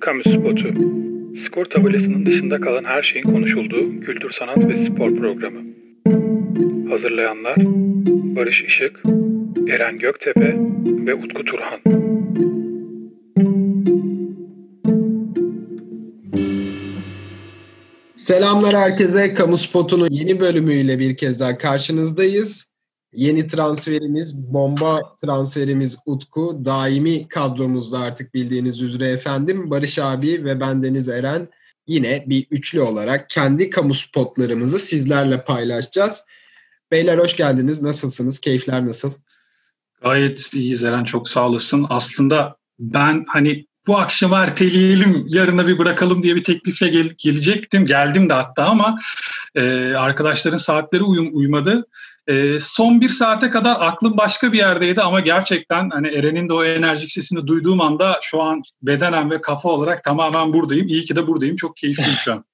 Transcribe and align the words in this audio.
Kamu 0.00 0.22
Spotu. 0.22 0.68
Skor 1.44 1.64
tabelasının 1.64 2.26
dışında 2.26 2.60
kalan 2.60 2.84
her 2.84 3.02
şeyin 3.02 3.24
konuşulduğu 3.24 4.00
kültür, 4.00 4.30
sanat 4.30 4.68
ve 4.68 4.76
spor 4.76 5.16
programı. 5.16 5.60
Hazırlayanlar 6.90 7.56
Barış 8.36 8.62
Işık, 8.62 9.02
Eren 9.68 9.98
Göktepe 9.98 10.56
ve 11.06 11.14
Utku 11.14 11.44
Turhan. 11.44 11.80
Selamlar 18.16 18.76
herkese. 18.76 19.34
Kamu 19.34 19.56
Spotu'nun 19.56 20.08
yeni 20.10 20.40
bölümüyle 20.40 20.98
bir 20.98 21.16
kez 21.16 21.40
daha 21.40 21.58
karşınızdayız. 21.58 22.69
Yeni 23.12 23.46
transferimiz, 23.46 24.52
bomba 24.52 25.14
transferimiz 25.22 25.96
Utku. 26.06 26.60
Daimi 26.64 27.28
kadromuzda 27.28 27.98
artık 27.98 28.34
bildiğiniz 28.34 28.82
üzere 28.82 29.08
efendim. 29.08 29.70
Barış 29.70 29.98
abi 29.98 30.44
ve 30.44 30.60
bendeniz 30.60 31.08
Eren 31.08 31.48
yine 31.86 32.24
bir 32.26 32.46
üçlü 32.50 32.80
olarak 32.80 33.30
kendi 33.30 33.70
kamu 33.70 33.94
spotlarımızı 33.94 34.78
sizlerle 34.78 35.44
paylaşacağız. 35.44 36.24
Beyler 36.90 37.18
hoş 37.18 37.36
geldiniz. 37.36 37.82
Nasılsınız? 37.82 38.38
Keyifler 38.38 38.86
nasıl? 38.86 39.12
Gayet 40.02 40.54
iyiyiz 40.54 40.84
Eren. 40.84 41.04
Çok 41.04 41.28
sağ 41.28 41.48
olasın. 41.48 41.86
Aslında 41.88 42.56
ben 42.78 43.24
hani 43.28 43.66
bu 43.86 43.98
akşam 43.98 44.32
erteleyelim, 44.32 45.24
yarına 45.28 45.66
bir 45.66 45.78
bırakalım 45.78 46.22
diye 46.22 46.36
bir 46.36 46.42
teklifle 46.42 46.88
gel- 46.88 47.14
gelecektim. 47.18 47.86
Geldim 47.86 48.28
de 48.28 48.32
hatta 48.32 48.64
ama 48.64 48.98
e, 49.54 49.62
arkadaşların 49.94 50.56
saatleri 50.56 51.02
uyum 51.02 51.28
uymadı. 51.32 51.86
E, 52.30 52.60
son 52.60 53.00
bir 53.00 53.08
saate 53.08 53.50
kadar 53.50 53.76
aklım 53.80 54.16
başka 54.16 54.52
bir 54.52 54.58
yerdeydi 54.58 55.02
ama 55.02 55.20
gerçekten 55.20 55.90
hani 55.90 56.08
Eren'in 56.08 56.48
de 56.48 56.52
o 56.52 56.64
enerjik 56.64 57.12
sesini 57.12 57.46
duyduğum 57.46 57.80
anda 57.80 58.18
şu 58.22 58.42
an 58.42 58.62
bedenen 58.82 59.30
ve 59.30 59.40
kafa 59.40 59.68
olarak 59.68 60.04
tamamen 60.04 60.52
buradayım. 60.52 60.88
İyi 60.88 61.04
ki 61.04 61.16
de 61.16 61.26
buradayım. 61.26 61.56
Çok 61.56 61.76
keyifliyim 61.76 62.18
şu 62.24 62.32
an. 62.32 62.44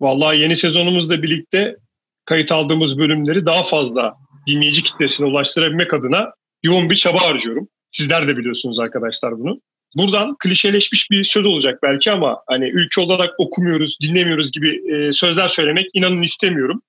Vallahi 0.00 0.38
yeni 0.38 0.56
sezonumuzla 0.56 1.22
birlikte 1.22 1.76
kayıt 2.24 2.52
aldığımız 2.52 2.98
bölümleri 2.98 3.46
daha 3.46 3.62
fazla 3.62 4.14
dinleyici 4.46 4.82
kitlesine 4.82 5.26
ulaştırabilmek 5.26 5.94
adına 5.94 6.32
yoğun 6.62 6.90
bir 6.90 6.96
çaba 6.96 7.28
harcıyorum. 7.28 7.68
Sizler 7.90 8.28
de 8.28 8.36
biliyorsunuz 8.36 8.78
arkadaşlar 8.78 9.38
bunu. 9.38 9.60
Buradan 9.96 10.36
klişeleşmiş 10.38 11.10
bir 11.10 11.24
söz 11.24 11.46
olacak 11.46 11.78
belki 11.82 12.12
ama 12.12 12.38
hani 12.46 12.68
ülke 12.68 13.00
olarak 13.00 13.30
okumuyoruz, 13.38 13.96
dinlemiyoruz 14.02 14.52
gibi 14.52 14.94
e, 14.94 15.12
sözler 15.12 15.48
söylemek 15.48 15.86
inanın 15.94 16.22
istemiyorum. 16.22 16.82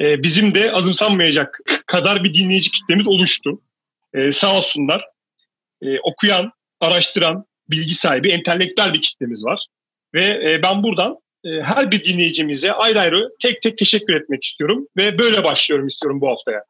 E, 0.00 0.22
bizim 0.22 0.54
de 0.54 0.72
azımsanmayacak 0.72 1.60
kadar 1.86 2.24
bir 2.24 2.34
dinleyici 2.34 2.70
kitlemiz 2.70 3.08
oluştu. 3.08 3.60
E, 4.14 4.32
sağ 4.32 4.56
olsunlar. 4.58 5.04
E, 5.82 6.00
okuyan, 6.00 6.52
araştıran, 6.80 7.44
bilgi 7.70 7.94
sahibi, 7.94 8.30
entelektüel 8.30 8.92
bir 8.92 9.00
kitlemiz 9.00 9.44
var. 9.44 9.66
Ve 10.14 10.24
e, 10.24 10.60
ben 10.62 10.82
buradan 10.82 11.16
e, 11.44 11.48
her 11.62 11.90
bir 11.90 12.04
dinleyicimize 12.04 12.72
ayrı 12.72 13.00
ayrı 13.00 13.28
tek 13.42 13.62
tek 13.62 13.78
teşekkür 13.78 14.14
etmek 14.14 14.44
istiyorum. 14.44 14.86
Ve 14.96 15.18
böyle 15.18 15.44
başlıyorum 15.44 15.86
istiyorum 15.86 16.20
bu 16.20 16.28
haftaya. 16.28 16.64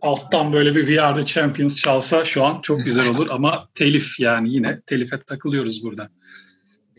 Alttan 0.00 0.52
böyle 0.52 0.74
bir 0.74 0.84
We 0.86 1.26
Champions 1.26 1.76
çalsa 1.76 2.24
şu 2.24 2.44
an 2.44 2.60
çok 2.60 2.84
güzel 2.84 3.08
olur 3.08 3.28
ama 3.30 3.68
telif 3.74 4.20
yani 4.20 4.50
yine 4.50 4.80
telife 4.80 5.22
takılıyoruz 5.22 5.84
burada. 5.84 6.08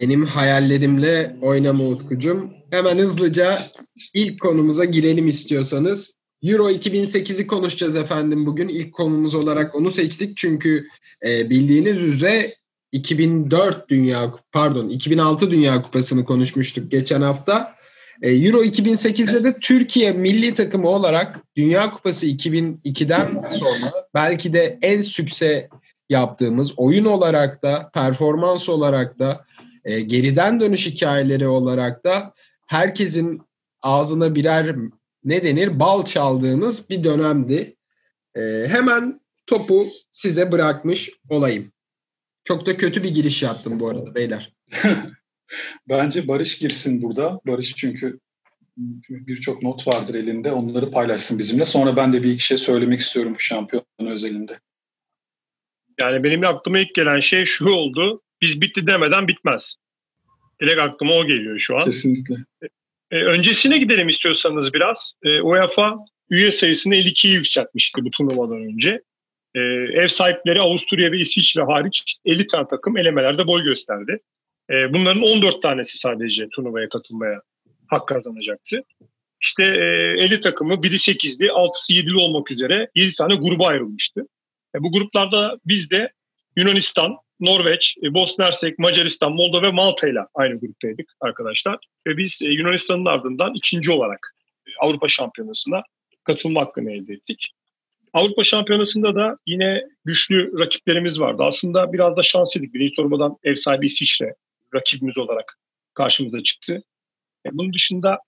Benim 0.02 0.26
hayallerimle 0.26 1.36
oynama 1.42 1.84
Utkucum. 1.84 2.54
Hemen 2.72 2.98
hızlıca 2.98 3.58
ilk 4.14 4.40
konumuza 4.40 4.86
girelim 4.86 5.28
istiyorsanız. 5.28 6.14
Euro 6.44 6.72
2008'i 6.72 7.48
konuşacağız 7.48 7.96
efendim 7.96 8.46
bugün. 8.46 8.68
İlk 8.68 8.94
konumuz 8.94 9.36
olarak 9.36 9.76
onu 9.76 9.92
seçtik 9.92 10.38
çünkü 10.38 10.88
e, 11.26 11.50
bildiğiniz 11.50 12.04
üzere 12.04 12.56
2004 12.92 13.90
Dünya 13.90 14.34
pardon 14.52 14.90
2006 14.90 15.52
Dünya 15.52 15.82
Kupası'nı 15.82 16.26
konuşmuştuk 16.26 16.92
geçen 16.92 17.22
hafta. 17.22 17.76
E, 18.22 18.32
Euro 18.32 18.64
2008'de 18.64 19.44
de 19.44 19.60
Türkiye 19.60 20.12
milli 20.12 20.54
takımı 20.54 20.88
olarak 20.88 21.42
Dünya 21.56 21.92
Kupası 21.92 22.28
2002'den 22.28 23.48
sonra 23.50 23.92
belki 24.14 24.54
de 24.54 24.80
en 24.82 25.02
sükse 25.02 25.70
yaptığımız 26.10 26.74
oyun 26.80 27.06
olarak 27.06 27.64
da 27.64 27.90
performans 27.94 28.70
olarak 28.70 29.20
da 29.20 29.46
e, 29.86 30.00
geriden 30.00 30.60
dönüş 30.60 30.86
hikayeleri 30.86 31.48
olarak 31.48 32.04
da 32.04 32.34
herkesin 32.68 33.42
ağzına 33.82 34.36
birer 34.36 34.76
ne 35.24 35.44
denir 35.44 35.80
bal 35.80 36.06
çaldığımız 36.06 36.90
bir 36.90 37.04
dönemdi. 37.04 37.76
E, 38.36 38.42
hemen 38.68 39.22
topu 39.48 39.88
size 40.12 40.52
bırakmış 40.52 41.12
olayım. 41.30 41.72
Çok 42.44 42.66
da 42.66 42.78
kötü 42.78 43.04
bir 43.04 43.14
giriş 43.14 43.44
yaptım 43.44 43.80
bu 43.80 43.90
arada 43.90 44.16
beyler. 44.16 44.54
Bence 45.90 46.28
Barış 46.28 46.60
girsin 46.60 47.02
burada. 47.02 47.40
Barış 47.48 47.76
çünkü 47.76 48.20
birçok 49.10 49.64
not 49.64 49.88
vardır 49.88 50.16
elinde. 50.16 50.52
Onları 50.52 50.92
paylaşsın 50.92 51.40
bizimle. 51.40 51.66
Sonra 51.66 51.96
ben 51.96 52.14
de 52.14 52.24
bir 52.24 52.32
iki 52.32 52.44
şey 52.44 52.58
söylemek 52.58 53.00
istiyorum 53.00 53.34
bu 53.36 53.40
şampiyon 53.40 53.86
özelinde. 54.00 54.60
Yani 56.00 56.24
benim 56.24 56.46
aklıma 56.46 56.80
ilk 56.80 56.96
gelen 56.96 57.20
şey 57.20 57.46
şu 57.46 57.70
oldu. 57.70 58.22
Biz 58.42 58.62
bitti 58.62 58.88
demeden 58.88 59.28
bitmez. 59.28 59.76
Direkt 60.62 60.80
aklıma 60.80 61.14
o 61.14 61.26
geliyor 61.26 61.60
şu 61.60 61.78
an. 61.78 61.86
Kesinlikle. 61.86 62.36
E, 63.12 63.16
öncesine 63.16 63.78
gidelim 63.78 64.10
istiyorsanız 64.10 64.74
biraz. 64.74 65.14
E, 65.24 65.42
UEFA 65.42 65.98
üye 66.30 66.52
sayısını 66.52 66.96
52'yi 66.96 67.34
yükseltmişti 67.34 68.06
bu 68.06 68.12
turnuvadan 68.12 68.62
önce. 68.64 69.02
E, 69.56 69.60
ev 69.94 70.08
sahipleri 70.08 70.62
Avusturya 70.62 71.12
ve 71.12 71.20
İsviçre 71.20 71.64
hariç 71.64 72.18
50 72.26 72.48
tane 72.48 72.68
takım 72.68 72.98
elemelerde 72.98 73.48
boy 73.48 73.64
gösterdi. 73.64 74.20
E, 74.70 74.94
bunların 74.94 75.24
14 75.24 75.62
tanesi 75.62 75.98
sadece 75.98 76.50
turnuvaya 76.50 76.90
katılmaya 76.90 77.42
hak 77.88 78.08
kazanacaktı. 78.08 78.84
İşte 79.42 79.64
e, 79.64 80.24
50 80.24 80.40
takımı 80.40 80.84
biri 80.84 80.96
8'li, 80.96 81.46
6'sı 81.46 81.94
7'li 81.94 82.18
olmak 82.18 82.52
üzere 82.52 82.90
7 82.96 83.14
tane 83.14 83.36
gruba 83.36 83.68
ayrılmıştı. 83.68 84.28
E, 84.76 84.84
bu 84.84 84.92
gruplarda 84.92 85.60
biz 85.66 85.92
de 85.92 86.12
Yunanistan, 86.58 87.16
Norveç, 87.40 87.98
e, 88.04 88.14
Bosna 88.14 88.46
Hersek, 88.46 88.80
Macaristan, 88.80 89.32
Moldova 89.32 89.62
ve 89.62 89.72
Malta 89.72 90.08
ile 90.08 90.20
aynı 90.34 90.60
gruptaydık 90.60 91.14
arkadaşlar. 91.22 91.78
Ve 92.08 92.18
biz 92.18 92.42
e, 92.42 92.46
Yunanistan'ın 92.46 93.06
ardından 93.06 93.54
ikinci 93.54 93.92
olarak 93.92 94.36
e, 94.68 94.72
Avrupa 94.80 95.08
Şampiyonası'na 95.08 95.84
katılma 96.24 96.62
hakkını 96.62 96.92
elde 96.92 97.14
ettik. 97.14 97.52
Avrupa 98.14 98.44
Şampiyonası'nda 98.44 99.16
da 99.16 99.36
yine 99.46 99.84
güçlü 100.06 100.60
rakiplerimiz 100.60 101.20
vardı. 101.20 101.44
Aslında 101.44 101.94
biraz 101.94 102.18
da 102.18 102.22
şanslıydık. 102.22 102.74
Birinci 102.74 102.94
turnuvadan 102.94 103.38
ev 103.44 103.56
sahibi 103.56 103.86
İsviçre 103.86 104.36
rakibimiz 104.76 105.18
olarak 105.18 105.58
karşımıza 105.94 106.44
çıktı. 106.44 106.84
Bunun 107.52 107.74
dışında 107.74 108.20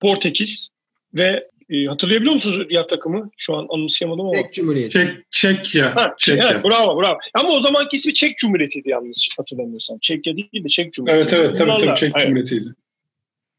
Portekiz 0.00 0.68
ve 1.14 1.50
e, 1.70 1.84
hatırlayabiliyor 1.84 2.34
musunuz 2.34 2.66
diğer 2.70 2.88
takımı? 2.88 3.30
Şu 3.36 3.56
an 3.56 3.66
anımsayamadım 3.70 4.26
ama. 4.26 4.42
Çek 4.42 4.52
Cumhuriyeti. 4.52 4.92
Çek, 4.92 5.10
Çekya. 5.30 5.96
Ha, 5.96 6.14
Çekya. 6.18 6.50
Evet, 6.52 6.64
bravo 6.64 7.02
bravo. 7.02 7.18
Ama 7.34 7.48
o 7.48 7.60
zamanki 7.60 7.96
ismi 7.96 8.14
Çek 8.14 8.38
Cumhuriyeti'ydi 8.38 8.88
yalnız 8.88 9.28
hatırlamıyorsam. 9.36 9.98
Çekya 9.98 10.36
değil 10.36 10.64
de 10.64 10.68
Çek 10.68 10.92
Cumhuriyeti. 10.92 11.36
Evet 11.36 11.46
evet 11.46 11.56
tabii 11.56 11.68
Bunlarla, 11.68 11.86
tabii 11.86 11.98
Çek 11.98 12.10
evet, 12.10 12.20
Cumhuriyeti'ydi. 12.20 12.74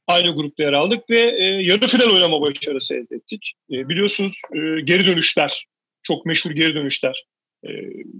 Aynı 0.07 0.35
grupta 0.35 0.63
yer 0.63 0.73
aldık 0.73 1.09
ve 1.09 1.21
e, 1.21 1.43
yarı 1.43 1.87
final 1.87 2.13
oynama 2.13 2.41
başarısı 2.41 2.95
elde 2.95 3.15
ettik. 3.15 3.53
E, 3.71 3.89
biliyorsunuz 3.89 4.41
e, 4.53 4.81
geri 4.81 5.07
dönüşler, 5.07 5.65
çok 6.03 6.25
meşhur 6.25 6.51
geri 6.51 6.75
dönüşler 6.75 7.25
e, 7.63 7.69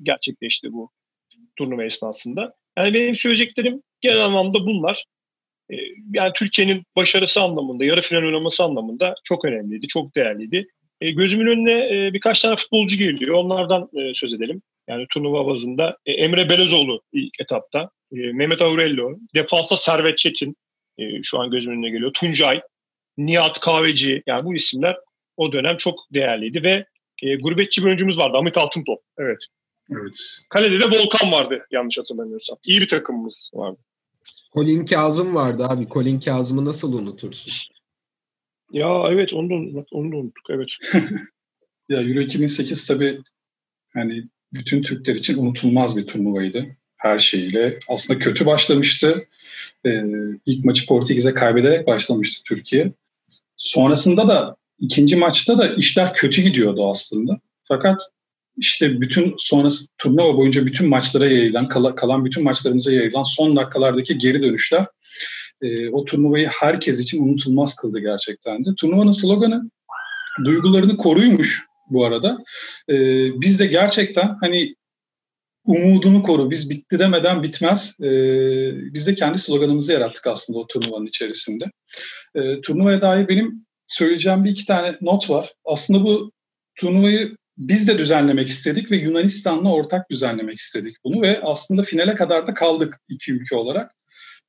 gerçekleşti 0.03 0.73
bu 0.73 0.91
turnuva 1.55 1.83
esnasında. 1.83 2.53
Yani 2.77 2.93
benim 2.93 3.15
söyleyeceklerim 3.15 3.81
genel 4.01 4.25
anlamda 4.25 4.65
bunlar. 4.65 5.05
E, 5.71 5.75
yani 6.13 6.31
Türkiye'nin 6.35 6.83
başarısı 6.95 7.41
anlamında, 7.41 7.85
yarı 7.85 8.01
final 8.01 8.23
oynaması 8.23 8.63
anlamında 8.63 9.15
çok 9.23 9.45
önemliydi, 9.45 9.87
çok 9.87 10.15
değerliydi. 10.15 10.67
E, 11.01 11.11
gözümün 11.11 11.47
önüne 11.47 12.07
e, 12.07 12.13
birkaç 12.13 12.41
tane 12.41 12.55
futbolcu 12.55 12.97
geliyor. 12.97 13.35
Onlardan 13.35 13.89
e, 13.93 14.13
söz 14.13 14.33
edelim. 14.33 14.61
Yani 14.87 15.05
turnuva 15.09 15.47
bazında 15.47 15.97
e, 16.05 16.11
Emre 16.11 16.49
Belezoğlu 16.49 17.01
ilk 17.13 17.41
etapta, 17.41 17.89
e, 18.11 18.17
Mehmet 18.17 18.61
Aurello, 18.61 19.17
defansta 19.35 19.77
Servet 19.77 20.17
Çetin 20.17 20.55
e, 20.97 21.23
şu 21.23 21.39
an 21.39 21.51
gözümün 21.51 21.77
önüne 21.77 21.89
geliyor. 21.89 22.13
Tuncay, 22.13 22.61
Nihat 23.17 23.59
Kahveci 23.59 24.23
yani 24.27 24.45
bu 24.45 24.55
isimler 24.55 24.97
o 25.37 25.51
dönem 25.51 25.77
çok 25.77 25.99
değerliydi 26.13 26.63
ve 26.63 26.85
e, 27.23 27.35
gurbetçi 27.35 27.81
bir 27.81 27.87
oyuncumuz 27.87 28.17
vardı 28.17 28.37
Ahmet 28.37 28.57
Altıntop. 28.57 28.99
Evet. 29.17 29.39
Evet. 29.91 30.17
Kalede 30.49 30.79
de 30.79 30.85
Volkan 30.85 31.31
vardı 31.31 31.65
yanlış 31.71 31.97
hatırlamıyorsam. 31.97 32.57
İyi 32.65 32.81
bir 32.81 32.87
takımımız 32.87 33.51
vardı. 33.53 33.79
Colin 34.53 34.85
Kazım 34.85 35.35
vardı 35.35 35.65
abi. 35.67 35.87
Colin 35.87 36.19
Kazım'ı 36.19 36.65
nasıl 36.65 36.93
unutursun? 36.93 37.53
Ya 38.71 39.03
evet 39.09 39.33
onu 39.33 39.49
da, 39.49 39.85
onu 39.91 40.11
da 40.11 40.15
unuttuk 40.15 40.49
evet. 40.49 40.69
Ya 41.89 42.01
Euro 42.01 42.19
2008 42.19 42.85
tabii 42.85 43.19
hani 43.93 44.23
bütün 44.53 44.81
Türkler 44.81 45.15
için 45.15 45.37
unutulmaz 45.37 45.97
bir 45.97 46.07
turnuvaydı 46.07 46.65
her 46.97 47.19
şeyiyle. 47.19 47.79
Aslında 47.87 48.19
kötü 48.19 48.45
başlamıştı. 48.45 49.27
Ee, 49.85 50.03
ilk 50.45 50.65
maçı 50.65 50.85
Portekiz'e 50.85 51.33
kaybederek 51.33 51.87
başlamıştı 51.87 52.43
Türkiye. 52.43 52.91
Sonrasında 53.57 54.27
da 54.27 54.55
ikinci 54.79 55.15
maçta 55.15 55.57
da 55.57 55.67
işler 55.67 56.13
kötü 56.13 56.41
gidiyordu 56.41 56.89
aslında. 56.89 57.39
Fakat 57.63 57.99
işte 58.57 59.01
bütün 59.01 59.35
sonrası 59.37 59.87
turnuva 59.97 60.37
boyunca 60.37 60.65
bütün 60.65 60.89
maçlara 60.89 61.25
yayılan, 61.25 61.67
kalan 61.69 62.25
bütün 62.25 62.43
maçlarımıza 62.43 62.91
yayılan 62.91 63.23
son 63.23 63.55
dakikalardaki 63.55 64.17
geri 64.17 64.41
dönüşler 64.41 64.85
e, 65.61 65.89
o 65.89 66.05
turnuvayı 66.05 66.47
herkes 66.47 66.99
için 66.99 67.27
unutulmaz 67.27 67.75
kıldı 67.75 67.99
gerçekten 67.99 68.65
de. 68.65 68.69
Turnuvanın 68.77 69.11
sloganı 69.11 69.71
duygularını 70.45 70.97
koruymuş 70.97 71.65
bu 71.89 72.05
arada. 72.05 72.37
E, 72.89 72.95
biz 73.41 73.59
de 73.59 73.65
gerçekten 73.65 74.37
hani 74.41 74.75
umudunu 75.65 76.23
koru, 76.23 76.51
biz 76.51 76.69
bitti 76.69 76.99
demeden 76.99 77.43
bitmez. 77.43 77.95
E, 78.01 78.09
biz 78.93 79.07
de 79.07 79.15
kendi 79.15 79.39
sloganımızı 79.39 79.93
yarattık 79.93 80.27
aslında 80.27 80.59
o 80.59 80.67
turnuvanın 80.67 81.05
içerisinde. 81.05 81.65
E, 82.35 82.61
turnuvaya 82.61 83.01
dair 83.01 83.27
benim 83.27 83.65
söyleyeceğim 83.87 84.43
bir 84.43 84.49
iki 84.49 84.65
tane 84.65 84.97
not 85.01 85.29
var. 85.29 85.53
Aslında 85.65 86.03
bu 86.03 86.31
turnuvayı 86.75 87.37
biz 87.57 87.87
de 87.87 87.97
düzenlemek 87.97 88.47
istedik 88.47 88.91
ve 88.91 88.97
Yunanistan'la 88.97 89.73
ortak 89.73 90.09
düzenlemek 90.09 90.57
istedik 90.57 90.97
bunu 91.03 91.21
ve 91.21 91.41
aslında 91.43 91.81
finale 91.81 92.15
kadar 92.15 92.47
da 92.47 92.53
kaldık 92.53 92.99
iki 93.09 93.33
ülke 93.33 93.55
olarak. 93.55 93.95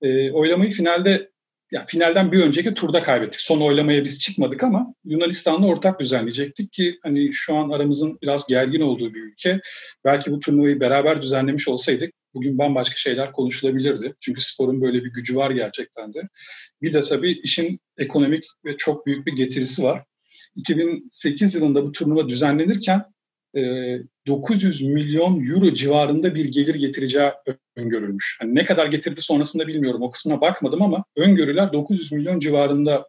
E, 0.02 0.30
oylamayı 0.30 0.70
finalde 0.70 1.30
yani 1.72 1.84
finalden 1.86 2.32
bir 2.32 2.42
önceki 2.42 2.74
turda 2.74 3.02
kaybettik. 3.02 3.40
Son 3.40 3.60
oylamaya 3.60 4.04
biz 4.04 4.20
çıkmadık 4.20 4.62
ama 4.62 4.94
Yunanistan'la 5.04 5.66
ortak 5.66 6.00
düzenleyecektik 6.00 6.72
ki 6.72 6.98
hani 7.02 7.34
şu 7.34 7.56
an 7.56 7.70
aramızın 7.70 8.18
biraz 8.22 8.46
gergin 8.46 8.80
olduğu 8.80 9.14
bir 9.14 9.22
ülke. 9.22 9.60
Belki 10.04 10.30
bu 10.30 10.40
turnuvayı 10.40 10.80
beraber 10.80 11.22
düzenlemiş 11.22 11.68
olsaydık 11.68 12.14
bugün 12.34 12.58
bambaşka 12.58 12.96
şeyler 12.96 13.32
konuşulabilirdi. 13.32 14.14
Çünkü 14.20 14.40
sporun 14.40 14.80
böyle 14.80 15.04
bir 15.04 15.12
gücü 15.12 15.36
var 15.36 15.50
gerçekten 15.50 16.14
de. 16.14 16.22
Bir 16.82 16.92
de 16.92 17.00
tabii 17.00 17.32
işin 17.32 17.80
ekonomik 17.98 18.44
ve 18.64 18.76
çok 18.76 19.06
büyük 19.06 19.26
bir 19.26 19.32
getirisi 19.32 19.82
var. 19.82 20.04
2008 20.56 21.54
yılında 21.54 21.84
bu 21.84 21.92
turnuva 21.92 22.28
düzenlenirken 22.28 23.04
900 24.26 24.82
e, 24.82 24.88
milyon 24.88 25.44
euro 25.46 25.72
civarında 25.72 26.34
bir 26.34 26.44
gelir 26.44 26.74
getireceği 26.74 27.30
öngörülmüş. 27.76 28.38
Yani 28.42 28.54
ne 28.54 28.64
kadar 28.64 28.86
getirdi 28.86 29.22
sonrasında 29.22 29.66
bilmiyorum. 29.66 30.02
O 30.02 30.10
kısmına 30.10 30.40
bakmadım 30.40 30.82
ama 30.82 31.04
öngörüler 31.16 31.72
900 31.72 32.12
milyon 32.12 32.38
civarında 32.38 33.08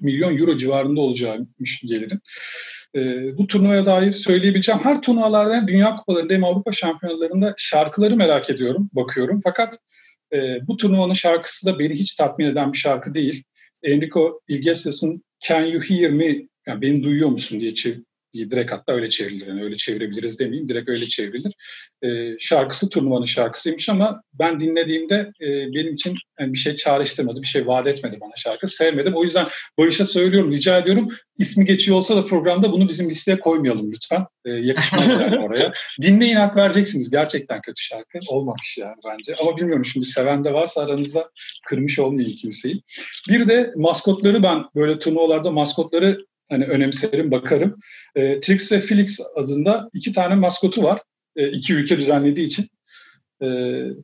milyon 0.00 0.38
euro 0.38 0.56
civarında 0.56 1.00
olacakmış 1.00 1.80
gelirin. 1.80 2.20
E, 2.94 3.00
bu 3.38 3.46
turnuvaya 3.46 3.86
dair 3.86 4.12
söyleyebileceğim 4.12 4.80
her 4.84 5.02
turnuvalarda 5.02 5.68
Dünya 5.68 5.96
Kupalarında 5.96 6.34
hem 6.34 6.44
Avrupa 6.44 6.72
Şampiyonalarında 6.72 7.54
şarkıları 7.56 8.16
merak 8.16 8.50
ediyorum, 8.50 8.90
bakıyorum. 8.92 9.40
Fakat 9.44 9.78
e, 10.32 10.36
bu 10.66 10.76
turnuvanın 10.76 11.14
şarkısı 11.14 11.66
da 11.66 11.78
beni 11.78 11.94
hiç 11.94 12.14
tatmin 12.14 12.46
eden 12.46 12.72
bir 12.72 12.78
şarkı 12.78 13.14
değil. 13.14 13.44
Enrico 13.82 14.40
Iglesias'ın 14.48 15.24
Can 15.40 15.64
You 15.64 15.82
Hear 15.82 16.10
Me 16.10 16.51
yani 16.66 16.82
beni 16.82 17.02
duyuyor 17.02 17.28
musun 17.28 17.60
diye 17.60 17.74
direkt 18.34 18.72
hatta 18.72 18.92
öyle 18.92 19.08
çevrilir. 19.08 19.46
Yani 19.46 19.62
öyle 19.62 19.76
çevirebiliriz 19.76 20.38
demeyeyim. 20.38 20.68
Direkt 20.68 20.88
öyle 20.88 21.08
çevrilir. 21.08 21.52
E, 22.02 22.38
şarkısı 22.38 22.90
turnuvanın 22.90 23.24
şarkısıymış 23.24 23.88
ama 23.88 24.22
ben 24.34 24.60
dinlediğimde 24.60 25.32
e, 25.40 25.46
benim 25.46 25.94
için 25.94 26.16
yani 26.40 26.52
bir 26.52 26.58
şey 26.58 26.74
çağrıştırmadı, 26.74 27.42
bir 27.42 27.46
şey 27.46 27.66
vaat 27.66 27.86
etmedi 27.86 28.18
bana 28.20 28.32
şarkı. 28.36 28.66
Sevmedim. 28.66 29.14
O 29.16 29.22
yüzden 29.22 29.46
Barış'a 29.78 30.04
söylüyorum, 30.04 30.52
rica 30.52 30.78
ediyorum. 30.78 31.08
İsmi 31.38 31.64
geçiyor 31.64 31.96
olsa 31.96 32.16
da 32.16 32.24
programda 32.24 32.72
bunu 32.72 32.88
bizim 32.88 33.10
listeye 33.10 33.40
koymayalım 33.40 33.92
lütfen. 33.92 34.26
E, 34.44 34.50
yakışmaz 34.50 35.20
yani 35.20 35.38
oraya. 35.44 35.72
Dinleyin 36.02 36.36
hak 36.36 36.56
vereceksiniz. 36.56 37.10
Gerçekten 37.10 37.60
kötü 37.60 37.82
şarkı. 37.82 38.18
Olmamış 38.28 38.78
yani 38.78 38.96
bence. 39.08 39.34
Ama 39.40 39.56
bilmiyorum 39.56 39.84
şimdi 39.84 40.06
seven 40.06 40.44
de 40.44 40.52
varsa 40.52 40.82
aranızda 40.82 41.30
kırmış 41.66 41.98
olmayayım 41.98 42.36
kimseyi. 42.36 42.82
Bir 43.28 43.48
de 43.48 43.72
maskotları 43.76 44.42
ben 44.42 44.64
böyle 44.74 44.98
turnuvalarda 44.98 45.50
maskotları 45.50 46.18
hani 46.52 46.64
önemserim, 46.64 47.30
bakarım. 47.30 47.78
E, 48.14 48.40
Trix 48.40 48.72
ve 48.72 48.80
Felix 48.80 49.20
adında 49.36 49.90
iki 49.92 50.12
tane 50.12 50.34
maskotu 50.34 50.82
var. 50.82 51.02
E, 51.36 51.50
iki 51.50 51.74
ülke 51.74 51.98
düzenlediği 51.98 52.46
için. 52.46 52.68
E, 53.42 53.46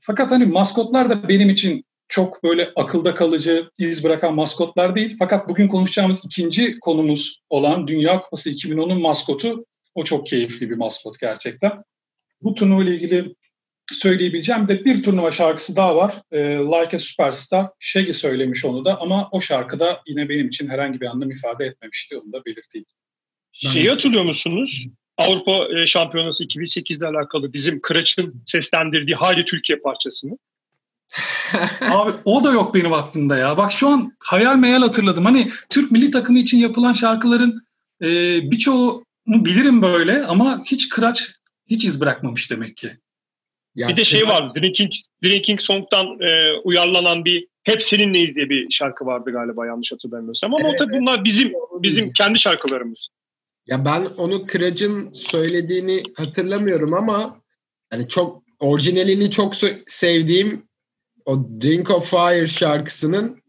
fakat 0.03 0.31
hani 0.31 0.47
maskotlar 0.47 1.11
da 1.11 1.29
benim 1.29 1.51
için 1.51 1.85
çok 2.09 2.45
böyle 2.45 2.71
akılda 2.77 3.15
kalıcı, 3.15 3.71
iz 3.79 4.05
bırakan 4.05 4.35
maskotlar 4.35 4.95
değil. 4.95 5.17
Fakat 5.19 5.49
bugün 5.49 5.69
konuşacağımız 5.69 6.25
ikinci 6.25 6.81
konumuz 6.81 7.43
olan 7.51 7.87
Dünya 7.87 8.21
Kupası 8.21 8.51
2010'un 8.51 9.01
maskotu 9.01 9.65
o 9.95 10.05
çok 10.05 10.27
keyifli 10.27 10.71
bir 10.71 10.77
maskot 10.77 11.21
gerçekten. 11.21 11.73
Bu 12.43 12.55
turnuva 12.55 12.83
ile 12.83 12.95
ilgili 12.95 13.35
söyleyebileceğim 13.93 14.69
de 14.69 14.85
bir 14.85 15.03
turnuva 15.03 15.31
şarkısı 15.31 15.77
daha 15.77 15.97
var. 15.97 16.23
E, 16.33 16.39
like 16.41 16.97
a 16.97 16.99
Superstar. 16.99 17.67
Shaggy 17.79 18.13
söylemiş 18.13 18.65
onu 18.65 18.85
da 18.85 19.01
ama 19.01 19.29
o 19.33 19.41
şarkıda 19.41 20.03
yine 20.07 20.29
benim 20.29 20.49
için 20.49 20.69
herhangi 20.69 21.01
bir 21.01 21.07
anlam 21.07 21.31
ifade 21.31 21.65
etmemişti. 21.65 22.17
Onu 22.17 22.33
da 22.33 22.45
belirteyim. 22.45 22.87
Şeyi 23.53 23.89
hatırlıyor 23.91 24.25
musunuz? 24.25 24.89
Avrupa 25.17 25.79
e, 25.79 25.87
Şampiyonası 25.87 26.45
2008'de 26.45 27.07
alakalı 27.07 27.53
bizim 27.53 27.81
Kıraç'ın 27.81 28.43
seslendirdiği 28.47 29.17
Haydi 29.17 29.45
Türkiye 29.45 29.79
parçasını. 29.79 30.39
Abi 31.81 32.13
o 32.25 32.45
da 32.45 32.53
yok 32.53 32.75
benim 32.75 32.93
aklımda 32.93 33.37
ya. 33.37 33.57
Bak 33.57 33.73
şu 33.73 33.89
an 33.89 34.13
hayal 34.21 34.57
meyal 34.57 34.83
hatırladım. 34.83 35.25
Hani 35.25 35.51
Türk 35.71 35.91
milli 35.91 36.11
takımı 36.11 36.39
için 36.39 36.59
yapılan 36.59 36.93
şarkıların 36.93 37.63
e, 38.03 38.07
birçoğunu 38.51 39.45
bilirim 39.45 39.83
böyle 39.83 40.27
ama 40.27 40.63
hiç 40.65 40.89
Kıraç 40.89 41.33
hiç 41.67 41.85
iz 41.85 42.01
bırakmamış 42.01 42.51
demek 42.51 42.77
ki. 42.77 42.91
Yani, 43.79 43.93
bir 43.93 43.97
de 43.97 44.05
şey 44.05 44.23
var, 44.23 44.55
Drinking, 44.55 44.93
Drinking 45.25 45.61
Song'dan 45.61 46.21
e, 46.21 46.53
uyarlanan 46.65 47.25
bir 47.25 47.47
Hep 47.63 47.83
Seninleyiz 47.83 48.37
diye 48.37 48.49
bir 48.49 48.71
şarkı 48.71 49.07
vardı 49.07 49.31
galiba 49.31 49.67
yanlış 49.67 49.93
hatırlamıyorsam. 49.93 50.55
Ama 50.55 50.69
evet, 50.69 50.79
tabii 50.79 50.93
bunlar 50.93 51.25
bizim 51.25 51.53
bizim 51.73 52.13
kendi 52.13 52.39
şarkılarımız. 52.39 53.09
Ya 53.67 53.85
ben 53.85 54.05
onu 54.17 54.47
Kıraç'ın 54.47 55.13
söylediğini 55.13 56.03
hatırlamıyorum 56.17 56.95
ama 56.95 57.41
yani 57.93 58.09
çok 58.09 58.43
orijinalini 58.61 59.31
çok 59.31 59.55
sevdiğim 59.87 60.69
o 61.25 61.39
Drink 61.63 61.91
of 61.91 62.11
Fire 62.11 62.47
şarkısının 62.47 63.43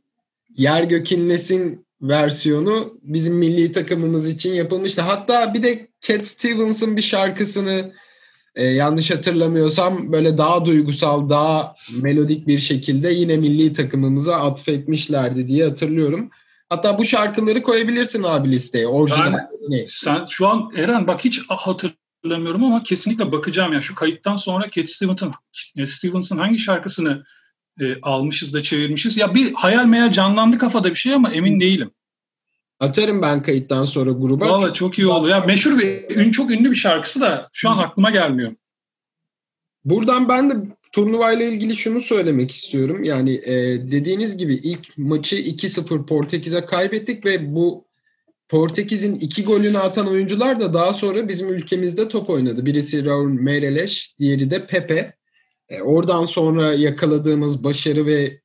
Yer 0.57 0.83
Gökinlesin 0.83 1.85
versiyonu 2.01 2.99
bizim 3.01 3.35
milli 3.35 3.71
takımımız 3.71 4.29
için 4.29 4.53
yapılmıştı. 4.53 5.01
Hatta 5.01 5.53
bir 5.53 5.63
de 5.63 5.87
Cat 6.01 6.27
Stevens'ın 6.27 6.97
bir 6.97 7.01
şarkısını 7.01 7.93
e, 8.55 8.65
yanlış 8.65 9.11
hatırlamıyorsam 9.11 10.11
böyle 10.11 10.37
daha 10.37 10.65
duygusal, 10.65 11.29
daha 11.29 11.75
melodik 12.01 12.47
bir 12.47 12.59
şekilde 12.59 13.09
yine 13.09 13.37
milli 13.37 13.73
takımımıza 13.73 14.35
atfetmişlerdi 14.35 15.47
diye 15.47 15.65
hatırlıyorum. 15.65 16.29
Hatta 16.69 16.97
bu 16.97 17.05
şarkıları 17.05 17.63
koyabilirsin 17.63 18.23
abi 18.23 18.51
listeye. 18.51 18.87
Orijinal. 18.87 19.33
Ben, 19.33 19.85
sen 19.87 20.25
şu 20.29 20.47
an 20.47 20.71
Eren 20.75 21.07
bak 21.07 21.25
hiç 21.25 21.41
hatırlamıyorum 21.47 22.63
ama 22.63 22.83
kesinlikle 22.83 23.31
bakacağım. 23.31 23.73
Yani 23.73 23.83
şu 23.83 23.95
kayıttan 23.95 24.35
sonra 24.35 24.69
Cat 24.71 24.89
Stevens'ın 24.89 25.33
Stevens'ın 25.85 26.37
hangi 26.37 26.59
şarkısını 26.59 27.23
e, 27.81 28.01
almışız 28.01 28.53
da 28.53 28.63
çevirmişiz. 28.63 29.17
Ya 29.17 29.35
bir 29.35 29.53
hayal 29.53 29.85
meyal 29.85 30.11
canlandı 30.11 30.57
kafada 30.57 30.89
bir 30.89 30.95
şey 30.95 31.13
ama 31.13 31.31
emin 31.31 31.59
değilim. 31.59 31.91
Atarım 32.79 33.21
ben 33.21 33.43
kayıttan 33.43 33.85
sonra 33.85 34.11
gruba. 34.11 34.49
Valla 34.49 34.73
çok 34.73 34.99
iyi 34.99 35.07
oldu. 35.07 35.27
Ya 35.27 35.39
meşhur 35.39 35.79
bir, 35.79 36.17
ün, 36.17 36.31
çok 36.31 36.51
ünlü 36.51 36.71
bir 36.71 36.75
şarkısı 36.75 37.21
da 37.21 37.49
şu 37.53 37.69
an 37.69 37.77
aklıma 37.77 38.09
gelmiyor. 38.09 38.55
Buradan 39.85 40.29
ben 40.29 40.49
de 40.49 40.53
turnuvayla 40.91 41.45
ilgili 41.45 41.75
şunu 41.75 42.01
söylemek 42.01 42.51
istiyorum. 42.51 43.03
Yani 43.03 43.33
e, 43.33 43.53
dediğiniz 43.91 44.37
gibi 44.37 44.53
ilk 44.53 44.97
maçı 44.97 45.35
2-0 45.35 46.05
Portekiz'e 46.05 46.65
kaybettik 46.65 47.25
ve 47.25 47.55
bu 47.55 47.85
Portekiz'in 48.49 49.15
iki 49.15 49.43
golünü 49.43 49.77
atan 49.77 50.07
oyuncular 50.07 50.59
da 50.59 50.73
daha 50.73 50.93
sonra 50.93 51.27
bizim 51.27 51.49
ülkemizde 51.49 52.07
top 52.07 52.29
oynadı. 52.29 52.65
Birisi 52.65 53.05
Raul 53.05 53.29
Meireles, 53.29 54.13
diğeri 54.19 54.49
de 54.49 54.65
Pepe. 54.65 55.13
E, 55.69 55.81
oradan 55.81 56.25
sonra 56.25 56.73
yakaladığımız 56.73 57.63
başarı 57.63 58.05
ve 58.05 58.39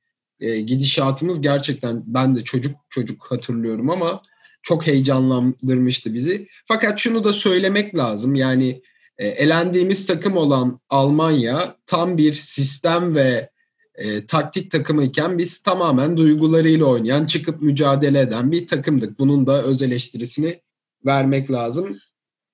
e, 0.45 0.61
gidişatımız 0.61 1.41
gerçekten 1.41 2.03
ben 2.07 2.37
de 2.37 2.45
çocuk 2.45 2.77
çocuk 2.91 3.31
hatırlıyorum 3.31 3.91
ama 3.91 4.23
çok 4.63 4.87
heyecanlandırmıştı 4.87 6.15
bizi. 6.15 6.49
Fakat 6.67 6.99
şunu 6.99 7.25
da 7.25 7.33
söylemek 7.33 7.97
lazım 7.97 8.35
yani 8.35 8.83
e, 9.19 9.29
elendiğimiz 9.29 10.07
takım 10.07 10.37
olan 10.37 10.81
Almanya 10.89 11.77
tam 11.87 12.19
bir 12.19 12.35
sistem 12.35 13.15
ve 13.15 13.51
e, 13.95 14.27
taktik 14.27 14.71
takımı 14.71 15.05
iken 15.05 15.39
biz 15.39 15.63
tamamen 15.63 16.17
duygularıyla 16.17 16.87
oynayan, 16.87 17.27
çıkıp 17.27 17.63
mücadele 17.63 18.21
eden 18.21 18.53
bir 18.53 18.67
takımdık. 18.67 19.19
Bunun 19.19 19.47
da 19.47 19.63
öz 19.63 19.83
eleştirisini 19.83 20.61
vermek 21.07 21.51
lazım 21.51 21.99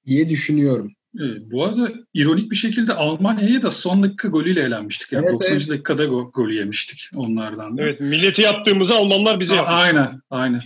diye 0.06 0.28
düşünüyorum. 0.28 0.92
Evet, 1.18 1.42
bu 1.50 1.64
arada 1.64 1.92
ironik 2.14 2.50
bir 2.50 2.56
şekilde 2.56 2.94
Almanya'ya 2.94 3.62
da 3.62 3.70
son 3.70 4.02
dakika 4.02 4.28
golüyle 4.28 4.62
elenmiştik. 4.62 5.12
Yani 5.12 5.24
evet, 5.24 5.34
90. 5.34 5.52
Evet. 5.52 5.68
dakikada 5.68 6.04
go- 6.04 6.32
golü 6.32 6.54
yemiştik 6.54 7.10
onlardan 7.14 7.78
da. 7.78 7.82
Evet, 7.82 8.00
milleti 8.00 8.42
yaptığımızı 8.42 8.94
Almanlar 8.94 9.40
bize 9.40 9.54
yapmış. 9.54 9.74
Aynen, 9.74 10.20
aynen. 10.30 10.62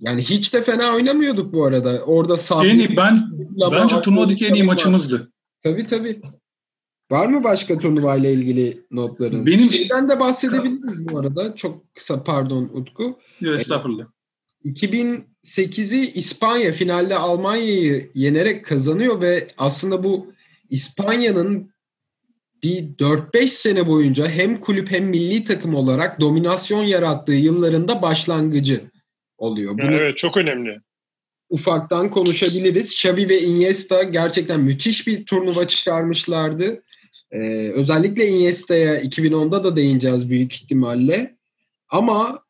Yani 0.00 0.22
hiç 0.22 0.54
de 0.54 0.62
fena 0.62 0.94
oynamıyorduk 0.94 1.52
bu 1.52 1.64
arada. 1.64 2.04
Orada 2.04 2.36
sabit. 2.36 2.72
En 2.72 2.78
iyi, 2.78 2.96
ben 2.96 3.30
bence 3.72 4.02
turnuvadaki 4.02 4.46
en 4.46 4.54
iyi 4.54 4.62
maçımızdı. 4.62 5.32
Tabii 5.62 5.86
tabii. 5.86 6.20
Var 7.10 7.26
mı 7.26 7.44
başka 7.44 7.78
turnuvayla 7.78 8.30
ilgili 8.30 8.86
notlarınız? 8.90 9.46
Benim 9.46 9.70
Şeyden 9.70 10.08
de 10.08 10.20
bahsedebiliriz 10.20 11.08
bu 11.08 11.18
arada. 11.18 11.54
Çok 11.56 11.94
kısa 11.94 12.24
pardon 12.24 12.70
Utku. 12.74 13.18
Yok 13.40 13.54
estağfurullah. 13.54 14.04
2008'i 14.64 16.10
İspanya 16.10 16.72
finalde 16.72 17.16
Almanya'yı 17.16 18.10
yenerek 18.14 18.64
kazanıyor 18.64 19.20
ve 19.20 19.48
aslında 19.58 20.04
bu 20.04 20.34
İspanya'nın 20.70 21.74
bir 22.62 22.82
4-5 22.98 23.46
sene 23.46 23.86
boyunca 23.86 24.28
hem 24.28 24.60
kulüp 24.60 24.90
hem 24.90 25.04
milli 25.04 25.44
takım 25.44 25.74
olarak 25.74 26.20
dominasyon 26.20 26.82
yarattığı 26.82 27.34
yıllarında 27.34 28.02
başlangıcı 28.02 28.80
oluyor. 29.38 29.78
Bunu 29.78 29.94
evet 29.94 30.16
çok 30.16 30.36
önemli. 30.36 30.80
Ufaktan 31.48 32.10
konuşabiliriz. 32.10 32.92
Xavi 32.92 33.28
ve 33.28 33.42
Iniesta 33.42 34.02
gerçekten 34.02 34.60
müthiş 34.60 35.06
bir 35.06 35.26
turnuva 35.26 35.66
çıkarmışlardı. 35.66 36.82
Ee, 37.30 37.70
özellikle 37.74 38.28
Iniesta'ya 38.28 39.02
2010'da 39.02 39.64
da 39.64 39.76
değineceğiz 39.76 40.30
büyük 40.30 40.52
ihtimalle. 40.52 41.36
Ama 41.88 42.44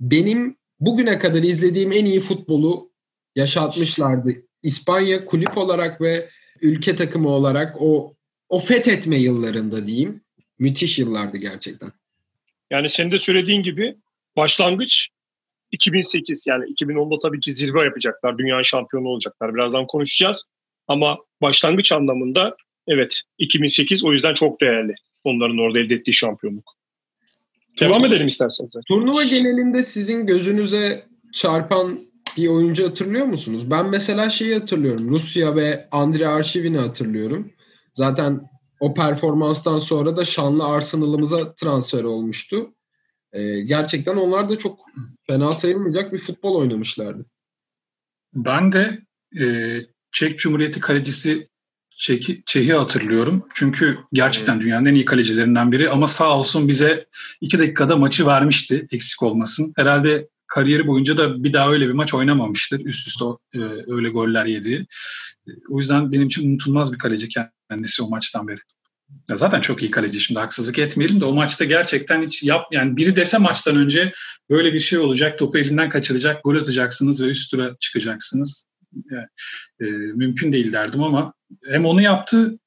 benim 0.00 0.56
bugüne 0.80 1.18
kadar 1.18 1.42
izlediğim 1.42 1.92
en 1.92 2.04
iyi 2.04 2.20
futbolu 2.20 2.90
yaşatmışlardı. 3.36 4.32
İspanya 4.62 5.24
kulüp 5.24 5.58
olarak 5.58 6.00
ve 6.00 6.28
ülke 6.60 6.96
takımı 6.96 7.28
olarak 7.28 7.76
o 7.80 8.14
o 8.48 8.58
fethetme 8.58 9.16
yıllarında 9.16 9.86
diyeyim. 9.86 10.24
Müthiş 10.58 10.98
yıllardı 10.98 11.36
gerçekten. 11.36 11.92
Yani 12.70 12.88
senin 12.88 13.12
de 13.12 13.18
söylediğin 13.18 13.62
gibi 13.62 13.96
başlangıç 14.36 15.08
2008 15.70 16.46
yani 16.46 16.64
2010'da 16.64 17.18
tabii 17.18 17.40
ki 17.40 17.54
zirve 17.54 17.84
yapacaklar. 17.84 18.38
Dünya 18.38 18.64
şampiyonu 18.64 19.08
olacaklar. 19.08 19.54
Birazdan 19.54 19.86
konuşacağız. 19.86 20.46
Ama 20.88 21.18
başlangıç 21.42 21.92
anlamında 21.92 22.56
evet 22.88 23.22
2008 23.38 24.04
o 24.04 24.12
yüzden 24.12 24.34
çok 24.34 24.60
değerli. 24.60 24.94
Onların 25.24 25.58
orada 25.58 25.78
elde 25.78 25.94
ettiği 25.94 26.12
şampiyonluk. 26.12 26.79
Devam 27.80 28.04
edelim 28.04 28.26
isterseniz. 28.26 28.72
Turnuva 28.88 29.22
genelinde 29.22 29.82
sizin 29.82 30.26
gözünüze 30.26 31.06
çarpan 31.32 32.00
bir 32.36 32.48
oyuncu 32.48 32.88
hatırlıyor 32.88 33.26
musunuz? 33.26 33.70
Ben 33.70 33.90
mesela 33.90 34.28
şeyi 34.30 34.54
hatırlıyorum. 34.54 35.10
Rusya 35.10 35.56
ve 35.56 35.88
Andrei 35.90 36.26
Arşivin'i 36.26 36.78
hatırlıyorum. 36.78 37.52
Zaten 37.94 38.50
o 38.80 38.94
performanstan 38.94 39.78
sonra 39.78 40.16
da 40.16 40.24
şanlı 40.24 40.64
Arsenal'ımıza 40.64 41.54
transfer 41.54 42.04
olmuştu. 42.04 42.74
Ee, 43.32 43.60
gerçekten 43.60 44.16
onlar 44.16 44.48
da 44.48 44.58
çok 44.58 44.78
fena 45.26 45.52
sayılmayacak 45.52 46.12
bir 46.12 46.18
futbol 46.18 46.54
oynamışlardı. 46.54 47.26
Ben 48.34 48.72
de 48.72 48.98
e, 49.40 49.44
Çek 50.12 50.38
Cumhuriyeti 50.38 50.80
kalecisi 50.80 51.49
Çek'i, 52.00 52.42
Çek'i 52.46 52.72
hatırlıyorum. 52.72 53.46
Çünkü 53.54 53.98
gerçekten 54.12 54.60
dünyanın 54.60 54.86
en 54.86 54.94
iyi 54.94 55.04
kalecilerinden 55.04 55.72
biri 55.72 55.90
ama 55.90 56.06
sağ 56.06 56.38
olsun 56.38 56.68
bize 56.68 57.06
iki 57.40 57.58
dakikada 57.58 57.96
maçı 57.96 58.26
vermişti 58.26 58.86
eksik 58.90 59.22
olmasın. 59.22 59.72
Herhalde 59.76 60.28
kariyeri 60.46 60.86
boyunca 60.86 61.16
da 61.16 61.44
bir 61.44 61.52
daha 61.52 61.70
öyle 61.70 61.88
bir 61.88 61.92
maç 61.92 62.14
oynamamıştır. 62.14 62.80
Üst 62.80 63.08
üste 63.08 63.24
e, 63.54 63.58
öyle 63.86 64.08
goller 64.08 64.46
yedi. 64.46 64.86
O 65.68 65.78
yüzden 65.78 66.12
benim 66.12 66.26
için 66.26 66.50
unutulmaz 66.50 66.92
bir 66.92 66.98
kaleci 66.98 67.28
kendisi 67.70 68.02
o 68.02 68.08
maçtan 68.08 68.48
beri. 68.48 68.60
Ya 69.28 69.36
zaten 69.36 69.60
çok 69.60 69.82
iyi 69.82 69.90
kaleci 69.90 70.20
şimdi 70.20 70.40
haksızlık 70.40 70.78
etmeyelim 70.78 71.20
de 71.20 71.24
o 71.24 71.32
maçta 71.32 71.64
gerçekten 71.64 72.22
hiç 72.22 72.42
yap 72.42 72.66
yani 72.72 72.96
biri 72.96 73.16
dese 73.16 73.38
maçtan 73.38 73.76
önce 73.76 74.12
böyle 74.50 74.74
bir 74.74 74.80
şey 74.80 74.98
olacak 74.98 75.38
topu 75.38 75.58
elinden 75.58 75.88
kaçıracak 75.88 76.44
gol 76.44 76.56
atacaksınız 76.56 77.22
ve 77.22 77.26
üst 77.26 77.50
tura 77.50 77.76
çıkacaksınız. 77.80 78.66
Yani, 79.10 79.26
e, 79.80 79.84
mümkün 80.14 80.52
değil 80.52 80.72
derdim 80.72 81.02
ama 81.02 81.32
hem 81.64 81.84
onu 81.86 82.02
yaptı 82.02 82.58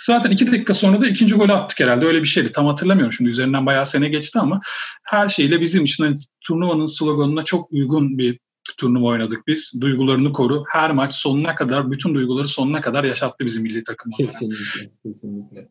zaten 0.00 0.30
iki 0.30 0.46
dakika 0.46 0.74
sonra 0.74 1.00
da 1.00 1.06
ikinci 1.06 1.34
golü 1.34 1.52
attık 1.52 1.80
herhalde 1.80 2.06
öyle 2.06 2.22
bir 2.22 2.28
şeydi 2.28 2.52
tam 2.52 2.66
hatırlamıyorum 2.66 3.12
şimdi 3.12 3.30
üzerinden 3.30 3.66
bayağı 3.66 3.86
sene 3.86 4.08
geçti 4.08 4.38
ama 4.38 4.60
her 5.04 5.28
şeyle 5.28 5.60
bizim 5.60 5.84
için 5.84 6.04
hani, 6.04 6.16
turnuvanın 6.40 6.86
sloganına 6.86 7.42
çok 7.42 7.72
uygun 7.72 8.18
bir 8.18 8.38
turnuva 8.78 9.06
oynadık 9.06 9.46
biz. 9.46 9.72
Duygularını 9.80 10.32
koru. 10.32 10.64
Her 10.68 10.90
maç 10.90 11.14
sonuna 11.14 11.54
kadar, 11.54 11.90
bütün 11.90 12.14
duyguları 12.14 12.48
sonuna 12.48 12.80
kadar 12.80 13.04
yaşattı 13.04 13.44
bizim 13.44 13.62
milli 13.62 13.84
takım. 13.84 14.12
Kesinlikle, 14.12 14.90
kesinlikle. 15.06 15.68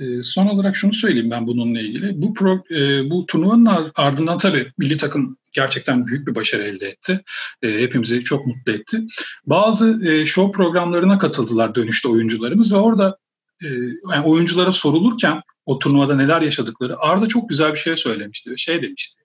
Ee, 0.00 0.22
son 0.22 0.46
olarak 0.46 0.76
şunu 0.76 0.92
söyleyeyim 0.92 1.30
ben 1.30 1.46
bununla 1.46 1.80
ilgili. 1.80 2.22
Bu 2.22 2.34
pro, 2.34 2.64
e, 2.70 3.10
bu 3.10 3.26
turnuvanın 3.26 3.92
ardından 3.94 4.38
tabii 4.38 4.72
milli 4.78 4.96
takım 4.96 5.38
gerçekten 5.52 6.06
büyük 6.06 6.26
bir 6.26 6.34
başarı 6.34 6.62
elde 6.64 6.88
etti. 6.88 7.20
E, 7.62 7.68
hepimizi 7.68 8.20
çok 8.20 8.46
mutlu 8.46 8.72
etti. 8.72 9.02
Bazı 9.46 10.08
e, 10.08 10.26
show 10.26 10.52
programlarına 10.52 11.18
katıldılar 11.18 11.74
dönüşte 11.74 12.08
oyuncularımız 12.08 12.72
ve 12.72 12.76
orada 12.76 13.18
e, 13.62 13.66
yani 14.12 14.24
oyunculara 14.24 14.72
sorulurken 14.72 15.42
o 15.66 15.78
turnuvada 15.78 16.16
neler 16.16 16.42
yaşadıkları 16.42 16.98
Arda 16.98 17.26
çok 17.26 17.48
güzel 17.48 17.72
bir 17.72 17.78
şey 17.78 17.96
söylemişti. 17.96 18.54
Şey 18.56 18.82
demişti. 18.82 19.22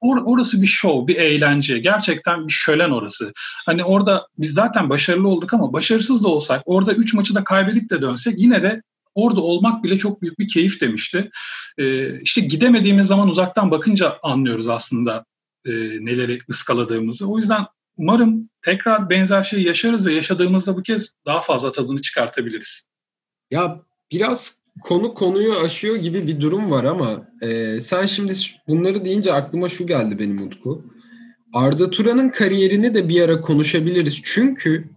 Or, 0.00 0.16
orası 0.24 0.62
bir 0.62 0.66
show, 0.66 1.06
bir 1.06 1.16
eğlence. 1.20 1.78
Gerçekten 1.78 2.48
bir 2.48 2.52
şölen 2.52 2.90
orası. 2.90 3.32
Hani 3.66 3.84
orada 3.84 4.26
biz 4.38 4.52
zaten 4.52 4.90
başarılı 4.90 5.28
olduk 5.28 5.54
ama 5.54 5.72
başarısız 5.72 6.24
da 6.24 6.28
olsak, 6.28 6.62
orada 6.64 6.92
üç 6.92 7.14
maçı 7.14 7.34
da 7.34 7.44
kaybedip 7.44 7.90
de 7.90 8.02
dönsek 8.02 8.34
yine 8.38 8.62
de 8.62 8.82
orada 9.14 9.40
olmak 9.40 9.84
bile 9.84 9.98
çok 9.98 10.22
büyük 10.22 10.38
bir 10.38 10.48
keyif 10.48 10.80
demişti. 10.80 11.30
Ee, 11.78 12.20
işte 12.20 12.40
gidemediğimiz 12.40 13.06
zaman 13.06 13.28
uzaktan 13.28 13.70
bakınca 13.70 14.18
anlıyoruz 14.22 14.68
aslında 14.68 15.24
e, 15.66 15.70
neleri 16.04 16.38
ıskaladığımızı. 16.50 17.30
O 17.30 17.38
yüzden 17.38 17.64
umarım 17.96 18.50
tekrar 18.62 19.10
benzer 19.10 19.42
şeyi 19.42 19.66
yaşarız 19.66 20.06
ve 20.06 20.12
yaşadığımızda 20.12 20.76
bu 20.76 20.82
kez 20.82 21.14
daha 21.26 21.40
fazla 21.40 21.72
tadını 21.72 22.00
çıkartabiliriz. 22.00 22.84
Ya 23.50 23.80
biraz 24.12 24.58
konu 24.82 25.14
konuyu 25.14 25.54
aşıyor 25.54 25.96
gibi 25.96 26.26
bir 26.26 26.40
durum 26.40 26.70
var 26.70 26.84
ama 26.84 27.28
e, 27.42 27.80
sen 27.80 28.06
şimdi 28.06 28.32
bunları 28.68 29.04
deyince 29.04 29.32
aklıma 29.32 29.68
şu 29.68 29.86
geldi 29.86 30.18
benim 30.18 30.46
Utku. 30.46 30.84
Arda 31.52 31.90
Turan'ın 31.90 32.28
kariyerini 32.28 32.94
de 32.94 33.08
bir 33.08 33.22
ara 33.22 33.40
konuşabiliriz. 33.40 34.20
Çünkü 34.24 34.88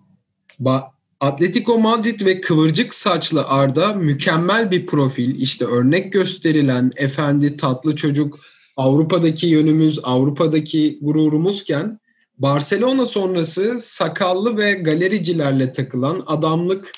ba 0.59 0.96
Atletico 1.19 1.79
Madrid 1.79 2.25
ve 2.25 2.41
kıvırcık 2.41 2.93
saçlı 2.93 3.45
Arda 3.47 3.93
mükemmel 3.93 4.71
bir 4.71 4.85
profil. 4.85 5.35
İşte 5.35 5.65
örnek 5.65 6.13
gösterilen 6.13 6.91
efendi 6.95 7.57
tatlı 7.57 7.95
çocuk 7.95 8.39
Avrupa'daki 8.77 9.47
yönümüz, 9.47 9.99
Avrupa'daki 10.03 10.99
gururumuzken 11.01 11.99
Barcelona 12.37 13.05
sonrası 13.05 13.79
sakallı 13.79 14.57
ve 14.57 14.73
galericilerle 14.73 15.71
takılan 15.71 16.23
adamlık 16.27 16.91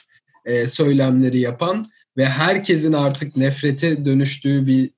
e, 0.46 0.68
söylemleri 0.68 1.40
yapan 1.40 1.86
ve 2.18 2.26
herkesin 2.26 2.94
artık 2.94 3.38
nefrete 3.38 4.06
dönüştüğü 4.06 4.68
bir 4.68 4.92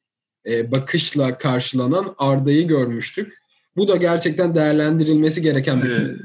e, 0.45 0.71
bakışla 0.71 1.37
karşılanan 1.37 2.15
Arda'yı 2.17 2.67
görmüştük. 2.67 3.33
Bu 3.75 3.87
da 3.87 3.95
gerçekten 3.95 4.55
değerlendirilmesi 4.55 5.41
gereken 5.41 5.83
bir 5.83 5.89
ee, 5.89 6.15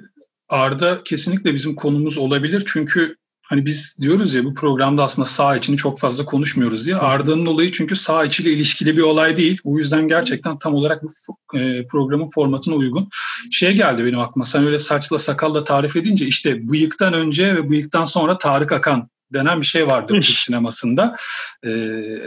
Arda 0.48 1.04
kesinlikle 1.04 1.54
bizim 1.54 1.74
konumuz 1.74 2.18
olabilir 2.18 2.62
çünkü 2.66 3.16
hani 3.42 3.66
biz 3.66 3.96
diyoruz 4.00 4.34
ya 4.34 4.44
bu 4.44 4.54
programda 4.54 5.04
aslında 5.04 5.28
sağ 5.28 5.56
içini 5.56 5.76
çok 5.76 5.98
fazla 5.98 6.24
konuşmuyoruz 6.24 6.86
diye. 6.86 6.96
Arda'nın 6.96 7.46
olayı 7.46 7.72
çünkü 7.72 7.96
sağ 7.96 8.24
içiyle 8.24 8.52
ilişkili 8.52 8.96
bir 8.96 9.02
olay 9.02 9.36
değil. 9.36 9.58
O 9.64 9.78
yüzden 9.78 10.08
gerçekten 10.08 10.58
tam 10.58 10.74
olarak 10.74 11.02
bu 11.02 11.58
e, 11.58 11.86
programın 11.86 12.26
formatına 12.34 12.74
uygun. 12.74 13.08
Şey 13.50 13.72
geldi 13.72 14.04
benim 14.04 14.18
aklıma 14.18 14.44
sen 14.44 14.66
öyle 14.66 14.78
saçla 14.78 15.18
sakalla 15.18 15.64
tarif 15.64 15.96
edince 15.96 16.26
işte 16.26 16.68
bıyıktan 16.68 17.12
önce 17.12 17.54
ve 17.54 17.68
bıyıktan 17.68 18.04
sonra 18.04 18.38
Tarık 18.38 18.72
Akan 18.72 19.08
denen 19.32 19.60
bir 19.60 19.66
şey 19.66 19.86
vardı 19.86 20.12
Türk 20.12 20.38
sinemasında. 20.38 21.16
E, 21.64 21.70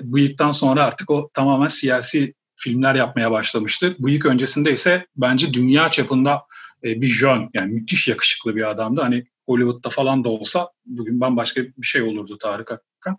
bıyıktan 0.03 0.51
sonra 0.51 0.83
artık 0.83 1.11
o 1.11 1.29
tamamen 1.33 1.67
siyasi 1.67 2.33
filmler 2.55 2.95
yapmaya 2.95 3.31
başlamıştı. 3.31 3.95
Bıyık 3.99 4.25
öncesinde 4.25 4.73
ise 4.73 5.05
bence 5.15 5.53
dünya 5.53 5.91
çapında 5.91 6.41
e, 6.83 7.01
bir 7.01 7.07
jön 7.07 7.50
yani 7.53 7.74
müthiş 7.74 8.07
yakışıklı 8.07 8.55
bir 8.55 8.69
adamdı. 8.69 9.01
Hani 9.01 9.25
Hollywood'da 9.45 9.89
falan 9.89 10.24
da 10.24 10.29
olsa 10.29 10.69
bugün 10.86 11.21
bambaşka 11.21 11.62
bir 11.62 11.88
şey 11.88 12.01
olurdu 12.01 12.38
Tarık 12.38 12.71
Akkan. 12.71 13.17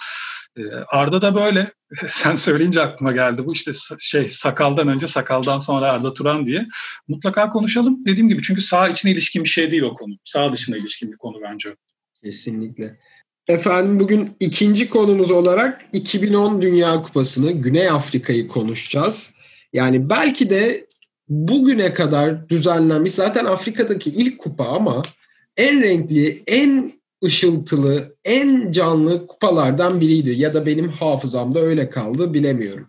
E, 0.56 0.62
Arda 0.88 1.22
da 1.22 1.34
böyle. 1.34 1.72
Sen 2.06 2.34
söyleyince 2.34 2.80
aklıma 2.80 3.12
geldi 3.12 3.46
bu 3.46 3.52
işte 3.52 3.72
şey 3.98 4.28
sakaldan 4.28 4.88
önce 4.88 5.06
sakaldan 5.06 5.58
sonra 5.58 5.92
Arda 5.92 6.12
Turan 6.12 6.46
diye. 6.46 6.66
Mutlaka 7.08 7.50
konuşalım. 7.50 8.06
Dediğim 8.06 8.28
gibi 8.28 8.42
çünkü 8.42 8.60
sağ 8.60 8.88
içine 8.88 9.12
ilişkin 9.12 9.44
bir 9.44 9.48
şey 9.48 9.70
değil 9.70 9.82
o 9.82 9.94
konu. 9.94 10.14
Sağ 10.24 10.52
dışına 10.52 10.76
ilişkin 10.76 11.12
bir 11.12 11.16
konu 11.16 11.36
bence. 11.42 11.76
Kesinlikle. 12.24 12.98
Efendim 13.48 14.00
bugün 14.00 14.36
ikinci 14.40 14.90
konumuz 14.90 15.30
olarak 15.30 15.84
2010 15.92 16.62
Dünya 16.62 17.02
Kupası'nı 17.02 17.52
Güney 17.52 17.88
Afrika'yı 17.88 18.48
konuşacağız. 18.48 19.34
Yani 19.72 20.10
belki 20.10 20.50
de 20.50 20.86
bugüne 21.30 21.94
kadar 21.94 22.48
düzenlenmiş 22.48 23.12
zaten 23.12 23.44
Afrika'daki 23.44 24.10
ilk 24.10 24.38
kupa 24.38 24.64
ama 24.64 25.02
en 25.56 25.82
renkli, 25.82 26.42
en 26.46 27.00
ışıltılı, 27.24 28.16
en 28.24 28.72
canlı 28.72 29.26
kupalardan 29.26 30.00
biriydi. 30.00 30.30
Ya 30.30 30.54
da 30.54 30.66
benim 30.66 30.88
hafızamda 30.88 31.60
öyle 31.60 31.90
kaldı 31.90 32.34
bilemiyorum. 32.34 32.88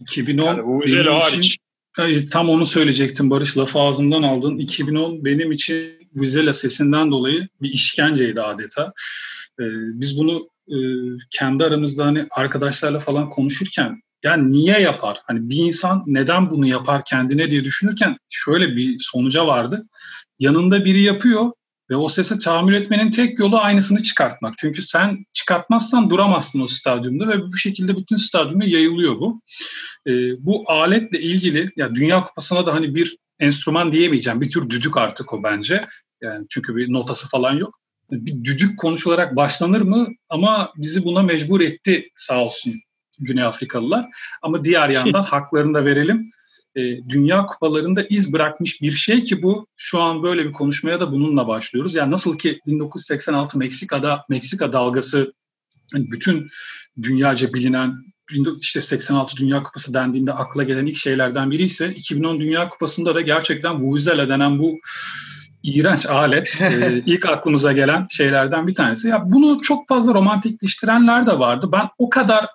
2010 0.00 0.46
yani 0.46 0.64
bu 0.64 0.82
benim 0.82 1.40
için, 1.40 1.56
hayır, 1.92 2.30
tam 2.30 2.48
onu 2.48 2.66
söyleyecektim 2.66 3.30
Barış 3.30 3.58
lafı 3.58 3.78
ağzımdan 3.78 4.22
aldın. 4.22 4.58
2010 4.58 5.24
benim 5.24 5.52
için 5.52 6.02
Vizela 6.14 6.52
sesinden 6.52 7.10
dolayı 7.10 7.48
bir 7.62 7.70
işkenceydi 7.70 8.40
adeta. 8.40 8.92
Ee, 9.60 9.64
biz 10.00 10.18
bunu 10.18 10.48
e, 10.68 10.76
kendi 11.30 11.64
aramızda 11.64 12.06
hani 12.06 12.26
arkadaşlarla 12.30 12.98
falan 12.98 13.30
konuşurken 13.30 14.02
Yani 14.24 14.52
niye 14.52 14.78
yapar? 14.80 15.22
Hani 15.26 15.50
bir 15.50 15.56
insan 15.56 16.04
neden 16.06 16.50
bunu 16.50 16.66
yapar 16.66 17.04
kendine 17.04 17.50
diye 17.50 17.64
düşünürken 17.64 18.16
şöyle 18.30 18.76
bir 18.76 18.96
sonuca 18.98 19.46
vardı. 19.46 19.86
Yanında 20.38 20.84
biri 20.84 21.02
yapıyor 21.02 21.50
ve 21.90 21.96
o 21.96 22.08
sese 22.08 22.38
tahammül 22.38 22.74
etmenin 22.74 23.10
tek 23.10 23.38
yolu 23.38 23.58
aynısını 23.58 24.02
çıkartmak. 24.02 24.54
Çünkü 24.58 24.82
sen 24.82 25.24
çıkartmazsan 25.32 26.10
duramazsın 26.10 26.60
o 26.60 26.68
stadyumda 26.68 27.28
ve 27.28 27.42
bu 27.42 27.56
şekilde 27.56 27.96
bütün 27.96 28.16
stadyuma 28.16 28.64
yayılıyor 28.64 29.14
bu. 29.14 29.40
E, 30.06 30.12
bu 30.38 30.64
aletle 30.66 31.20
ilgili 31.20 31.70
ya 31.76 31.94
Dünya 31.94 32.24
Kupası'na 32.24 32.66
da 32.66 32.74
hani 32.74 32.94
bir 32.94 33.16
enstrüman 33.40 33.92
diyemeyeceğim. 33.92 34.40
Bir 34.40 34.50
tür 34.50 34.70
düdük 34.70 34.96
artık 34.96 35.34
o 35.34 35.42
bence. 35.42 35.84
Yani 36.22 36.46
çünkü 36.50 36.76
bir 36.76 36.92
notası 36.92 37.28
falan 37.28 37.52
yok. 37.56 37.78
Bir 38.10 38.44
düdük 38.44 38.78
konuşularak 38.78 39.36
başlanır 39.36 39.80
mı? 39.80 40.08
Ama 40.28 40.72
bizi 40.76 41.04
buna 41.04 41.22
mecbur 41.22 41.60
etti 41.60 42.08
sağ 42.16 42.44
olsun 42.44 42.74
Güney 43.18 43.44
Afrikalılar. 43.44 44.06
Ama 44.42 44.64
diğer 44.64 44.88
yandan 44.88 45.22
haklarını 45.22 45.74
da 45.74 45.84
verelim. 45.84 46.30
E, 46.76 46.80
Dünya 47.08 47.46
kupalarında 47.46 48.02
iz 48.02 48.32
bırakmış 48.32 48.82
bir 48.82 48.92
şey 48.92 49.22
ki 49.22 49.42
bu 49.42 49.66
şu 49.76 50.00
an 50.00 50.22
böyle 50.22 50.44
bir 50.44 50.52
konuşmaya 50.52 51.00
da 51.00 51.12
bununla 51.12 51.48
başlıyoruz. 51.48 51.94
Yani 51.94 52.10
nasıl 52.10 52.38
ki 52.38 52.60
1986 52.66 53.58
Meksika'da 53.58 54.24
Meksika 54.28 54.72
dalgası 54.72 55.32
hani 55.92 56.10
bütün 56.10 56.48
dünyaca 57.02 57.54
bilinen 57.54 57.94
işte 58.60 58.80
86 58.80 59.36
Dünya 59.36 59.62
Kupası 59.62 59.94
dendiğinde 59.94 60.32
akla 60.32 60.62
gelen 60.62 60.86
ilk 60.86 60.96
şeylerden 60.96 61.50
biri 61.50 61.62
ise 61.62 61.94
2010 61.94 62.40
Dünya 62.40 62.68
Kupası'nda 62.68 63.14
da 63.14 63.20
gerçekten 63.20 63.80
Vuvuzela 63.80 64.28
denen 64.28 64.58
bu 64.58 64.78
iğrenç 65.62 66.06
alet 66.06 66.58
e, 66.62 67.02
ilk 67.06 67.26
aklımıza 67.26 67.72
gelen 67.72 68.06
şeylerden 68.10 68.66
bir 68.66 68.74
tanesi. 68.74 69.08
Ya 69.08 69.22
bunu 69.26 69.62
çok 69.62 69.88
fazla 69.88 70.14
romantikleştirenler 70.14 71.26
de 71.26 71.38
vardı. 71.38 71.68
Ben 71.72 71.88
o 71.98 72.10
kadar 72.10 72.46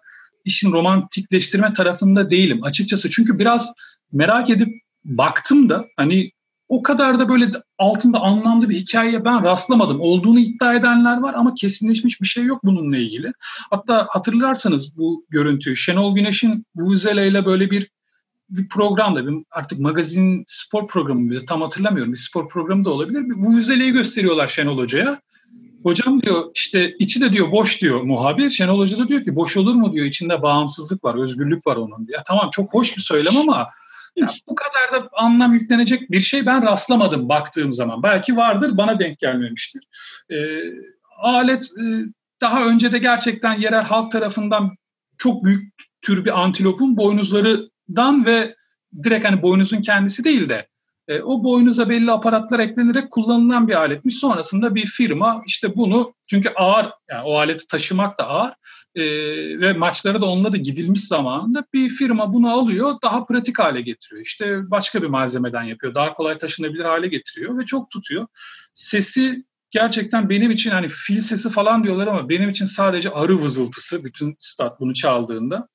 işin 0.48 0.72
romantikleştirme 0.72 1.74
tarafında 1.74 2.32
değilim 2.32 2.64
açıkçası. 2.64 3.10
Çünkü 3.10 3.40
biraz 3.40 3.74
merak 4.12 4.50
edip 4.50 4.70
baktım 5.06 5.70
da 5.70 5.86
hani 5.98 6.32
o 6.70 6.84
kadar 6.84 7.20
da 7.20 7.30
böyle 7.30 7.52
altında 7.78 8.20
anlamlı 8.20 8.70
bir 8.70 8.76
hikayeye 8.76 9.26
ben 9.26 9.44
rastlamadım. 9.44 10.02
Olduğunu 10.02 10.40
iddia 10.40 10.74
edenler 10.74 11.18
var 11.18 11.34
ama 11.34 11.54
kesinleşmiş 11.54 12.22
bir 12.22 12.28
şey 12.28 12.44
yok 12.44 12.64
bununla 12.64 12.98
ilgili. 12.98 13.32
Hatta 13.70 14.08
hatırlarsanız 14.10 14.98
bu 14.98 15.26
görüntüyü 15.30 15.76
Şenol 15.76 16.16
Güneş'in 16.16 16.66
Vuvuzela 16.76 17.22
ile 17.22 17.46
böyle 17.46 17.72
bir 17.72 17.90
bir 18.50 18.70
programda 18.70 19.28
bir 19.28 19.44
artık 19.52 19.80
magazin 19.80 20.44
spor 20.48 20.88
programı 20.88 21.46
tam 21.46 21.62
hatırlamıyorum 21.62 22.14
bir 22.14 22.18
spor 22.18 22.50
programı 22.50 22.86
da 22.86 22.90
olabilir. 22.90 23.30
Bir 23.30 23.36
Vuvuzela'yı 23.36 23.94
gösteriyorlar 23.94 24.48
Şenol 24.48 24.78
Hoca'ya. 24.78 25.22
Hocam 25.84 26.22
diyor 26.22 26.52
işte 26.54 26.96
içi 27.00 27.22
de 27.22 27.34
diyor 27.34 27.52
boş 27.52 27.82
diyor 27.82 28.02
muhabir. 28.02 28.50
Şenol 28.50 28.80
Hoca 28.80 28.98
da 28.98 29.08
diyor 29.08 29.24
ki 29.24 29.36
boş 29.36 29.58
olur 29.58 29.76
mu 29.76 29.94
diyor 29.94 30.06
içinde 30.06 30.42
bağımsızlık 30.42 31.04
var, 31.04 31.16
özgürlük 31.16 31.68
var 31.68 31.76
onun 31.76 32.08
diyor. 32.08 32.22
Tamam 32.28 32.50
çok 32.50 32.74
hoş 32.74 32.98
bir 32.98 33.02
söylem 33.02 33.38
ama 33.38 33.70
ya 34.16 34.34
bu 34.50 34.56
kadar 34.56 34.92
da 34.92 35.10
anlam 35.14 35.54
yüklenecek 35.54 36.12
bir 36.12 36.22
şey 36.22 36.46
ben 36.46 36.64
rastlamadım 36.64 37.30
baktığım 37.30 37.74
zaman. 37.74 38.04
Belki 38.04 38.38
vardır 38.38 38.78
bana 38.78 39.00
denk 39.00 39.20
gelmemiştir. 39.20 39.84
E, 40.32 40.38
alet 41.18 41.64
e, 41.64 41.84
daha 42.42 42.66
önce 42.66 42.92
de 42.92 42.98
gerçekten 42.98 43.62
yerel 43.62 43.84
halk 43.84 44.12
tarafından 44.12 44.78
çok 45.18 45.44
büyük 45.44 45.74
tür 46.02 46.26
bir 46.26 46.42
antilopun 46.42 46.98
boynuzlarından 46.98 48.26
ve 48.26 48.56
direkt 49.04 49.26
hani 49.26 49.42
boynuzun 49.42 49.82
kendisi 49.82 50.24
değil 50.24 50.50
de 50.50 50.68
e, 51.08 51.22
o 51.22 51.44
boynuza 51.44 51.90
belli 51.90 52.12
aparatlar 52.12 52.60
eklenerek 52.60 53.12
kullanılan 53.12 53.68
bir 53.68 53.74
aletmiş. 53.74 54.16
Sonrasında 54.16 54.76
bir 54.76 54.86
firma 54.86 55.44
işte 55.48 55.76
bunu 55.76 56.14
çünkü 56.30 56.50
ağır 56.50 56.90
yani 57.10 57.24
o 57.26 57.38
aleti 57.38 57.68
taşımak 57.68 58.20
da 58.20 58.28
ağır 58.28 58.54
e, 58.96 59.04
ve 59.60 59.74
maçlara 59.74 60.22
da 60.22 60.26
onunla 60.26 60.52
da 60.52 60.58
gidilmiş 60.58 61.02
zamanında 61.02 61.66
bir 61.74 61.90
firma 61.90 62.34
bunu 62.34 62.52
alıyor 62.52 62.96
daha 63.04 63.26
pratik 63.26 63.60
hale 63.60 63.82
getiriyor. 63.82 64.22
İşte 64.22 64.72
başka 64.72 65.02
bir 65.02 65.08
malzemeden 65.08 65.64
yapıyor. 65.64 65.96
Daha 65.96 66.14
kolay 66.14 66.38
taşınabilir 66.38 66.86
hale 66.86 67.08
getiriyor 67.08 67.60
ve 67.60 67.66
çok 67.66 67.92
tutuyor. 67.92 68.28
Sesi 68.74 69.44
gerçekten 69.72 70.30
benim 70.30 70.52
için 70.52 70.72
hani 70.72 70.88
fil 70.90 71.22
sesi 71.22 71.50
falan 71.50 71.84
diyorlar 71.84 72.08
ama 72.08 72.30
benim 72.30 72.50
için 72.50 72.66
sadece 72.66 73.10
arı 73.10 73.42
vızıltısı 73.42 74.04
bütün 74.04 74.36
stat 74.40 74.80
bunu 74.80 74.94
çaldığında. 74.94 75.68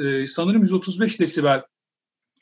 Ee, 0.00 0.26
sanırım 0.26 0.62
135 0.62 1.20
desibel 1.20 1.62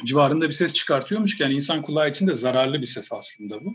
civarında 0.04 0.48
bir 0.48 0.52
ses 0.52 0.72
çıkartıyormuş 0.72 1.36
ki 1.36 1.42
yani 1.42 1.54
insan 1.54 1.82
kulağı 1.82 2.10
için 2.10 2.26
de 2.26 2.34
zararlı 2.34 2.80
bir 2.80 2.86
ses 2.86 3.12
aslında 3.12 3.64
bu. 3.64 3.74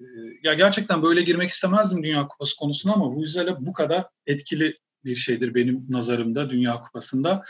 Ee, 0.00 0.04
ya 0.42 0.54
gerçekten 0.54 1.02
böyle 1.02 1.22
girmek 1.22 1.50
istemezdim 1.50 2.02
Dünya 2.02 2.28
Kupası 2.28 2.56
konusuna 2.56 2.92
ama 2.92 3.06
Vuvuzela 3.06 3.66
bu 3.66 3.72
kadar 3.72 4.04
etkili 4.26 4.78
bir 5.04 5.16
şeydir 5.16 5.54
benim 5.54 5.86
nazarımda 5.88 6.50
Dünya 6.50 6.80
Kupası'nda. 6.80 7.42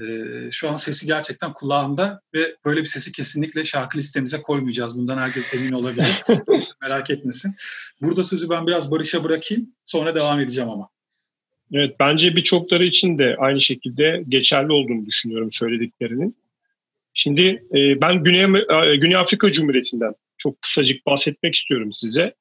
Ee, 0.00 0.50
şu 0.50 0.70
an 0.70 0.76
sesi 0.76 1.06
gerçekten 1.06 1.52
kulağımda 1.52 2.20
ve 2.34 2.56
böyle 2.64 2.80
bir 2.80 2.86
sesi 2.86 3.12
kesinlikle 3.12 3.64
şarkı 3.64 3.98
listemize 3.98 4.42
koymayacağız. 4.42 4.98
Bundan 4.98 5.18
herkes 5.18 5.54
emin 5.54 5.72
olabilir. 5.72 6.24
Merak 6.82 7.10
etmesin. 7.10 7.54
Burada 8.02 8.24
sözü 8.24 8.50
ben 8.50 8.66
biraz 8.66 8.90
Barış'a 8.90 9.24
bırakayım. 9.24 9.74
Sonra 9.84 10.14
devam 10.14 10.40
edeceğim 10.40 10.70
ama. 10.70 10.88
Evet 11.72 11.96
bence 12.00 12.36
birçokları 12.36 12.84
için 12.84 13.18
de 13.18 13.36
aynı 13.38 13.60
şekilde 13.60 14.22
geçerli 14.28 14.72
olduğunu 14.72 15.06
düşünüyorum 15.06 15.52
söylediklerinin. 15.52 16.36
Şimdi 17.22 17.64
e, 17.74 18.00
ben 18.00 18.24
Güney, 18.24 18.62
e, 18.92 18.96
Güney 18.96 19.16
Afrika 19.16 19.52
Cumhuriyeti'nden 19.52 20.12
çok 20.38 20.62
kısacık 20.62 21.06
bahsetmek 21.06 21.54
istiyorum 21.54 21.92
size. 21.92 22.34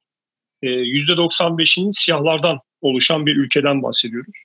E, 0.61 0.67
%95'inin 0.67 1.91
siyahlardan 1.91 2.59
oluşan 2.81 3.25
bir 3.25 3.35
ülkeden 3.35 3.83
bahsediyoruz. 3.83 4.43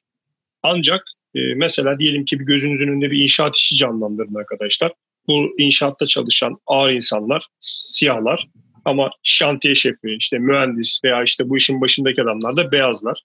Ancak 0.62 1.04
e, 1.34 1.38
mesela 1.54 1.98
diyelim 1.98 2.24
ki 2.24 2.40
bir 2.40 2.44
gözünüzün 2.44 2.88
önünde 2.88 3.10
bir 3.10 3.22
inşaat 3.22 3.56
işi 3.56 3.76
canlandırın 3.76 4.34
arkadaşlar. 4.34 4.92
Bu 5.28 5.54
inşaatta 5.58 6.06
çalışan 6.06 6.56
ağır 6.66 6.90
insanlar, 6.90 7.46
siyahlar 7.60 8.46
ama 8.84 9.10
şantiye 9.22 9.74
şefi, 9.74 10.16
işte 10.18 10.38
mühendis 10.38 11.00
veya 11.04 11.22
işte 11.22 11.48
bu 11.48 11.56
işin 11.56 11.80
başındaki 11.80 12.22
adamlar 12.22 12.56
da 12.56 12.72
beyazlar. 12.72 13.18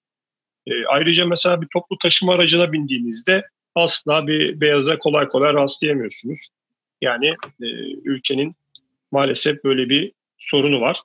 E, 0.67 0.71
ayrıca 0.85 1.25
mesela 1.25 1.61
bir 1.61 1.67
toplu 1.73 1.97
taşıma 1.97 2.33
aracına 2.33 2.73
bindiğinizde 2.73 3.43
asla 3.75 4.27
bir 4.27 4.61
beyaza 4.61 4.97
kolay 4.97 5.27
kolay 5.27 5.53
rastlayamıyorsunuz. 5.53 6.49
Yani 7.01 7.27
e, 7.61 7.67
ülkenin 8.03 8.55
maalesef 9.11 9.63
böyle 9.63 9.89
bir 9.89 10.11
sorunu 10.37 10.81
var. 10.81 11.01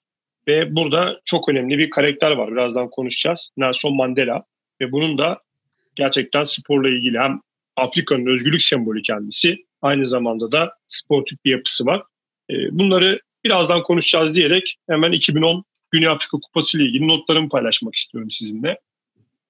Ve 0.48 0.76
burada 0.76 1.20
çok 1.24 1.48
önemli 1.48 1.78
bir 1.78 1.90
karakter 1.90 2.30
var. 2.30 2.52
Birazdan 2.52 2.90
konuşacağız. 2.90 3.50
Nelson 3.56 3.96
Mandela. 3.96 4.44
Ve 4.80 4.92
bunun 4.92 5.18
da 5.18 5.40
gerçekten 5.96 6.44
sporla 6.44 6.88
ilgili 6.88 7.18
hem 7.18 7.40
Afrika'nın 7.76 8.26
özgürlük 8.26 8.62
sembolü 8.62 9.02
kendisi 9.02 9.64
aynı 9.82 10.06
zamanda 10.06 10.52
da 10.52 10.72
sportif 10.88 11.44
bir 11.44 11.50
yapısı 11.50 11.86
var. 11.86 12.02
E, 12.50 12.54
bunları 12.78 13.20
birazdan 13.44 13.82
konuşacağız 13.82 14.34
diyerek 14.34 14.76
hemen 14.88 15.12
2010 15.12 15.64
Güney 15.90 16.08
Afrika 16.08 16.38
Kupası 16.38 16.78
ile 16.78 16.84
ilgili 16.84 17.08
notlarımı 17.08 17.48
paylaşmak 17.48 17.94
istiyorum 17.94 18.30
sizinle. 18.30 18.68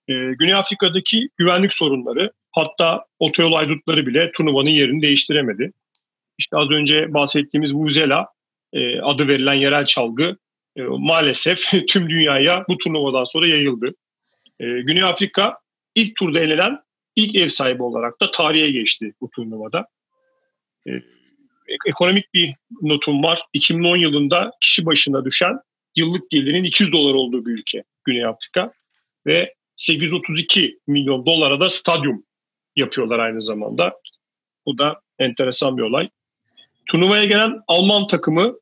E, 0.08 0.14
Güney 0.14 0.54
Afrika'daki 0.54 1.28
güvenlik 1.36 1.74
sorunları 1.74 2.32
hatta 2.52 3.04
otoyol 3.18 3.52
aydutları 3.52 4.06
bile 4.06 4.32
turnuvanın 4.32 4.70
yerini 4.70 5.02
değiştiremedi. 5.02 5.72
İşte 6.38 6.56
az 6.56 6.70
önce 6.70 7.14
bahsettiğimiz 7.14 7.74
Vuvuzela 7.74 8.26
e, 8.72 9.00
adı 9.00 9.28
verilen 9.28 9.54
yerel 9.54 9.86
çalgı 9.86 10.36
e, 10.76 10.82
maalesef 10.82 11.70
tüm 11.88 12.10
dünyaya 12.10 12.64
bu 12.68 12.78
turnuvadan 12.78 13.24
sonra 13.24 13.48
yayıldı. 13.48 13.94
E, 14.60 14.64
Güney 14.64 15.02
Afrika 15.02 15.58
ilk 15.94 16.16
turda 16.16 16.40
elenen 16.40 16.78
ilk 17.16 17.34
ev 17.34 17.48
sahibi 17.48 17.82
olarak 17.82 18.20
da 18.20 18.30
tarihe 18.30 18.70
geçti 18.70 19.12
bu 19.20 19.30
turnuvada. 19.30 19.86
E, 20.88 20.92
ekonomik 21.86 22.34
bir 22.34 22.54
notum 22.82 23.22
var. 23.22 23.42
2010 23.52 23.96
yılında 23.96 24.50
kişi 24.60 24.86
başına 24.86 25.24
düşen 25.24 25.58
yıllık 25.96 26.30
gelirin 26.30 26.64
200 26.64 26.92
dolar 26.92 27.14
olduğu 27.14 27.46
bir 27.46 27.50
ülke 27.50 27.84
Güney 28.04 28.26
Afrika 28.26 28.72
ve 29.26 29.54
832 29.76 30.78
milyon 30.86 31.26
dolara 31.26 31.60
da 31.60 31.68
stadyum 31.68 32.24
yapıyorlar 32.76 33.18
aynı 33.18 33.40
zamanda. 33.40 33.94
Bu 34.66 34.78
da 34.78 35.00
enteresan 35.18 35.76
bir 35.76 35.82
olay. 35.82 36.08
Turnuvaya 36.86 37.24
gelen 37.24 37.60
Alman 37.68 38.06
takımı 38.06 38.54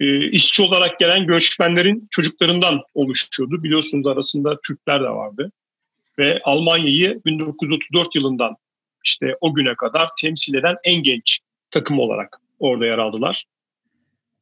e, 0.00 0.30
işçi 0.30 0.62
olarak 0.62 0.98
gelen 0.98 1.26
göçmenlerin 1.26 2.08
çocuklarından 2.10 2.80
oluşuyordu. 2.94 3.62
Biliyorsunuz 3.62 4.06
arasında 4.06 4.58
Türkler 4.66 5.00
de 5.02 5.08
vardı. 5.08 5.52
Ve 6.18 6.40
Almanya'yı 6.44 7.20
1934 7.26 8.14
yılından 8.14 8.56
işte 9.04 9.36
o 9.40 9.54
güne 9.54 9.74
kadar 9.74 10.08
temsil 10.20 10.54
eden 10.54 10.76
en 10.84 11.02
genç 11.02 11.40
takım 11.70 11.98
olarak 11.98 12.40
orada 12.58 12.86
yer 12.86 12.98
aldılar. 12.98 13.44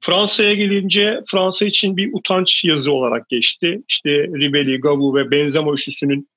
Fransa'ya 0.01 0.55
gelince 0.55 1.21
Fransa 1.31 1.65
için 1.65 1.97
bir 1.97 2.11
utanç 2.13 2.65
yazı 2.65 2.93
olarak 2.93 3.29
geçti. 3.29 3.83
İşte 3.89 4.11
Ribéry, 4.11 4.81
Gavu 4.81 5.17
ve 5.17 5.31
Benzema 5.31 5.73
üçlüsünün 5.73 6.29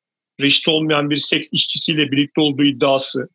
reşit 0.41 0.67
olmayan 0.67 1.09
bir 1.09 1.17
seks 1.17 1.49
işçisiyle 1.51 2.11
birlikte 2.11 2.41
olduğu 2.41 2.63
iddiası. 2.63 3.29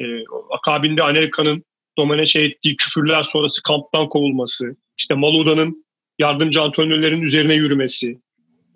E, 0.00 0.04
akabinde 0.50 1.02
Amerika'nın 1.02 1.64
Domenech'e 1.98 2.42
ettiği 2.42 2.76
küfürler 2.76 3.22
sonrası 3.22 3.62
kamptan 3.62 4.08
kovulması, 4.08 4.76
işte 4.98 5.14
Maluda'nın 5.14 5.84
yardımcı 6.18 6.62
antrenörlerin 6.62 7.22
üzerine 7.22 7.54
yürümesi, 7.54 8.18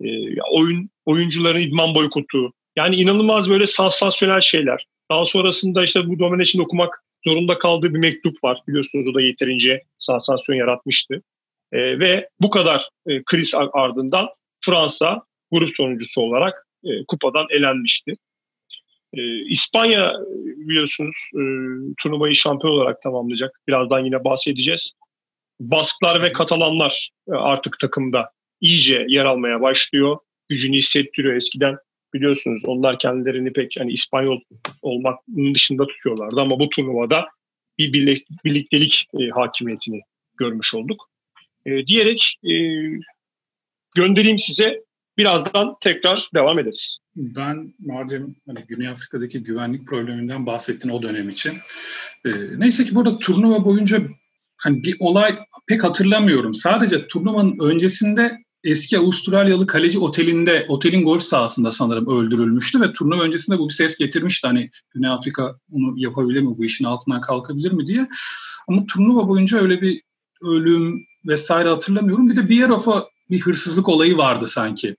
e, 0.01 0.07
oyun 0.51 0.89
oyuncuların 1.05 1.61
idman 1.61 1.95
boykotu. 1.95 2.53
Yani 2.75 2.95
inanılmaz 2.95 3.49
böyle 3.49 3.67
sansasyonel 3.67 4.41
şeyler. 4.41 4.87
Daha 5.11 5.25
sonrasında 5.25 5.83
işte 5.83 6.07
bu 6.07 6.19
Domenech'in 6.19 6.59
okumak 6.59 7.03
zorunda 7.25 7.59
kaldığı 7.59 7.93
bir 7.93 7.99
mektup 7.99 8.43
var. 8.43 8.61
Biliyorsunuz 8.67 9.07
o 9.07 9.13
da 9.13 9.21
yeterince 9.21 9.83
sansasyon 9.97 10.55
yaratmıştı. 10.55 11.21
E, 11.71 11.99
ve 11.99 12.29
bu 12.41 12.49
kadar 12.49 12.89
e, 13.07 13.23
kriz 13.23 13.53
ardından 13.73 14.27
Fransa 14.61 15.21
grup 15.51 15.75
sonuncusu 15.75 16.21
olarak 16.21 16.67
e, 16.83 16.89
kupadan 17.07 17.45
elenmişti. 17.49 18.15
E, 19.13 19.45
İspanya 19.49 20.13
biliyorsunuz 20.45 21.15
e, 21.33 21.41
turnuvayı 22.01 22.35
şampiyon 22.35 22.73
olarak 22.73 23.01
tamamlayacak. 23.01 23.61
Birazdan 23.67 24.05
yine 24.05 24.23
bahsedeceğiz. 24.23 24.93
Basklar 25.59 26.21
ve 26.21 26.33
Katalanlar 26.33 27.09
e, 27.27 27.31
artık 27.31 27.79
takımda 27.79 28.29
iyice 28.61 29.05
yer 29.07 29.25
almaya 29.25 29.61
başlıyor. 29.61 30.17
Gücünü 30.49 30.77
hissettiriyor. 30.77 31.35
Eskiden 31.35 31.77
biliyorsunuz 32.13 32.61
onlar 32.65 32.99
kendilerini 32.99 33.53
pek 33.53 33.75
hani 33.79 33.91
İspanyol 33.91 34.39
olmanın 34.81 35.55
dışında 35.55 35.87
tutuyorlardı 35.87 36.41
ama 36.41 36.59
bu 36.59 36.69
turnuvada 36.69 37.27
bir 37.77 37.93
birliktelik 38.45 39.07
e, 39.19 39.29
hakimiyetini 39.29 40.01
görmüş 40.37 40.73
olduk. 40.73 41.09
E, 41.65 41.87
diyerek 41.87 42.35
e, 42.43 42.53
göndereyim 43.95 44.39
size 44.39 44.83
birazdan 45.19 45.75
tekrar 45.81 46.29
devam 46.33 46.59
ederiz. 46.59 46.97
Ben 47.15 47.73
madem 47.79 48.35
hani 48.47 48.59
Güney 48.67 48.87
Afrika'daki 48.87 49.43
güvenlik 49.43 49.87
probleminden 49.87 50.45
bahsettin 50.45 50.89
o 50.89 51.03
dönem 51.03 51.29
için. 51.29 51.53
E, 52.25 52.29
neyse 52.57 52.85
ki 52.85 52.95
burada 52.95 53.19
turnuva 53.19 53.65
boyunca 53.65 54.01
hani 54.57 54.83
bir 54.83 54.95
olay 54.99 55.39
pek 55.67 55.83
hatırlamıyorum. 55.83 56.55
Sadece 56.55 57.07
turnuvanın 57.07 57.59
öncesinde 57.59 58.37
eski 58.63 58.97
Avustralyalı 58.97 59.67
kaleci 59.67 59.99
otelinde, 59.99 60.65
otelin 60.69 61.03
golf 61.03 61.23
sahasında 61.23 61.71
sanırım 61.71 62.07
öldürülmüştü 62.07 62.81
ve 62.81 62.93
turnuva 62.93 63.23
öncesinde 63.23 63.59
bu 63.59 63.69
bir 63.69 63.73
ses 63.73 63.97
getirmişti. 63.97 64.47
Hani 64.47 64.69
Güney 64.93 65.09
Afrika 65.09 65.55
bunu 65.69 65.93
yapabilir 65.97 66.41
mi, 66.41 66.57
bu 66.57 66.65
işin 66.65 66.85
altından 66.85 67.21
kalkabilir 67.21 67.71
mi 67.71 67.87
diye. 67.87 68.07
Ama 68.67 68.85
turnuva 68.85 69.27
boyunca 69.27 69.59
öyle 69.59 69.81
bir 69.81 70.01
ölüm 70.41 71.05
vesaire 71.27 71.69
hatırlamıyorum. 71.69 72.29
Bir 72.29 72.35
de 72.35 72.49
Bierhoff'a 72.49 73.07
bir 73.29 73.39
hırsızlık 73.39 73.89
olayı 73.89 74.17
vardı 74.17 74.47
sanki 74.47 74.95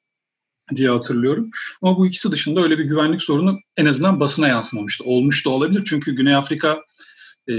diye 0.76 0.90
hatırlıyorum. 0.90 1.50
Ama 1.82 1.98
bu 1.98 2.06
ikisi 2.06 2.32
dışında 2.32 2.62
öyle 2.62 2.78
bir 2.78 2.84
güvenlik 2.84 3.22
sorunu 3.22 3.58
en 3.76 3.86
azından 3.86 4.20
basına 4.20 4.48
yansımamıştı. 4.48 5.04
Olmuş 5.04 5.46
da 5.46 5.50
olabilir 5.50 5.82
çünkü 5.86 6.12
Güney 6.12 6.34
Afrika 6.34 6.82
e, 7.48 7.54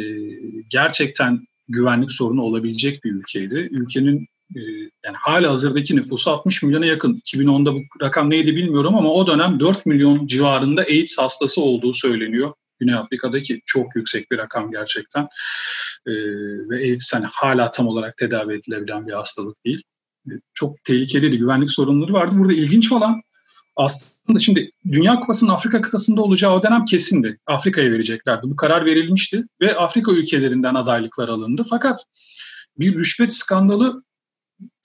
gerçekten 0.69 1.39
güvenlik 1.67 2.12
sorunu 2.12 2.41
olabilecek 2.41 3.04
bir 3.04 3.12
ülkeydi. 3.12 3.69
Ülkenin 3.71 4.28
e, 4.56 4.60
yani 5.06 5.17
hala 5.17 5.52
hazırdaki 5.52 5.95
nüfusu 5.95 6.32
60 6.32 6.63
milyona 6.63 6.86
yakın. 6.86 7.21
2010'da 7.26 7.74
bu 7.74 7.80
rakam 8.02 8.30
neydi 8.30 8.56
bilmiyorum 8.56 8.95
ama 8.95 9.12
o 9.12 9.28
dönem 9.28 9.60
4 9.60 9.86
milyon 9.86 10.28
civarında 10.28 10.82
AIDS 10.82 11.17
hastası 11.17 11.62
olduğu 11.62 11.93
söyleniyor. 11.93 12.54
Güney 12.80 12.95
Afrika'daki 12.95 13.62
çok 13.65 13.95
yüksek 13.95 14.32
bir 14.32 14.38
rakam 14.38 14.71
gerçekten. 14.71 15.24
E, 16.08 16.12
ve 16.69 16.76
AIDS 16.76 17.13
hani 17.13 17.26
hala 17.32 17.71
tam 17.71 17.88
olarak 17.88 18.17
tedavi 18.17 18.54
edilebilen 18.54 19.08
bir 19.08 19.13
hastalık 19.13 19.65
değil. 19.65 19.84
E, 20.28 20.34
çok 20.54 20.84
tehlikeliydi, 20.84 21.38
güvenlik 21.38 21.72
sorunları 21.72 22.14
vardı. 22.14 22.36
Burada 22.38 22.54
ilginç 22.54 22.92
olan 22.92 23.22
aslında 23.76 24.40
şimdi 24.40 24.72
Dünya 24.92 25.20
Kupası'nın 25.20 25.52
Afrika 25.52 25.82
kıtasında 25.82 26.22
olacağı 26.22 26.54
o 26.54 26.64
dönem 26.64 26.86
kesindi. 26.86 27.40
Afrika'ya 27.48 27.92
vereceklerdi. 27.92 28.50
Bu 28.50 28.56
karar 28.56 28.86
verilmişti 28.86 29.44
ve 29.62 29.76
Afrika 29.78 30.12
ülkelerinden 30.12 30.76
adaylıklar 30.76 31.30
alındı. 31.30 31.66
Fakat 31.70 32.06
bir 32.80 32.94
rüşvet 32.94 33.34
skandalı 33.34 34.04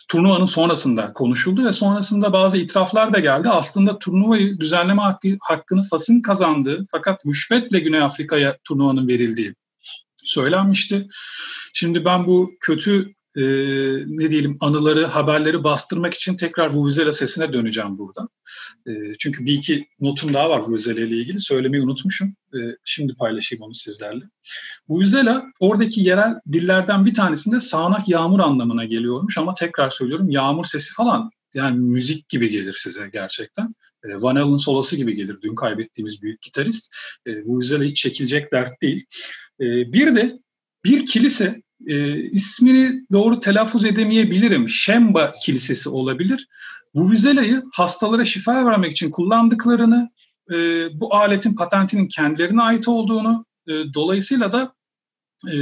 turnuvanın 0.08 0.44
sonrasında 0.44 1.12
konuşuldu 1.12 1.64
ve 1.64 1.72
sonrasında 1.72 2.32
bazı 2.32 2.58
itiraflar 2.58 3.12
da 3.12 3.18
geldi. 3.18 3.48
Aslında 3.48 3.98
turnuvayı 3.98 4.60
düzenleme 4.60 5.02
hakkı, 5.02 5.28
hakkını 5.40 5.82
Fas'ın 5.82 6.22
kazandığı 6.22 6.86
fakat 6.90 7.26
rüşvetle 7.26 7.80
Güney 7.80 8.00
Afrika'ya 8.00 8.58
turnuvanın 8.64 9.08
verildiği 9.08 9.54
söylenmişti. 10.24 11.08
Şimdi 11.74 12.04
ben 12.04 12.26
bu 12.26 12.52
kötü 12.60 13.15
e, 13.36 13.42
ne 14.06 14.30
diyelim 14.30 14.56
anıları, 14.60 15.06
haberleri 15.06 15.64
bastırmak 15.64 16.14
için 16.14 16.36
tekrar 16.36 16.72
Vuvuzela 16.72 17.12
sesine 17.12 17.52
döneceğim 17.52 17.98
burada. 17.98 18.28
E, 18.86 18.92
çünkü 19.18 19.46
bir 19.46 19.52
iki 19.52 19.86
notum 20.00 20.34
daha 20.34 20.50
var 20.50 20.58
Vuvuzela 20.58 21.00
ile 21.00 21.16
ilgili. 21.16 21.40
Söylemeyi 21.40 21.82
unutmuşum. 21.82 22.36
E, 22.54 22.58
şimdi 22.84 23.14
paylaşayım 23.14 23.62
onu 23.62 23.74
sizlerle. 23.74 24.24
Vuvuzela 24.88 25.44
oradaki 25.60 26.00
yerel 26.00 26.34
dillerden 26.52 27.06
bir 27.06 27.14
tanesinde 27.14 27.60
sağanak 27.60 28.08
yağmur 28.08 28.40
anlamına 28.40 28.84
geliyormuş 28.84 29.38
ama 29.38 29.54
tekrar 29.54 29.90
söylüyorum 29.90 30.30
yağmur 30.30 30.64
sesi 30.64 30.92
falan 30.92 31.30
yani 31.54 31.78
müzik 31.78 32.28
gibi 32.28 32.50
gelir 32.50 32.72
size 32.72 33.10
gerçekten. 33.12 33.74
Van 34.04 34.36
Halen 34.36 34.56
solası 34.56 34.96
gibi 34.96 35.14
gelir. 35.14 35.38
Dün 35.42 35.54
kaybettiğimiz 35.54 36.22
büyük 36.22 36.42
gitarist. 36.42 36.94
Vuvuzela 37.26 37.84
hiç 37.84 37.96
çekilecek 37.96 38.52
dert 38.52 38.82
değil. 38.82 39.04
Bir 39.60 40.14
de 40.14 40.38
bir 40.84 41.06
kilise 41.06 41.62
e, 41.86 42.16
ismini 42.16 43.06
doğru 43.12 43.40
telaffuz 43.40 43.84
edemeyebilirim. 43.84 44.68
Şemba 44.68 45.34
Kilisesi 45.44 45.88
olabilir. 45.88 46.48
Bu 46.94 47.10
vizelayı 47.10 47.62
hastalara 47.72 48.24
şifa 48.24 48.66
vermek 48.66 48.92
için 48.92 49.10
kullandıklarını, 49.10 50.10
e, 50.50 50.54
bu 51.00 51.14
aletin 51.14 51.54
patentinin 51.54 52.08
kendilerine 52.08 52.62
ait 52.62 52.88
olduğunu, 52.88 53.46
e, 53.68 53.72
dolayısıyla 53.94 54.52
da 54.52 54.74
e, 55.48 55.56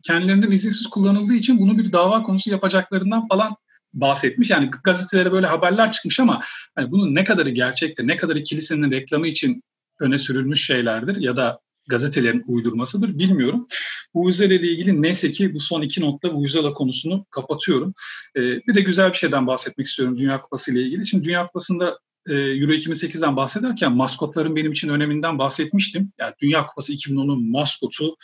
kendilerinden 0.00 0.50
izinsiz 0.50 0.86
kullanıldığı 0.86 1.34
için 1.34 1.58
bunu 1.58 1.78
bir 1.78 1.92
dava 1.92 2.22
konusu 2.22 2.50
yapacaklarından 2.50 3.28
falan 3.28 3.56
bahsetmiş. 3.94 4.50
Yani 4.50 4.70
gazetelere 4.84 5.32
böyle 5.32 5.46
haberler 5.46 5.90
çıkmış 5.90 6.20
ama 6.20 6.40
hani 6.74 6.90
bunun 6.90 7.14
ne 7.14 7.24
kadarı 7.24 7.50
gerçektir, 7.50 8.06
ne 8.06 8.16
kadarı 8.16 8.42
kilisenin 8.42 8.90
reklamı 8.90 9.28
için 9.28 9.62
öne 10.00 10.18
sürülmüş 10.18 10.66
şeylerdir 10.66 11.16
ya 11.16 11.36
da 11.36 11.60
gazetelerin 11.86 12.44
uydurmasıdır 12.46 13.18
bilmiyorum. 13.18 13.66
Vuvuzela 14.14 14.54
ile 14.54 14.68
ilgili 14.68 15.02
neyse 15.02 15.32
ki 15.32 15.54
bu 15.54 15.60
son 15.60 15.82
iki 15.82 16.00
notla 16.00 16.30
Vuvuzela 16.30 16.72
konusunu 16.72 17.26
kapatıyorum. 17.30 17.94
Ee, 18.36 18.40
bir 18.40 18.74
de 18.74 18.80
güzel 18.80 19.08
bir 19.12 19.16
şeyden 19.16 19.46
bahsetmek 19.46 19.86
istiyorum 19.86 20.18
Dünya 20.18 20.40
Kupası 20.40 20.72
ile 20.72 20.82
ilgili. 20.82 21.06
Şimdi 21.06 21.24
Dünya 21.24 21.46
Kupası'nda 21.46 21.98
e, 22.28 22.34
Euro 22.34 22.72
2008'den 22.72 23.36
bahsederken 23.36 23.92
maskotların 23.92 24.56
benim 24.56 24.72
için 24.72 24.88
öneminden 24.88 25.38
bahsetmiştim. 25.38 26.12
Yani 26.18 26.34
Dünya 26.42 26.66
Kupası 26.66 26.92
2010'un 26.92 27.50
maskotu 27.50 28.16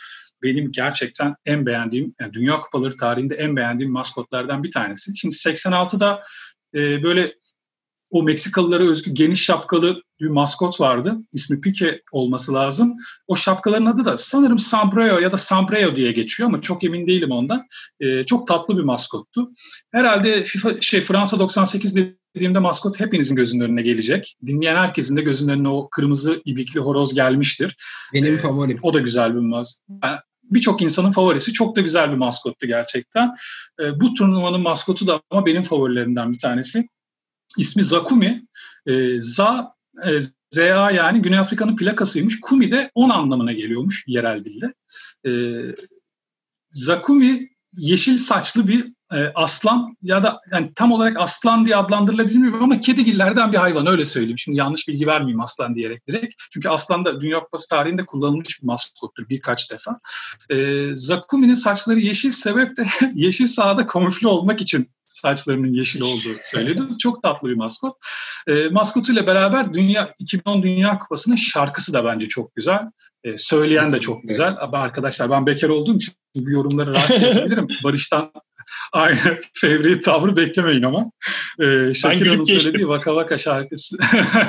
benim 0.43 0.71
gerçekten 0.71 1.35
en 1.45 1.65
beğendiğim, 1.65 2.15
yani 2.19 2.33
Dünya 2.33 2.61
Kupaları 2.61 2.97
tarihinde 2.97 3.35
en 3.35 3.55
beğendiğim 3.55 3.91
maskotlardan 3.91 4.63
bir 4.63 4.71
tanesi. 4.71 5.17
Şimdi 5.17 5.35
86'da 5.35 6.23
e, 6.75 7.03
böyle 7.03 7.35
o 8.09 8.23
Meksikalılara 8.23 8.83
özgü 8.83 9.11
geniş 9.11 9.43
şapkalı 9.43 10.01
bir 10.23 10.29
maskot 10.29 10.81
vardı. 10.81 11.17
İsmi 11.33 11.61
Pique 11.61 12.01
olması 12.11 12.53
lazım. 12.53 12.97
O 13.27 13.35
şapkaların 13.35 13.85
adı 13.85 14.05
da 14.05 14.17
sanırım 14.17 14.59
Sambreo 14.59 15.19
ya 15.19 15.31
da 15.31 15.37
Sambreo 15.37 15.95
diye 15.95 16.11
geçiyor 16.11 16.49
ama 16.49 16.61
çok 16.61 16.83
emin 16.83 17.07
değilim 17.07 17.31
ondan. 17.31 17.67
Ee, 17.99 18.25
çok 18.25 18.47
tatlı 18.47 18.77
bir 18.77 18.83
maskottu. 18.83 19.51
Herhalde 19.91 20.43
FIFA 20.43 20.81
şey 20.81 21.01
Fransa 21.01 21.39
98 21.39 21.95
dediğimde 22.35 22.59
maskot 22.59 22.99
hepinizin 22.99 23.35
gözünün 23.35 23.63
önüne 23.63 23.81
gelecek. 23.81 24.35
Dinleyen 24.45 24.75
herkesin 24.75 25.17
de 25.17 25.21
gözünün 25.21 25.51
önüne 25.51 25.67
o 25.69 25.89
kırmızı 25.89 26.41
ibikli 26.45 26.79
horoz 26.79 27.13
gelmiştir. 27.13 27.75
Benim 28.13 28.35
ee, 28.35 28.37
favorim. 28.37 28.79
O 28.81 28.93
da 28.93 28.99
güzel 28.99 29.35
bir 29.35 29.39
maskot. 29.39 29.85
birçok 30.43 30.81
insanın 30.81 31.11
favorisi. 31.11 31.53
Çok 31.53 31.75
da 31.75 31.81
güzel 31.81 32.11
bir 32.11 32.17
maskottu 32.17 32.67
gerçekten. 32.67 33.35
E, 33.79 33.99
bu 33.99 34.13
turnuvanın 34.13 34.61
maskotu 34.61 35.07
da 35.07 35.21
ama 35.29 35.45
benim 35.45 35.63
favorilerimden 35.63 36.33
bir 36.33 36.37
tanesi. 36.37 36.87
İsmi 37.57 37.83
Zakumi. 37.83 38.45
E, 38.85 39.19
za, 39.19 39.73
e, 40.05 40.19
ZA 40.51 40.91
yani 40.91 41.21
Güney 41.21 41.39
Afrika'nın 41.39 41.75
plakasıymış. 41.75 42.39
Kumi 42.39 42.71
de 42.71 42.91
10 42.95 43.09
anlamına 43.09 43.53
geliyormuş 43.53 44.03
yerel 44.07 44.45
dilde. 44.45 44.73
E, 45.25 45.31
Zakumi 46.69 47.49
yeşil 47.77 48.17
saçlı 48.17 48.67
bir 48.67 48.93
e, 49.13 49.31
aslan 49.35 49.97
ya 50.01 50.23
da 50.23 50.39
yani 50.51 50.71
tam 50.75 50.91
olarak 50.91 51.17
aslan 51.19 51.65
diye 51.65 51.75
adlandırılabilir 51.75 52.37
mi 52.37 52.57
ama 52.61 52.79
kedigillerden 52.79 53.51
bir 53.51 53.57
hayvan 53.57 53.87
öyle 53.87 54.05
söyleyeyim. 54.05 54.37
Şimdi 54.37 54.57
yanlış 54.57 54.87
bilgi 54.87 55.07
vermeyeyim 55.07 55.41
aslan 55.41 55.75
diyerek 55.75 56.07
direkt. 56.07 56.33
Çünkü 56.51 56.69
aslan 56.69 57.05
da 57.05 57.21
Dünya 57.21 57.39
Kupası 57.39 57.69
tarihinde 57.69 58.05
kullanılmış 58.05 58.61
bir 58.61 58.67
maskottur 58.67 59.29
birkaç 59.29 59.71
defa. 59.71 59.99
E, 60.49 60.87
Zakumi'nin 60.95 61.53
saçları 61.53 61.99
yeşil 61.99 62.31
sebep 62.31 62.77
de 62.77 62.85
yeşil 63.13 63.47
sahada 63.47 63.87
kamufle 63.87 64.27
olmak 64.27 64.61
için 64.61 64.87
saçlarının 65.13 65.73
yeşil 65.73 66.01
olduğu 66.01 66.35
söyleniyor. 66.43 66.97
Çok 66.97 67.23
tatlı 67.23 67.49
bir 67.49 67.55
maskot. 67.55 67.97
E, 68.47 68.69
maskotuyla 68.69 69.27
beraber 69.27 69.73
Dünya 69.73 70.13
2010 70.19 70.63
Dünya 70.63 70.99
Kupası'nın 70.99 71.35
şarkısı 71.35 71.93
da 71.93 72.05
bence 72.05 72.27
çok 72.27 72.55
güzel. 72.55 72.81
E, 73.23 73.37
söyleyen 73.37 73.91
de 73.91 73.99
çok 73.99 74.23
güzel. 74.23 74.55
Ama 74.59 74.77
arkadaşlar 74.77 75.29
ben 75.29 75.45
bekar 75.45 75.69
olduğum 75.69 75.95
için 75.95 76.13
bu 76.35 76.49
yorumları 76.49 76.93
rahat 76.93 77.21
yapabilirim. 77.21 77.67
Barış'tan 77.83 78.31
aynı 78.93 79.19
fevri 79.53 80.01
tavrı 80.01 80.35
beklemeyin 80.35 80.83
ama. 80.83 81.11
Ee, 81.59 81.93
Shakira'nın 81.93 82.43
söylediği 82.43 82.87
Vaka 82.87 83.15
Vaka 83.15 83.37
şarkısı. 83.37 83.97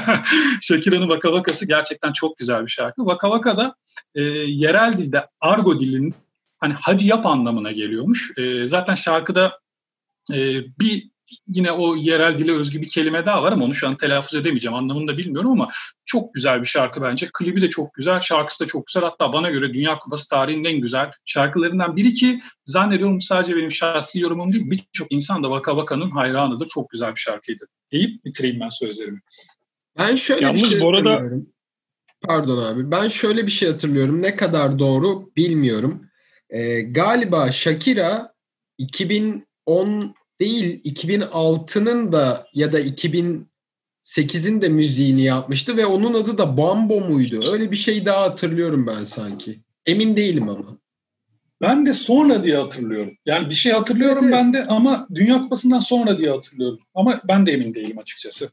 Shakira'nın 0.60 1.08
Vaka 1.08 1.32
Vaka'sı 1.32 1.66
gerçekten 1.66 2.12
çok 2.12 2.38
güzel 2.38 2.66
bir 2.66 2.70
şarkı. 2.70 3.06
Vaka 3.06 3.30
Vaka 3.30 3.56
da 3.56 3.74
e, 4.14 4.22
yerel 4.22 4.92
dilde 4.92 5.26
argo 5.40 5.80
dilinin 5.80 6.14
hani 6.58 6.74
hadi 6.80 7.06
yap 7.06 7.26
anlamına 7.26 7.72
geliyormuş. 7.72 8.32
E, 8.38 8.66
zaten 8.66 8.94
şarkıda 8.94 9.58
e, 10.32 10.36
bir 10.80 11.14
yine 11.46 11.72
o 11.72 11.96
yerel 11.96 12.38
dile 12.38 12.52
özgü 12.52 12.82
bir 12.82 12.88
kelime 12.88 13.26
daha 13.26 13.42
var 13.42 13.52
ama 13.52 13.64
onu 13.64 13.74
şu 13.74 13.88
an 13.88 13.96
telaffuz 13.96 14.34
edemeyeceğim. 14.34 14.74
Anlamını 14.74 15.08
da 15.08 15.18
bilmiyorum 15.18 15.50
ama 15.50 15.68
çok 16.06 16.34
güzel 16.34 16.60
bir 16.60 16.66
şarkı 16.66 17.02
bence. 17.02 17.28
Klibi 17.34 17.60
de 17.62 17.70
çok 17.70 17.94
güzel, 17.94 18.20
şarkısı 18.20 18.64
da 18.64 18.68
çok 18.68 18.86
güzel. 18.86 19.02
Hatta 19.02 19.32
bana 19.32 19.50
göre 19.50 19.74
Dünya 19.74 19.98
Kupası 19.98 20.28
tarihinin 20.28 20.64
en 20.64 20.80
güzel 20.80 21.10
şarkılarından 21.24 21.96
biri 21.96 22.14
ki 22.14 22.40
zannediyorum 22.64 23.20
sadece 23.20 23.56
benim 23.56 23.72
şahsi 23.72 24.20
yorumum 24.20 24.52
değil, 24.52 24.70
birçok 24.70 25.12
insan 25.12 25.42
da 25.42 25.50
Vaka 25.50 25.76
Vaka'nın 25.76 26.10
hayranıdır. 26.10 26.66
Çok 26.66 26.90
güzel 26.90 27.10
bir 27.14 27.20
şarkıydı. 27.20 27.64
Deyip 27.92 28.24
bitireyim 28.24 28.60
ben 28.60 28.68
sözlerimi. 28.68 29.20
Ben 29.98 30.16
şöyle 30.16 30.44
Yalnız 30.44 30.62
bir 30.62 30.66
şey 30.68 30.80
bu 30.80 30.88
arada- 30.88 31.10
hatırlıyorum. 31.10 31.48
Pardon 32.20 32.58
abi. 32.64 32.90
Ben 32.90 33.08
şöyle 33.08 33.46
bir 33.46 33.50
şey 33.52 33.70
hatırlıyorum. 33.70 34.22
Ne 34.22 34.36
kadar 34.36 34.78
doğru 34.78 35.30
bilmiyorum. 35.36 36.06
Ee, 36.50 36.80
galiba 36.80 37.52
Shakira 37.52 38.34
2010 39.66 40.14
değil 40.40 40.80
2006'nın 40.84 42.12
da 42.12 42.46
ya 42.54 42.72
da 42.72 42.80
2008'in 42.80 44.62
de 44.62 44.68
müziğini 44.68 45.22
yapmıştı 45.22 45.76
ve 45.76 45.86
onun 45.86 46.14
adı 46.14 46.38
da 46.38 46.56
Bambo 46.56 47.00
muydu? 47.00 47.52
Öyle 47.52 47.70
bir 47.70 47.76
şey 47.76 48.06
daha 48.06 48.22
hatırlıyorum 48.22 48.86
ben 48.86 49.04
sanki. 49.04 49.60
Emin 49.86 50.16
değilim 50.16 50.48
ama. 50.48 50.78
Ben 51.60 51.86
de 51.86 51.94
sonra 51.94 52.44
diye 52.44 52.56
hatırlıyorum. 52.56 53.14
Yani 53.26 53.50
bir 53.50 53.54
şey 53.54 53.72
hatırlıyorum 53.72 54.24
Evet, 54.24 54.32
ben 54.32 54.52
de 54.52 54.66
ama 54.66 55.08
Dünya 55.14 55.42
Kupası'ndan 55.42 55.80
sonra 55.80 56.18
diye 56.18 56.30
hatırlıyorum. 56.30 56.78
Ama 56.94 57.20
ben 57.28 57.46
de 57.46 57.52
emin 57.52 57.74
değilim 57.74 57.98
açıkçası. 57.98 58.50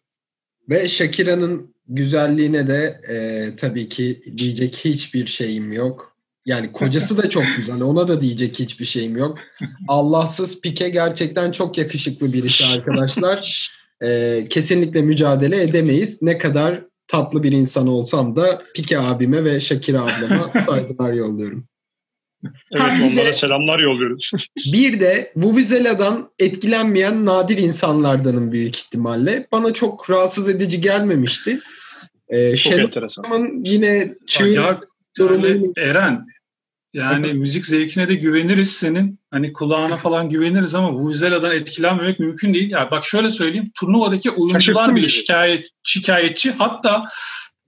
Ve 0.69 0.87
Shakira'nın 0.87 1.75
güzelliğine 1.87 2.67
de 2.67 3.01
e, 3.09 3.55
tabii 3.55 3.89
ki 3.89 4.23
diyecek 4.37 4.75
hiçbir 4.75 5.25
şeyim 5.25 5.71
yok. 5.71 6.10
Yani 6.45 6.71
kocası 6.71 7.17
da 7.17 7.29
çok 7.29 7.43
güzel. 7.57 7.81
Ona 7.81 8.07
da 8.07 8.21
diyecek 8.21 8.59
hiçbir 8.59 8.85
şeyim 8.85 9.17
yok. 9.17 9.39
Allahsız 9.87 10.61
Pike 10.61 10.89
gerçekten 10.89 11.51
çok 11.51 11.77
yakışıklı 11.77 12.33
birisi 12.33 12.65
arkadaşlar. 12.65 13.71
E, 14.03 14.43
kesinlikle 14.49 15.01
mücadele 15.01 15.61
edemeyiz. 15.61 16.21
Ne 16.21 16.37
kadar 16.37 16.81
tatlı 17.07 17.43
bir 17.43 17.51
insan 17.51 17.87
olsam 17.87 18.35
da 18.35 18.63
Pike 18.75 18.99
abime 18.99 19.43
ve 19.43 19.59
Shakira 19.59 20.01
ablama 20.01 20.61
saygılar 20.65 21.13
yolluyorum. 21.13 21.67
Evet 22.71 22.81
Ha, 22.81 22.97
onlara 23.11 23.33
selamlar 23.33 23.79
yolluyoruz. 23.79 24.31
Bir 24.73 24.99
de 24.99 25.31
Vuvuzela'dan 25.35 26.29
etkilenmeyen 26.39 27.25
nadir 27.25 27.57
insanlardanım 27.57 28.51
büyük 28.51 28.77
ihtimalle. 28.77 29.47
Bana 29.51 29.73
çok 29.73 30.09
rahatsız 30.09 30.49
edici 30.49 30.81
gelmemişti. 30.81 31.59
Ee, 32.29 32.55
Çok 32.55 32.73
Şenol 32.73 32.79
enteresan. 32.79 33.61
Yine 33.63 34.15
çığır 34.27 34.77
yani 35.19 35.71
Eren 35.77 36.25
yani 36.93 37.19
Efendim? 37.19 37.37
müzik 37.37 37.65
zevkine 37.65 38.07
de 38.07 38.15
güveniriz 38.15 38.71
senin. 38.71 39.19
Hani 39.31 39.53
kulağına 39.53 39.97
falan 39.97 40.29
güveniriz 40.29 40.75
ama 40.75 40.91
Vuvuzela'dan 40.91 41.51
etkilenmemek 41.51 42.19
mümkün 42.19 42.53
değil. 42.53 42.71
Ya 42.71 42.91
bak 42.91 43.05
şöyle 43.05 43.31
söyleyeyim. 43.31 43.71
Turnuvadaki 43.79 44.31
oyuncular 44.31 44.95
bile 44.95 45.07
şikayet, 45.07 45.67
şikayetçi. 45.83 46.51
Hatta 46.51 47.05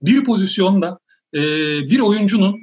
bir 0.02 0.24
pozisyonda 0.24 0.98
e, 1.34 1.40
bir 1.90 2.00
oyuncunun 2.00 2.56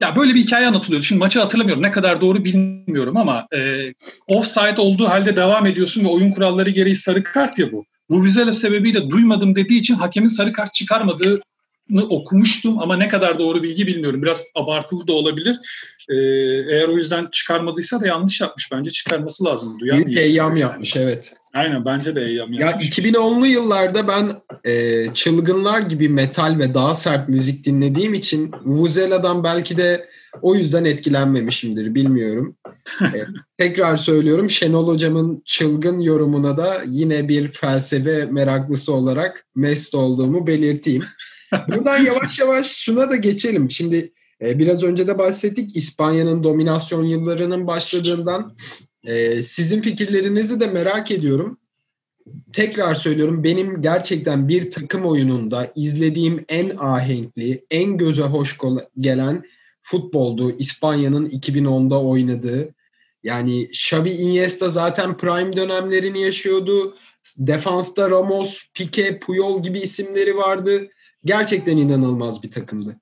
ya 0.00 0.16
böyle 0.16 0.34
bir 0.34 0.40
hikaye 0.40 0.66
anlatılıyor. 0.66 1.02
Şimdi 1.02 1.18
maçı 1.18 1.40
hatırlamıyorum. 1.40 1.82
Ne 1.82 1.90
kadar 1.90 2.20
doğru 2.20 2.44
bilmiyorum 2.44 3.16
ama 3.16 3.46
e, 3.54 3.92
offside 4.26 4.80
olduğu 4.80 5.08
halde 5.08 5.36
devam 5.36 5.66
ediyorsun 5.66 6.04
ve 6.04 6.08
oyun 6.08 6.30
kuralları 6.30 6.70
gereği 6.70 6.96
sarı 6.96 7.22
kart 7.22 7.58
ya 7.58 7.72
bu. 7.72 7.84
Vuvuzela 8.10 8.52
sebebiyle 8.52 9.10
duymadım 9.10 9.56
dediği 9.56 9.78
için 9.78 9.94
hakemin 9.94 10.28
sarı 10.28 10.52
kart 10.52 10.74
çıkarmadığını 10.74 11.40
okumuştum 12.10 12.78
ama 12.78 12.96
ne 12.96 13.08
kadar 13.08 13.38
doğru 13.38 13.62
bilgi 13.62 13.86
bilmiyorum. 13.86 14.22
Biraz 14.22 14.44
abartılı 14.54 15.06
da 15.06 15.12
olabilir. 15.12 15.56
Ee, 16.08 16.14
eğer 16.74 16.88
o 16.88 16.96
yüzden 16.96 17.28
çıkarmadıysa 17.32 18.00
da 18.00 18.06
yanlış 18.06 18.40
yapmış. 18.40 18.72
Bence 18.72 18.90
çıkarması 18.90 19.44
lazım. 19.44 19.78
Duyan 19.80 19.96
büyük 19.96 20.18
eyyam 20.18 20.56
yapmış 20.56 20.96
evet. 20.96 21.32
Aynen 21.54 21.84
bence 21.84 22.14
de 22.14 22.24
eyyam 22.24 22.52
Ya 22.52 22.66
yapmış. 22.66 22.98
2010'lu 22.98 23.46
yıllarda 23.46 24.08
ben 24.08 24.42
e, 24.70 25.06
çılgınlar 25.14 25.80
gibi 25.80 26.08
metal 26.08 26.58
ve 26.58 26.74
daha 26.74 26.94
sert 26.94 27.28
müzik 27.28 27.66
dinlediğim 27.66 28.14
için 28.14 28.50
Vuvuzela'dan 28.64 29.44
belki 29.44 29.76
de 29.76 30.08
o 30.42 30.54
yüzden 30.54 30.84
etkilenmemişimdir 30.84 31.94
bilmiyorum. 31.94 32.56
E, 33.02 33.26
tekrar 33.58 33.96
söylüyorum 33.96 34.50
Şenol 34.50 34.88
Hocam'ın 34.88 35.42
çılgın 35.44 36.00
yorumuna 36.00 36.56
da 36.56 36.82
yine 36.86 37.28
bir 37.28 37.52
felsefe 37.52 38.26
meraklısı 38.30 38.92
olarak 38.92 39.46
mest 39.54 39.94
olduğumu 39.94 40.46
belirteyim. 40.46 41.04
Buradan 41.68 42.04
yavaş 42.04 42.38
yavaş 42.38 42.66
şuna 42.66 43.10
da 43.10 43.16
geçelim. 43.16 43.70
Şimdi 43.70 44.12
e, 44.42 44.58
biraz 44.58 44.82
önce 44.82 45.06
de 45.06 45.18
bahsettik 45.18 45.76
İspanya'nın 45.76 46.44
dominasyon 46.44 47.04
yıllarının 47.04 47.66
başladığından. 47.66 48.56
E, 49.04 49.42
sizin 49.42 49.80
fikirlerinizi 49.80 50.60
de 50.60 50.66
merak 50.66 51.10
ediyorum 51.10 51.58
tekrar 52.52 52.94
söylüyorum 52.94 53.44
benim 53.44 53.82
gerçekten 53.82 54.48
bir 54.48 54.70
takım 54.70 55.06
oyununda 55.06 55.72
izlediğim 55.76 56.44
en 56.48 56.76
ahenkli, 56.76 57.64
en 57.70 57.96
göze 57.96 58.22
hoş 58.22 58.58
gelen 58.98 59.44
futboldu. 59.80 60.56
İspanya'nın 60.58 61.28
2010'da 61.28 62.02
oynadığı. 62.02 62.74
Yani 63.22 63.62
Xavi 63.62 64.10
Iniesta 64.10 64.68
zaten 64.68 65.16
prime 65.16 65.56
dönemlerini 65.56 66.20
yaşıyordu. 66.20 66.96
Defansta 67.38 68.10
Ramos, 68.10 68.68
Pique, 68.74 69.18
Puyol 69.18 69.62
gibi 69.62 69.78
isimleri 69.78 70.36
vardı. 70.36 70.88
Gerçekten 71.24 71.76
inanılmaz 71.76 72.42
bir 72.42 72.50
takımdı. 72.50 73.00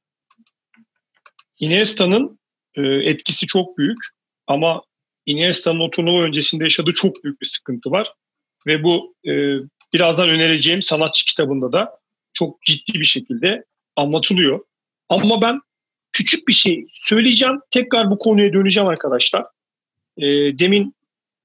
Iniesta'nın 1.60 2.38
e, 2.74 2.82
etkisi 2.82 3.46
çok 3.46 3.78
büyük 3.78 3.98
ama 4.46 4.82
Iniesta'nın 5.26 5.80
o 5.80 5.90
turnuva 5.90 6.22
öncesinde 6.22 6.64
yaşadığı 6.64 6.92
çok 6.92 7.24
büyük 7.24 7.40
bir 7.40 7.46
sıkıntı 7.46 7.90
var. 7.90 8.12
Ve 8.66 8.82
bu 8.82 9.14
e, 9.24 9.32
birazdan 9.94 10.28
önereceğim 10.28 10.82
sanatçı 10.82 11.24
kitabında 11.24 11.72
da 11.72 11.98
çok 12.32 12.62
ciddi 12.62 13.00
bir 13.00 13.04
şekilde 13.04 13.64
anlatılıyor. 13.96 14.64
Ama 15.08 15.40
ben 15.40 15.60
küçük 16.12 16.48
bir 16.48 16.52
şey 16.52 16.86
söyleyeceğim. 16.92 17.60
Tekrar 17.70 18.10
bu 18.10 18.18
konuya 18.18 18.52
döneceğim 18.52 18.88
arkadaşlar. 18.88 19.46
E, 20.16 20.26
demin 20.58 20.94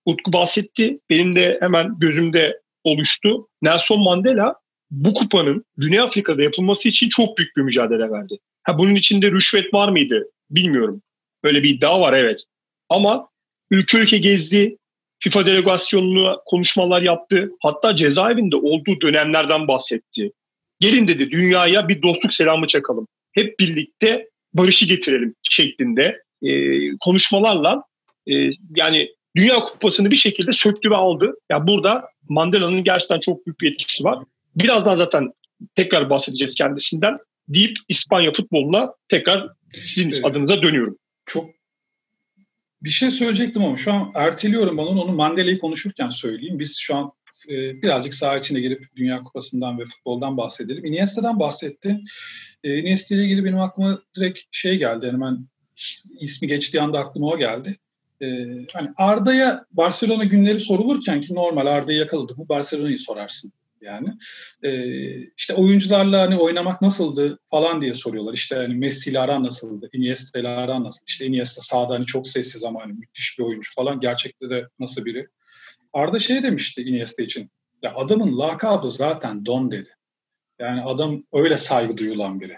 Utku 0.06 0.34
bahsetti. 0.34 1.00
Benim 1.10 1.36
de 1.36 1.58
hemen 1.62 2.00
gözümde 2.00 2.62
oluştu. 2.84 3.48
Nelson 3.62 4.04
Mandela 4.04 4.56
bu 4.96 5.14
kupanın 5.14 5.66
Güney 5.78 6.00
Afrika'da 6.00 6.44
yapılması 6.44 6.90
için 6.90 7.10
çok 7.10 7.38
büyük 7.38 7.58
bir 7.58 7.62
mücadele 7.62 8.12
verdi. 8.12 8.38
Ha, 8.64 8.78
bunun 8.78 8.96
içinde 8.96 9.32
rüşvet 9.32 9.74
var 9.74 9.90
mıydı 9.90 10.28
bilmiyorum. 10.50 11.02
Böyle 11.44 11.64
bir 11.64 11.70
iddia 11.70 12.02
var 12.02 12.14
evet. 12.14 12.44
Ama 12.90 13.30
ülke 13.72 13.98
ülke 13.98 14.18
gezdi. 14.18 14.78
FIFA 15.20 15.46
delegasyonuna 15.46 16.38
konuşmalar 16.46 17.02
yaptı. 17.02 17.52
Hatta 17.62 17.96
cezaevinde 17.96 18.56
olduğu 18.56 19.02
dönemlerden 19.02 19.68
bahsetti. 19.68 20.32
Gelin 20.80 21.08
dedi 21.08 21.32
dünyaya 21.32 21.88
bir 21.88 22.02
dostluk 22.02 22.34
selamı 22.34 22.68
çakalım. 22.68 23.08
Hep 23.34 23.60
birlikte 23.60 24.30
barışı 24.54 24.86
getirelim 24.86 25.36
şeklinde 25.44 26.22
e, 26.44 26.50
konuşmalarla 26.98 27.84
e, 28.28 28.34
yani 28.76 29.10
Dünya 29.36 29.56
Kupası'nı 29.56 30.12
bir 30.12 30.16
şekilde 30.16 30.52
söktü 30.52 30.92
ve 30.92 30.96
aldı. 30.96 31.26
Ya 31.26 31.32
yani 31.50 31.68
burada 31.68 32.10
Mandela'nın 32.30 32.84
gerçekten 32.84 33.20
çok 33.20 33.46
büyük 33.46 33.60
bir 33.60 33.72
etkisi 33.72 34.04
var. 34.04 34.20
Birazdan 34.56 34.96
zaten 34.96 35.32
tekrar 35.76 36.10
bahsedeceğiz 36.10 36.56
kendisinden 36.56 37.18
deyip 37.48 37.78
İspanya 37.90 38.32
futboluna 38.32 38.94
tekrar 39.10 39.50
sizin 39.74 40.12
Evet. 40.12 40.26
adınıza 40.26 40.62
dönüyorum. 40.62 40.98
Çok 41.26 41.50
bir 42.82 42.90
şey 42.90 43.12
söyleyecektim 43.12 43.64
ama 43.64 43.78
şu 43.78 43.94
an 43.94 44.12
erteliyorum 44.16 44.80
onu. 44.80 45.02
Onu 45.02 45.12
Mandela'yı 45.12 45.60
konuşurken 45.60 46.10
söyleyeyim. 46.10 46.60
Biz 46.60 46.78
şu 46.78 46.96
an 46.96 47.12
e, 47.50 47.82
birazcık 47.82 48.14
saha 48.14 48.38
içine 48.38 48.60
girip 48.60 48.96
Dünya 48.96 49.24
Kupası'ndan 49.24 49.80
ve 49.80 49.86
futboldan 49.86 50.38
bahsedelim. 50.38 50.86
Iniesta'dan 50.86 51.40
bahsetti. 51.40 52.00
E, 52.64 52.78
Iniesta 52.78 53.16
ile 53.16 53.24
ilgili 53.24 53.46
benim 53.46 53.60
aklıma 53.60 54.02
direkt 54.16 54.40
şey 54.52 54.78
geldi. 54.78 55.08
Hemen 55.08 55.48
ismi 56.20 56.48
geçtiği 56.48 56.82
anda 56.82 57.00
aklıma 57.00 57.28
o 57.28 57.38
geldi. 57.38 57.80
E, 58.22 58.28
hani 58.74 58.90
Arda'ya 58.98 59.66
Barcelona 59.72 60.24
günleri 60.24 60.60
sorulurken 60.60 61.22
ki 61.22 61.36
normal 61.36 61.66
Arda'yı 61.66 61.98
yakaladı. 61.98 62.34
Bu 62.38 62.50
Barcelona'yı 62.50 63.00
sorarsın 63.00 63.52
yani. 63.86 64.10
E, 64.64 64.72
işte 65.38 65.54
oyuncularla 65.54 66.22
hani 66.22 66.38
oynamak 66.38 66.82
nasıldı 66.82 67.40
falan 67.52 67.82
diye 67.82 67.94
soruyorlar. 67.94 68.34
İşte 68.34 68.56
hani 68.56 68.76
Messi 68.76 69.10
ile 69.10 69.20
aran 69.20 69.44
nasıldı? 69.44 69.90
Iniesta 69.94 70.40
ile 70.40 70.48
aran 70.48 70.84
nasıl? 70.84 71.06
İşte 71.08 71.26
Iniesta 71.26 71.62
sahada 71.62 71.94
hani 71.94 72.06
çok 72.06 72.28
sessiz 72.28 72.64
ama 72.64 72.82
hani 72.82 72.94
müthiş 72.94 73.40
bir 73.40 73.44
oyuncu 73.44 73.72
falan. 73.76 74.00
Gerçekte 74.00 74.50
de 74.50 74.68
nasıl 74.80 75.06
biri? 75.06 75.28
Arda 75.94 76.20
şey 76.20 76.44
demişti 76.44 76.82
Iniesta 76.82 77.24
için. 77.24 77.52
Ya 77.82 77.96
adamın 77.96 78.40
lakabı 78.40 78.90
zaten 78.90 79.46
Don 79.46 79.72
dedi. 79.72 79.90
Yani 80.60 80.82
adam 80.82 81.24
öyle 81.34 81.58
saygı 81.58 81.98
duyulan 81.98 82.42
biri. 82.42 82.58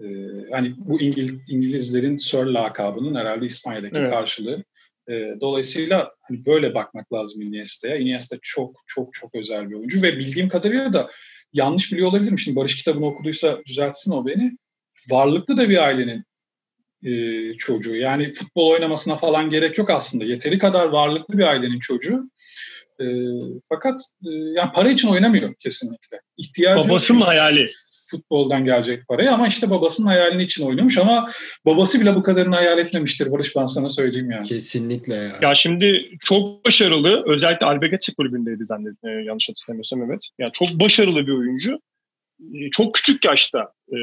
Ee, 0.00 0.04
hani 0.52 0.74
bu 0.76 1.00
İngiliz, 1.00 1.34
İngilizlerin 1.48 2.16
Sir 2.16 2.44
lakabının 2.44 3.14
herhalde 3.14 3.46
İspanya'daki 3.46 3.96
Evet. 3.96 4.10
karşılığı. 4.10 4.64
Ee, 5.08 5.34
dolayısıyla 5.40 6.12
hani 6.20 6.46
böyle 6.46 6.74
bakmak 6.74 7.12
lazım 7.12 7.42
Iniesta'ya. 7.42 7.96
Iniesta 7.96 8.36
çok 8.42 8.76
çok 8.86 9.14
çok 9.14 9.34
özel 9.34 9.70
bir 9.70 9.74
oyuncu 9.74 10.02
ve 10.02 10.18
bildiğim 10.18 10.48
kadarıyla 10.48 10.92
da 10.92 11.10
yanlış 11.52 11.92
biliyor 11.92 12.08
olabilirim. 12.08 12.38
Şimdi 12.38 12.56
Barış 12.56 12.76
kitabını 12.76 13.06
okuduysa 13.06 13.58
düzeltsin 13.66 14.12
o 14.12 14.26
beni. 14.26 14.58
Varlıklı 15.10 15.56
da 15.56 15.68
bir 15.68 15.78
ailenin 15.78 16.24
e, 17.04 17.12
çocuğu. 17.56 17.96
Yani 17.96 18.32
futbol 18.32 18.70
oynamasına 18.70 19.16
falan 19.16 19.50
gerek 19.50 19.78
yok 19.78 19.90
aslında. 19.90 20.24
Yeteri 20.24 20.58
kadar 20.58 20.86
varlıklı 20.86 21.38
bir 21.38 21.44
ailenin 21.44 21.78
çocuğu. 21.78 22.30
E, 23.00 23.04
fakat 23.68 24.00
e, 24.24 24.30
yani 24.30 24.72
para 24.74 24.90
için 24.90 25.08
oynamıyor 25.08 25.54
kesinlikle. 25.54 26.20
İhtiyacı 26.36 26.88
Babasının 26.88 27.20
hayali. 27.20 27.68
Futboldan 28.12 28.64
gelecek 28.64 29.08
parayı 29.08 29.32
ama 29.32 29.48
işte 29.48 29.70
babasının 29.70 30.06
hayalini 30.06 30.42
için 30.42 30.66
oynamış 30.66 30.98
ama 30.98 31.30
babası 31.66 32.00
bile 32.00 32.14
bu 32.14 32.22
kadarını 32.22 32.54
hayal 32.54 32.78
etmemiştir 32.78 33.32
Barış 33.32 33.56
ben 33.56 33.66
sana 33.66 33.88
söyleyeyim 33.88 34.30
yani. 34.30 34.48
Kesinlikle 34.48 35.14
ya. 35.14 35.38
Ya 35.42 35.54
şimdi 35.54 36.10
çok 36.20 36.66
başarılı 36.66 37.22
özellikle 37.26 37.66
Albegatse 37.66 38.12
kulübündeydi 38.14 38.64
zannediyorum 38.64 39.22
e, 39.22 39.24
yanlış 39.24 39.48
hatırlamıyorsam 39.48 40.02
evet. 40.02 40.28
Yani 40.38 40.52
çok 40.52 40.68
başarılı 40.68 41.26
bir 41.26 41.32
oyuncu. 41.32 41.80
E, 42.54 42.70
çok 42.70 42.94
küçük 42.94 43.24
yaşta 43.24 43.72
e, 43.88 43.96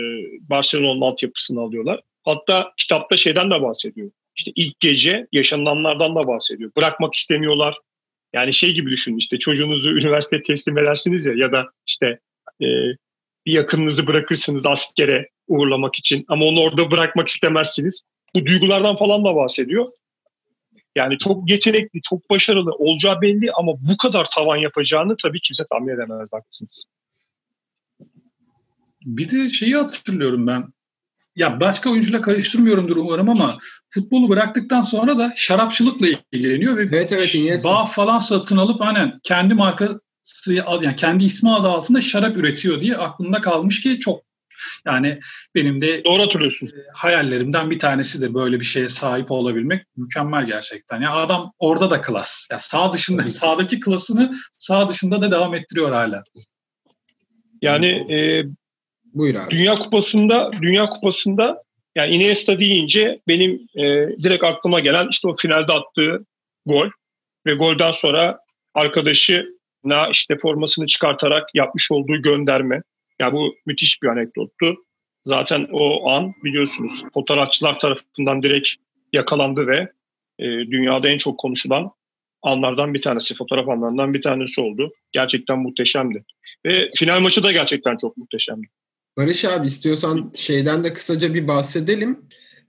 Barcelona'nın 0.50 1.02
altyapısını 1.02 1.62
alıyorlar. 1.62 2.02
Hatta 2.24 2.72
kitapta 2.78 3.18
şeyden 3.18 3.52
de 3.52 3.62
bahsediyor. 3.62 4.12
İşte 4.36 4.52
ilk 4.56 4.80
gece 4.80 5.28
yaşananlardan 5.32 6.16
da 6.16 6.28
bahsediyor. 6.28 6.72
Bırakmak 6.78 7.16
istemiyorlar. 7.16 7.78
Yani 8.34 8.54
şey 8.54 8.74
gibi 8.74 8.92
düşünün 8.92 9.18
işte 9.18 9.40
çocuğunuzu 9.40 9.92
üniversite 9.92 10.44
teslim 10.44 10.78
edersiniz 10.78 11.26
ya 11.26 11.34
ya 11.34 11.52
da 11.52 11.66
işte 11.88 12.20
e, 12.62 12.68
bir 13.50 13.54
yakınınızı 13.54 14.08
bırakırsınız 14.08 14.66
askere 14.66 15.30
uğurlamak 15.48 15.96
için 15.96 16.26
ama 16.28 16.46
onu 16.46 16.60
orada 16.60 16.92
bırakmak 16.92 17.28
istemezsiniz. 17.28 18.02
Bu 18.36 18.46
duygulardan 18.46 18.98
falan 18.98 19.26
da 19.26 19.36
bahsediyor. 19.36 19.92
Yani 20.96 21.18
çok 21.18 21.50
yetenekli, 21.50 22.02
çok 22.10 22.30
başarılı 22.30 22.72
olacağı 22.72 23.22
belli 23.22 23.52
ama 23.52 23.72
bu 23.90 23.98
kadar 23.98 24.32
tavan 24.32 24.58
yapacağını 24.58 25.16
tabii 25.24 25.40
kimse 25.42 25.64
tahmin 25.72 25.94
edemez 25.94 26.30
haklısınız. 26.34 26.84
Bir 29.06 29.30
de 29.30 29.50
şeyi 29.50 29.76
hatırlıyorum 29.76 30.48
ben 30.48 30.64
ya 31.36 31.60
başka 31.60 31.90
oyuncuyla 31.90 32.22
karıştırmıyorumdur 32.22 32.98
umarım 32.98 33.30
ama 33.30 33.58
futbolu 33.90 34.30
bıraktıktan 34.30 34.82
sonra 34.82 35.18
da 35.18 35.34
şarapçılıkla 35.36 36.08
ilgileniyor 36.32 36.78
ve 36.78 36.82
evet, 36.82 37.12
evet, 37.12 37.64
bağ 37.64 37.86
falan 37.86 38.20
satın 38.20 38.58
alıp 38.58 38.82
hani 38.82 39.14
kendi 39.24 39.54
markası 39.54 40.02
yani 40.48 40.96
kendi 40.96 41.26
ismi 41.26 41.52
adı 41.52 41.68
altında 41.68 42.02
şarap 42.02 42.38
üretiyor 42.38 42.82
diye 42.82 42.98
aklımda 42.98 43.42
kalmış 43.42 43.82
ki 43.82 44.00
çok 44.00 44.24
yani 44.86 45.20
benim 45.56 45.82
de 45.82 46.04
doğru 46.04 46.22
hatırlıyorsun. 46.22 46.68
E, 46.68 46.82
hayallerimden 46.94 47.72
bir 47.72 47.80
tanesi 47.80 48.22
de 48.22 48.34
böyle 48.34 48.60
bir 48.60 48.66
şeye 48.66 48.90
sahip 48.90 49.32
olabilmek 49.32 49.86
mükemmel 49.98 50.46
gerçekten. 50.46 51.02
Ya 51.02 51.12
adam 51.12 51.52
orada 51.60 51.90
da 51.90 52.02
klas. 52.02 52.48
Ya 52.52 52.60
sağ 52.60 52.94
dışında 52.94 53.24
sağdaki 53.24 53.80
klasını 53.80 54.36
sağ 54.54 54.90
dışında 54.90 55.22
da 55.22 55.32
devam 55.32 55.56
ettiriyor 55.56 55.92
hala. 55.92 56.24
Yani 57.62 58.14
e, 58.14 58.44
Buyur 59.14 59.36
abi. 59.36 59.52
Dünya 59.52 59.76
Kupası'nda 59.76 60.52
Dünya 60.62 60.90
Kupası'nda 60.90 61.64
yani 61.96 62.16
Iniesta 62.16 62.60
deyince 62.60 63.20
benim 63.28 63.68
e, 63.76 63.84
direkt 64.24 64.44
aklıma 64.44 64.80
gelen 64.80 65.08
işte 65.12 65.28
o 65.28 65.34
finalde 65.34 65.72
attığı 65.72 66.26
gol 66.66 66.90
ve 67.46 67.54
golden 67.54 67.92
sonra 67.92 68.40
arkadaşına 69.86 70.10
işte 70.12 70.38
formasını 70.38 70.86
çıkartarak 70.86 71.50
yapmış 71.54 71.92
olduğu 71.92 72.22
gönderme. 72.22 72.76
Ya 72.76 72.82
yani 73.20 73.34
bu 73.34 73.56
müthiş 73.66 74.04
bir 74.04 74.08
anekdottu. 74.08 74.76
Zaten 75.24 75.68
o 75.72 76.10
an 76.10 76.34
biliyorsunuz 76.44 77.04
fotoğrafçılar 77.14 77.80
tarafından 77.80 78.42
direkt 78.42 78.68
yakalandı 79.14 79.68
ve 79.68 79.92
e, 80.40 80.46
dünyada 80.46 81.10
en 81.10 81.18
çok 81.18 81.40
konuşulan 81.40 81.92
anlardan 82.42 82.94
bir 82.94 83.02
tanesi, 83.02 83.36
fotoğraf 83.36 83.70
anlarından 83.70 84.14
bir 84.14 84.22
tanesi 84.22 84.62
oldu. 84.62 84.92
Gerçekten 85.12 85.60
muhteşemdi. 85.60 86.24
Ve 86.66 86.90
final 86.96 87.20
maçı 87.20 87.44
da 87.44 87.52
gerçekten 87.52 87.98
çok 87.98 88.18
muhteşemdi. 88.18 88.68
Barış 89.18 89.46
abi 89.46 89.68
istiyorsan 89.68 90.32
şeyden 90.36 90.84
de 90.84 90.94
kısaca 90.94 91.34
bir 91.34 91.48
bahsedelim. 91.48 92.20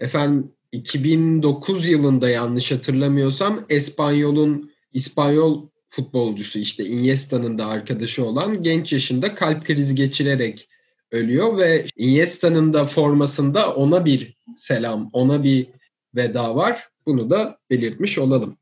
Efendim 0.00 0.52
2009 0.72 1.86
yılında 1.86 2.30
yanlış 2.30 2.72
hatırlamıyorsam 2.72 3.66
Espanyol'un 3.68 4.72
İspanyol 4.92 5.70
futbolcusu 5.90 6.58
işte 6.58 6.84
Iniesta'nın 6.84 7.58
da 7.58 7.66
arkadaşı 7.66 8.26
olan 8.26 8.62
genç 8.62 8.92
yaşında 8.92 9.34
kalp 9.34 9.64
krizi 9.64 9.94
geçirerek 9.94 10.68
ölüyor 11.10 11.58
ve 11.58 11.84
Iniesta'nın 11.96 12.72
da 12.72 12.86
formasında 12.86 13.74
ona 13.74 14.04
bir 14.04 14.34
selam, 14.56 15.10
ona 15.12 15.44
bir 15.44 15.66
veda 16.14 16.56
var. 16.56 16.88
Bunu 17.06 17.30
da 17.30 17.58
belirtmiş 17.70 18.18
olalım. 18.18 18.58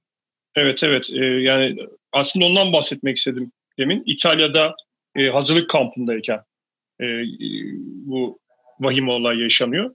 Evet 0.57 0.83
evet 0.83 1.11
ee, 1.11 1.25
yani 1.25 1.77
aslında 2.13 2.45
ondan 2.45 2.73
bahsetmek 2.73 3.17
istedim 3.17 3.53
demin. 3.79 4.03
İtalya'da 4.07 4.75
e, 5.17 5.29
hazırlık 5.29 5.71
kampındayken 5.71 6.41
e, 7.01 7.05
bu 8.07 8.39
vahim 8.81 9.09
olay 9.09 9.39
yaşanıyor. 9.39 9.95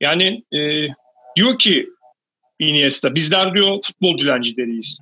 Yani 0.00 0.44
e, 0.52 0.88
diyor 1.36 1.58
ki 1.58 1.88
Iniesta 2.58 3.14
bizler 3.14 3.54
diyor 3.54 3.78
futbol 3.82 4.18
dilencileriyiz. 4.18 4.98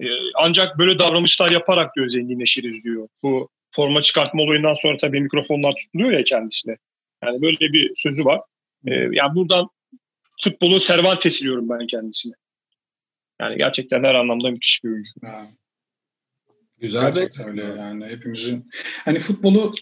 E, 0.00 0.06
ancak 0.34 0.78
böyle 0.78 0.98
davranışlar 0.98 1.50
yaparak 1.50 1.96
diyor 1.96 2.08
zenginleşiriz 2.08 2.84
diyor. 2.84 3.08
Bu 3.22 3.48
forma 3.70 4.02
çıkartma 4.02 4.42
olayından 4.42 4.74
sonra 4.74 4.96
tabii 4.96 5.20
mikrofonlar 5.20 5.74
tutuluyor 5.76 6.12
ya 6.12 6.24
kendisine. 6.24 6.76
Yani 7.24 7.42
böyle 7.42 7.72
bir 7.72 7.92
sözü 7.96 8.24
var. 8.24 8.40
E, 8.86 8.94
yani 8.94 9.34
buradan 9.34 9.68
futbolun 10.44 10.78
Cervantes 10.78 11.42
diyorum 11.42 11.68
ben 11.68 11.86
kendisine. 11.86 12.34
Yani 13.40 13.56
gerçekten 13.56 14.04
her 14.04 14.14
anlamda 14.14 14.50
müthiş 14.50 14.84
bir 14.84 14.88
oyuncu. 14.88 15.10
Ha. 15.22 15.46
Güzel 16.78 17.14
Gerçekten 17.14 17.48
öyle 17.48 17.62
yani 17.62 18.06
hepimizin 18.06 18.70
hani 19.04 19.18
futbolu 19.18 19.74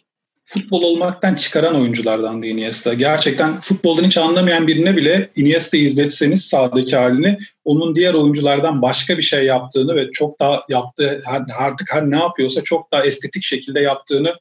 futbol 0.45 0.83
olmaktan 0.83 1.35
çıkaran 1.35 1.75
oyunculardan 1.75 2.43
da 2.43 2.47
Iniesta. 2.47 2.95
Gerçekten 2.95 3.61
futboldan 3.61 4.05
hiç 4.05 4.19
anlamayan 4.19 4.67
birine 4.67 4.97
bile 4.97 5.31
Iniesta 5.37 5.77
izletseniz 5.77 6.45
sahadaki 6.45 6.97
halini 6.97 7.39
onun 7.65 7.95
diğer 7.95 8.15
oyunculardan 8.15 8.83
başka 8.83 9.19
bir 9.19 9.23
şey 9.23 9.45
yaptığını 9.45 9.97
ve 9.97 10.11
çok 10.11 10.41
daha 10.41 10.65
yaptığı 10.69 11.23
artık 11.57 11.95
her 11.95 12.11
ne 12.11 12.19
yapıyorsa 12.19 12.63
çok 12.63 12.93
daha 12.93 13.05
estetik 13.05 13.45
şekilde 13.45 13.81
yaptığını 13.81 14.35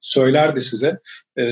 söylerdi 0.00 0.62
size. 0.62 0.98
Ee, 1.38 1.42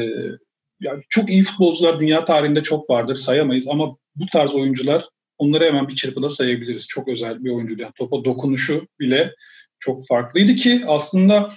yani 0.80 1.02
çok 1.08 1.30
iyi 1.30 1.42
futbolcular 1.42 2.00
dünya 2.00 2.24
tarihinde 2.24 2.62
çok 2.62 2.90
vardır 2.90 3.14
sayamayız 3.14 3.68
ama 3.68 3.96
bu 4.16 4.26
tarz 4.32 4.54
oyuncular 4.54 5.04
onları 5.38 5.64
hemen 5.64 5.88
bir 5.88 5.94
çırpıda 5.94 6.30
sayabiliriz. 6.30 6.88
Çok 6.88 7.08
özel 7.08 7.44
bir 7.44 7.50
oyuncu. 7.50 7.76
Yani 7.78 7.92
topa 7.98 8.24
dokunuşu 8.24 8.86
bile 9.00 9.34
çok 9.78 10.06
farklıydı 10.06 10.56
ki 10.56 10.84
aslında 10.86 11.52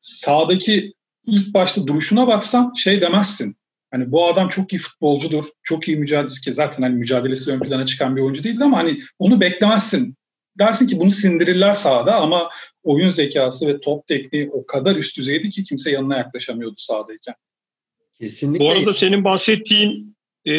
sahadaki 0.00 0.92
ilk 1.28 1.54
başta 1.54 1.86
duruşuna 1.86 2.26
baksan 2.26 2.72
şey 2.76 3.00
demezsin. 3.00 3.56
Hani 3.90 4.12
bu 4.12 4.26
adam 4.26 4.48
çok 4.48 4.72
iyi 4.72 4.78
futbolcudur, 4.78 5.44
çok 5.62 5.88
iyi 5.88 5.96
mücadelesi 5.96 6.40
ki 6.40 6.52
zaten 6.54 6.82
hani 6.82 6.94
mücadelesi 6.94 7.50
ön 7.50 7.60
plana 7.60 7.86
çıkan 7.86 8.16
bir 8.16 8.20
oyuncu 8.20 8.44
değildi 8.44 8.64
ama 8.64 8.76
hani 8.76 9.00
onu 9.18 9.40
beklemezsin. 9.40 10.14
Dersin 10.58 10.86
ki 10.86 10.98
bunu 10.98 11.10
sindirirler 11.10 11.74
sahada 11.74 12.16
ama 12.16 12.50
oyun 12.82 13.08
zekası 13.08 13.66
ve 13.66 13.80
top 13.80 14.06
tekniği 14.06 14.50
o 14.50 14.66
kadar 14.66 14.96
üst 14.96 15.18
düzeydi 15.18 15.50
ki 15.50 15.64
kimse 15.64 15.90
yanına 15.90 16.16
yaklaşamıyordu 16.16 16.74
sahadayken. 16.78 17.34
Kesinlikle. 18.20 18.64
Bu 18.64 18.70
arada 18.70 18.92
senin 18.92 19.24
bahsettiğin 19.24 20.16
e, 20.44 20.54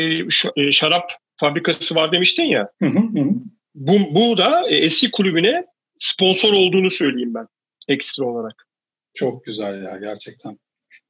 e 0.56 0.72
şarap 0.72 1.12
fabrikası 1.36 1.96
var 1.96 2.12
demiştin 2.12 2.44
ya. 2.44 2.70
Hı 2.82 2.86
hı 2.86 3.00
hı. 3.00 3.30
Bu, 3.76 4.16
bu 4.16 4.38
da 4.38 4.70
e, 4.70 4.76
eski 4.76 5.12
kulübüne 5.12 5.66
sponsor 6.00 6.54
olduğunu 6.54 6.90
söyleyeyim 6.90 7.34
ben 7.34 7.48
ekstra 7.88 8.26
olarak. 8.26 8.69
Çok 9.20 9.46
güzel 9.46 9.84
ya 9.84 9.98
gerçekten. 9.98 10.60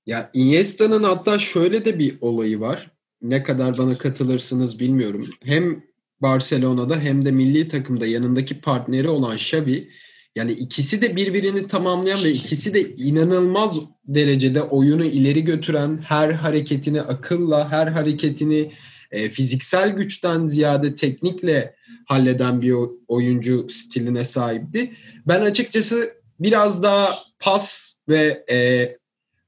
Ya 0.06 0.30
Iniesta'nın 0.34 1.04
hatta 1.04 1.40
şöyle 1.40 1.86
de 1.86 2.00
bir 2.00 2.18
olayı 2.22 2.60
var. 2.60 2.92
Ne 3.22 3.44
kadar 3.44 3.78
bana 3.78 3.98
katılırsınız 3.98 4.80
bilmiyorum. 4.80 5.26
Hem 5.44 5.84
Barcelona'da 6.22 7.00
hem 7.00 7.26
de 7.26 7.32
milli 7.32 7.68
takımda 7.68 8.06
yanındaki 8.06 8.62
partneri 8.62 9.10
olan 9.10 9.36
Xavi 9.36 9.90
yani 10.36 10.52
ikisi 10.52 11.02
de 11.02 11.16
birbirini 11.16 11.68
tamamlayan 11.68 12.24
ve 12.24 12.32
ikisi 12.32 12.74
de 12.74 12.96
inanılmaz 12.96 13.80
derecede 14.08 14.62
oyunu 14.62 15.06
ileri 15.06 15.44
götüren, 15.44 15.98
her 15.98 16.30
hareketini 16.30 17.02
akılla, 17.02 17.72
her 17.72 17.88
hareketini 17.88 18.72
e, 19.12 19.30
fiziksel 19.30 19.90
güçten 19.90 20.46
ziyade 20.46 20.96
teknikle 20.96 21.76
halleden 22.06 22.62
bir 22.62 22.76
oyuncu 23.08 23.68
stiline 23.70 24.24
sahipti. 24.24 24.94
Ben 25.28 25.42
açıkçası 25.42 26.14
biraz 26.40 26.84
daha 26.84 27.30
pas 27.40 27.99
ve 28.10 28.46
e, 28.52 28.58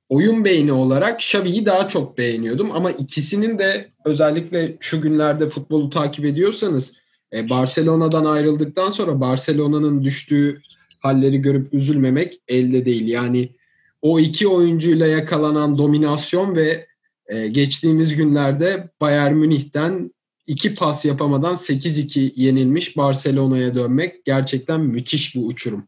oyun 0.09 0.45
beyni 0.45 0.71
olarak 0.71 1.21
Xavi'yi 1.21 1.65
daha 1.65 1.87
çok 1.87 2.17
beğeniyordum. 2.17 2.71
Ama 2.71 2.91
ikisinin 2.91 3.59
de 3.59 3.89
özellikle 4.05 4.77
şu 4.79 5.01
günlerde 5.01 5.49
futbolu 5.49 5.89
takip 5.89 6.25
ediyorsanız 6.25 6.97
e, 7.33 7.49
Barcelona'dan 7.49 8.25
ayrıldıktan 8.25 8.89
sonra 8.89 9.19
Barcelona'nın 9.19 10.03
düştüğü 10.03 10.61
halleri 10.99 11.41
görüp 11.41 11.73
üzülmemek 11.73 12.41
elde 12.47 12.85
değil. 12.85 13.07
Yani 13.07 13.55
o 14.01 14.19
iki 14.19 14.47
oyuncuyla 14.47 15.07
yakalanan 15.07 15.77
dominasyon 15.77 16.55
ve 16.55 16.87
e, 17.27 17.47
geçtiğimiz 17.47 18.15
günlerde 18.15 18.89
Bayern 19.01 19.33
Münih'ten 19.33 20.11
iki 20.47 20.75
pas 20.75 21.05
yapamadan 21.05 21.53
8-2 21.53 22.31
yenilmiş 22.35 22.97
Barcelona'ya 22.97 23.75
dönmek 23.75 24.25
gerçekten 24.25 24.81
müthiş 24.81 25.35
bir 25.35 25.41
uçurum 25.43 25.87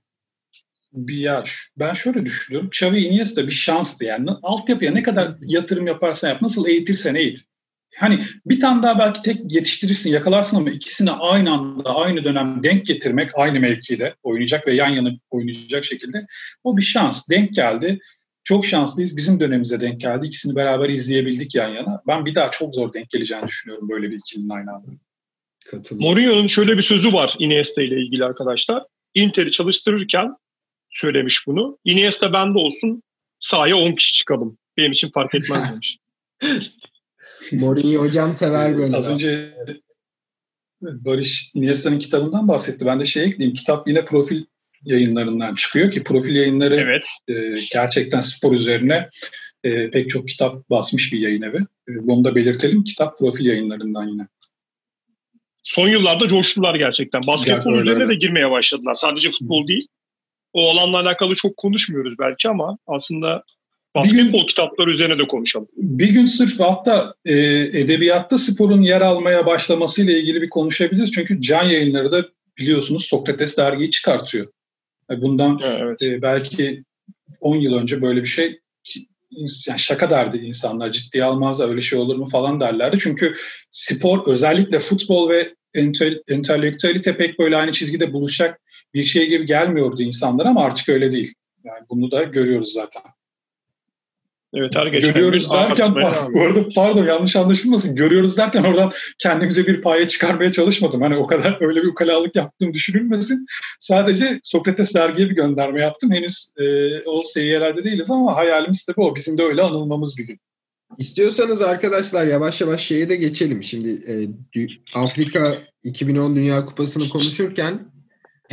bir 0.93 1.17
ya 1.17 1.43
ben 1.77 1.93
şöyle 1.93 2.25
düşünüyorum. 2.25 2.69
Xavi 2.69 2.99
Iniesta 2.99 3.47
bir 3.47 3.51
şanstı 3.51 4.05
yani. 4.05 4.29
Altyapıya 4.43 4.91
ne 4.91 5.01
kadar 5.03 5.35
yatırım 5.41 5.87
yaparsan 5.87 6.29
yap, 6.29 6.41
nasıl 6.41 6.67
eğitirsen 6.67 7.15
eğit. 7.15 7.43
hani 7.97 8.19
bir 8.45 8.59
tane 8.59 8.83
daha 8.83 8.99
belki 8.99 9.21
tek 9.21 9.53
yetiştirirsin, 9.53 10.11
yakalarsın 10.11 10.57
ama 10.57 10.69
ikisini 10.69 11.11
aynı 11.11 11.51
anda, 11.51 11.95
aynı 11.95 12.23
dönem 12.23 12.63
denk 12.63 12.85
getirmek, 12.85 13.31
aynı 13.35 13.59
mevkide 13.59 14.15
oynayacak 14.23 14.67
ve 14.67 14.73
yan 14.73 14.89
yana 14.89 15.09
oynayacak 15.29 15.85
şekilde 15.85 16.25
o 16.63 16.77
bir 16.77 16.81
şans. 16.81 17.29
Denk 17.29 17.55
geldi. 17.55 17.99
Çok 18.43 18.65
şanslıyız. 18.65 19.17
Bizim 19.17 19.39
dönemimize 19.39 19.79
denk 19.79 20.01
geldi. 20.01 20.25
İkisini 20.27 20.55
beraber 20.55 20.89
izleyebildik 20.89 21.55
yan 21.55 21.69
yana. 21.69 22.01
Ben 22.07 22.25
bir 22.25 22.35
daha 22.35 22.51
çok 22.51 22.75
zor 22.75 22.93
denk 22.93 23.09
geleceğini 23.09 23.47
düşünüyorum 23.47 23.89
böyle 23.89 24.11
bir 24.11 24.17
ikilinin 24.17 24.49
aynı 24.49 24.71
anda. 24.71 24.87
Mourinho'nun 25.91 26.47
şöyle 26.47 26.77
bir 26.77 26.81
sözü 26.81 27.13
var 27.13 27.35
Iniesta 27.39 27.81
ile 27.81 28.01
ilgili 28.01 28.25
arkadaşlar. 28.25 28.83
Inter'i 29.13 29.51
çalıştırırken 29.51 30.35
söylemiş 30.93 31.47
bunu. 31.47 31.77
Iniesta 31.85 32.33
bende 32.33 32.59
olsun 32.59 33.03
sahaya 33.39 33.77
10 33.77 33.91
kişi 33.91 34.13
çıkalım. 34.13 34.57
Benim 34.77 34.91
için 34.91 35.09
fark 35.09 35.35
etmez 35.35 35.69
demiş. 35.71 35.97
Mourinho 37.51 38.01
hocam 38.01 38.33
sever 38.33 38.77
böyle. 38.77 38.97
Az 38.97 39.09
önce 39.09 39.53
Barış 40.81 41.51
Iniesta'nın 41.53 41.99
kitabından 41.99 42.47
bahsetti. 42.47 42.85
Ben 42.85 42.99
de 42.99 43.05
şey 43.05 43.23
ekleyeyim. 43.23 43.55
Kitap 43.55 43.87
yine 43.87 44.05
profil 44.05 44.43
yayınlarından 44.83 45.55
çıkıyor 45.55 45.91
ki 45.91 46.03
profil 46.03 46.35
yayınları 46.35 46.75
evet. 46.75 47.07
e, 47.27 47.33
gerçekten 47.71 48.19
spor 48.19 48.53
üzerine 48.53 49.09
e, 49.63 49.89
pek 49.89 50.09
çok 50.09 50.27
kitap 50.27 50.69
basmış 50.69 51.13
bir 51.13 51.19
yayın 51.19 51.41
evi. 51.41 51.57
E, 51.89 51.91
bunu 52.07 52.23
da 52.23 52.35
belirtelim. 52.35 52.83
Kitap 52.83 53.19
profil 53.19 53.45
yayınlarından 53.45 54.07
yine. 54.07 54.27
Son 55.63 55.87
yıllarda 55.87 56.27
coştular 56.27 56.75
gerçekten. 56.75 57.27
Basketbol 57.27 57.79
üzerine 57.79 58.09
de 58.09 58.15
girmeye 58.15 58.51
başladılar. 58.51 58.93
Sadece 58.93 59.31
futbol 59.31 59.67
değil. 59.67 59.87
O 60.53 60.69
alanla 60.69 60.99
alakalı 60.99 61.35
çok 61.35 61.57
konuşmuyoruz 61.57 62.19
belki 62.19 62.49
ama 62.49 62.77
aslında 62.87 63.43
basketbol 63.95 64.39
gün, 64.39 64.47
kitapları 64.47 64.89
üzerine 64.91 65.17
de 65.17 65.27
konuşalım. 65.27 65.67
Bir 65.77 66.09
gün 66.09 66.25
sırf 66.25 66.59
hatta 66.59 67.13
e, 67.25 67.33
edebiyatta 67.73 68.37
sporun 68.37 68.81
yer 68.81 69.01
almaya 69.01 69.45
başlamasıyla 69.45 70.13
ilgili 70.17 70.41
bir 70.41 70.49
konuşabiliriz. 70.49 71.11
Çünkü 71.11 71.41
Can 71.41 71.63
Yayınları 71.63 72.11
da 72.11 72.25
biliyorsunuz 72.57 73.05
Sokrates 73.05 73.57
dergiyi 73.57 73.89
çıkartıyor. 73.89 74.47
E, 75.11 75.21
bundan 75.21 75.59
evet. 75.63 76.01
e, 76.01 76.21
belki 76.21 76.83
10 77.41 77.55
yıl 77.55 77.73
önce 77.73 78.01
böyle 78.01 78.21
bir 78.21 78.27
şey 78.27 78.59
yani 79.67 79.79
şaka 79.79 80.11
derdi 80.11 80.37
insanlar 80.37 80.91
ciddiye 80.91 81.23
almazlar 81.23 81.69
öyle 81.69 81.81
şey 81.81 81.99
olur 81.99 82.15
mu 82.15 82.25
falan 82.25 82.59
derlerdi. 82.59 82.97
Çünkü 82.99 83.35
spor 83.69 84.27
özellikle 84.27 84.79
futbol 84.79 85.29
ve 85.29 85.55
entelektüelite 86.27 87.17
pek 87.17 87.39
böyle 87.39 87.57
aynı 87.57 87.71
çizgide 87.71 88.13
buluşacak 88.13 88.61
bir 88.93 89.03
şey 89.03 89.29
gibi 89.29 89.45
gelmiyordu 89.45 90.01
insanlar 90.01 90.45
ama 90.45 90.63
artık 90.63 90.89
öyle 90.89 91.11
değil. 91.11 91.33
Yani 91.63 91.79
bunu 91.89 92.11
da 92.11 92.23
görüyoruz 92.23 92.73
zaten. 92.73 93.01
Evet 94.53 94.75
her 94.75 94.87
geçen 94.87 95.13
Görüyoruz 95.13 95.51
derken 95.51 95.95
bu 96.33 96.41
arada 96.41 96.69
pardon 96.75 97.05
yanlış 97.05 97.35
anlaşılmasın. 97.35 97.95
Görüyoruz 97.95 98.37
derken 98.37 98.63
oradan 98.63 98.91
kendimize 99.17 99.67
bir 99.67 99.81
paye 99.81 100.07
çıkarmaya 100.07 100.51
çalışmadım. 100.51 101.01
Hani 101.01 101.17
o 101.17 101.27
kadar 101.27 101.57
öyle 101.61 101.81
bir 101.81 101.87
ukalalık 101.87 102.35
yaptığım 102.35 102.73
düşünülmesin. 102.73 103.45
Sadece 103.79 104.39
Sokrates 104.43 104.95
dergiye 104.95 105.29
bir 105.29 105.35
gönderme 105.35 105.81
yaptım. 105.81 106.11
Henüz 106.11 106.51
e, 106.57 106.63
o 107.05 107.23
seviyelerde 107.23 107.83
değiliz 107.83 108.11
ama 108.11 108.35
hayalimiz 108.35 108.85
tabii 108.85 109.01
o. 109.01 109.15
Bizim 109.15 109.37
de 109.37 109.43
öyle 109.43 109.61
anılmamız 109.61 110.17
bir 110.17 110.23
gün. 110.23 110.39
İstiyorsanız 110.97 111.61
arkadaşlar 111.61 112.25
yavaş 112.25 112.61
yavaş 112.61 112.81
şeye 112.81 113.09
de 113.09 113.15
geçelim. 113.15 113.63
Şimdi 113.63 113.89
e, 113.89 114.13
Afrika 114.95 115.57
2010 115.83 116.35
Dünya 116.35 116.65
Kupası'nı 116.65 117.09
konuşurken 117.09 117.92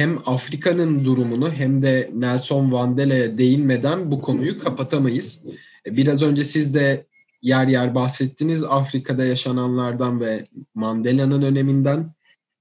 hem 0.01 0.19
Afrika'nın 0.27 1.05
durumunu 1.05 1.53
hem 1.53 1.83
de 1.83 2.11
Nelson 2.15 2.65
Mandela'ya 2.65 3.39
değinmeden 3.39 4.11
bu 4.11 4.21
konuyu 4.21 4.59
kapatamayız. 4.59 5.45
Biraz 5.87 6.23
önce 6.23 6.45
siz 6.45 6.75
de 6.75 7.07
yer 7.43 7.67
yer 7.67 7.95
bahsettiniz 7.95 8.63
Afrika'da 8.63 9.25
yaşananlardan 9.25 10.21
ve 10.21 10.45
Mandela'nın 10.75 11.43
öneminden. 11.43 12.15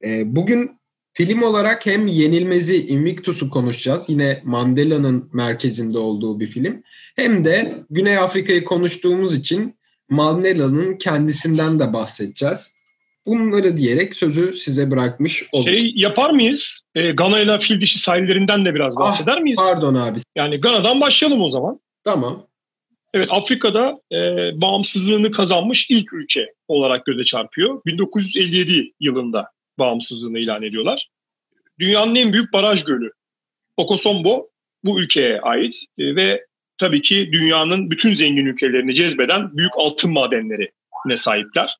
E, 0.06 0.36
bugün 0.36 0.72
film 1.14 1.42
olarak 1.42 1.86
hem 1.86 2.08
Yenilmez'i 2.08 2.88
Invictus'u 2.88 3.50
konuşacağız. 3.50 4.06
Yine 4.08 4.42
Mandela'nın 4.44 5.30
merkezinde 5.34 5.98
olduğu 5.98 6.40
bir 6.40 6.48
film. 6.48 6.84
Hem 7.16 7.46
de 7.46 7.84
Güney 7.90 8.18
Afrika'yı 8.18 8.64
konuştuğumuz 8.64 9.36
için 9.36 9.76
Mandela'nın 10.10 10.98
kendisinden 10.98 11.80
de 11.80 11.94
bahsedeceğiz. 11.94 12.74
Bunları 13.30 13.78
diyerek 13.78 14.16
sözü 14.16 14.54
size 14.54 14.92
bırakmış 14.92 15.44
oldum. 15.52 15.72
Şey 15.72 15.92
yapar 15.96 16.30
mıyız? 16.30 16.82
E, 16.96 17.12
Gana 17.12 17.40
ile 17.40 17.60
fil 17.60 17.82
dişi 17.82 18.00
sahillerinden 18.00 18.66
de 18.66 18.76
biraz 18.76 18.98
ah, 18.98 19.02
bahseder 19.02 19.38
ah, 19.38 19.42
miyiz? 19.42 19.58
Pardon 19.58 19.96
abi. 19.96 20.20
Yani 20.36 20.58
Gana'dan 20.58 21.02
başlayalım 21.02 21.42
o 21.42 21.50
zaman. 21.50 21.80
Tamam. 22.04 22.48
Evet 23.14 23.28
Afrika'da 23.32 24.00
e, 24.12 24.18
bağımsızlığını 24.62 25.32
kazanmış 25.32 25.90
ilk 25.90 26.14
ülke 26.14 26.54
olarak 26.68 27.06
göze 27.06 27.24
çarpıyor. 27.24 27.82
1957 27.86 28.92
yılında 29.00 29.52
bağımsızlığını 29.80 30.40
ilan 30.40 30.64
ediyorlar. 30.64 31.10
Dünyanın 31.80 32.16
en 32.16 32.34
büyük 32.34 32.54
baraj 32.54 32.84
gölü 32.84 33.12
Okosombo 33.78 34.50
bu 34.84 35.00
ülkeye 35.00 35.42
ait 35.42 35.76
e, 35.98 36.16
ve 36.16 36.46
tabii 36.78 37.02
ki 37.02 37.30
dünyanın 37.32 37.92
bütün 37.92 38.14
zengin 38.14 38.46
ülkelerini 38.46 38.96
cezbeden 38.96 39.58
büyük 39.58 39.78
altın 39.78 40.14
madenlerine 40.14 41.16
sahipler. 41.16 41.76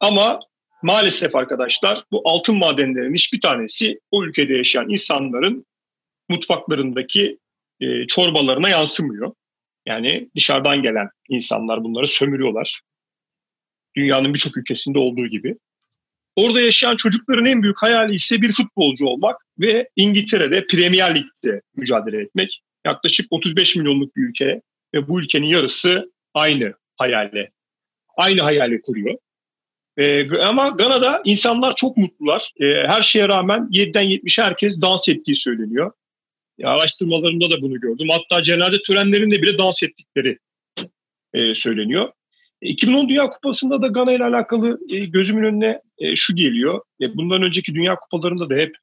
Ama 0.00 0.40
maalesef 0.84 1.36
arkadaşlar 1.36 2.04
bu 2.12 2.22
altın 2.24 2.58
madenlerinin 2.58 3.14
hiçbir 3.14 3.40
tanesi 3.40 4.00
o 4.10 4.24
ülkede 4.24 4.54
yaşayan 4.54 4.88
insanların 4.88 5.66
mutfaklarındaki 6.28 7.38
e, 7.80 8.06
çorbalarına 8.06 8.68
yansımıyor. 8.68 9.32
Yani 9.86 10.28
dışarıdan 10.36 10.82
gelen 10.82 11.08
insanlar 11.28 11.84
bunları 11.84 12.06
sömürüyorlar. 12.06 12.80
Dünyanın 13.96 14.34
birçok 14.34 14.56
ülkesinde 14.56 14.98
olduğu 14.98 15.26
gibi. 15.26 15.56
Orada 16.36 16.60
yaşayan 16.60 16.96
çocukların 16.96 17.46
en 17.46 17.62
büyük 17.62 17.82
hayali 17.82 18.14
ise 18.14 18.42
bir 18.42 18.52
futbolcu 18.52 19.06
olmak 19.06 19.46
ve 19.58 19.88
İngiltere'de 19.96 20.66
Premier 20.66 21.14
Lig'de 21.14 21.62
mücadele 21.76 22.20
etmek. 22.20 22.62
Yaklaşık 22.86 23.26
35 23.30 23.76
milyonluk 23.76 24.16
bir 24.16 24.22
ülke 24.22 24.62
ve 24.94 25.08
bu 25.08 25.20
ülkenin 25.20 25.46
yarısı 25.46 26.12
aynı 26.34 26.74
hayale, 26.96 27.50
aynı 28.16 28.42
hayali 28.42 28.80
kuruyor. 28.80 29.18
Ee, 29.98 30.38
ama 30.38 30.68
Gana'da 30.68 31.22
insanlar 31.24 31.76
çok 31.76 31.96
mutlular. 31.96 32.52
Ee, 32.60 32.64
her 32.64 33.02
şeye 33.02 33.28
rağmen 33.28 33.68
7'den 33.70 34.04
70'e 34.04 34.44
herkes 34.44 34.80
dans 34.80 35.08
ettiği 35.08 35.36
söyleniyor. 35.36 35.92
Ya, 36.58 36.68
araştırmalarımda 36.68 37.50
da 37.50 37.62
bunu 37.62 37.80
gördüm. 37.80 38.08
Hatta 38.10 38.42
cenaze 38.42 38.82
törenlerinde 38.82 39.42
bile 39.42 39.58
dans 39.58 39.82
ettikleri 39.82 40.38
e, 41.34 41.54
söyleniyor. 41.54 42.12
2010 42.60 43.04
e, 43.04 43.08
Dünya 43.08 43.30
Kupası'nda 43.30 43.82
da 43.82 43.86
Gana 43.86 44.12
ile 44.12 44.24
alakalı 44.24 44.78
e, 44.90 44.98
gözümün 44.98 45.44
önüne 45.44 45.80
e, 45.98 46.16
şu 46.16 46.36
geliyor. 46.36 46.80
E, 47.00 47.16
bundan 47.16 47.42
önceki 47.42 47.74
Dünya 47.74 47.96
Kupalarında 47.96 48.50
da 48.50 48.54
hep 48.54 48.76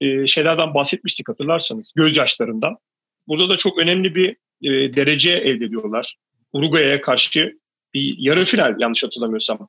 e, 0.00 0.26
şeylerden 0.26 0.74
bahsetmiştik 0.74 1.28
hatırlarsanız. 1.28 1.92
Gözyaşlarından. 1.96 2.76
Burada 3.28 3.48
da 3.48 3.56
çok 3.56 3.78
önemli 3.78 4.14
bir 4.14 4.36
e, 4.62 4.94
derece 4.96 5.30
elde 5.30 5.64
ediyorlar. 5.64 6.16
Uruguay'a 6.52 7.00
karşı 7.00 7.58
bir 7.94 8.14
yarı 8.18 8.44
final 8.44 8.74
yanlış 8.78 9.02
hatırlamıyorsam. 9.02 9.68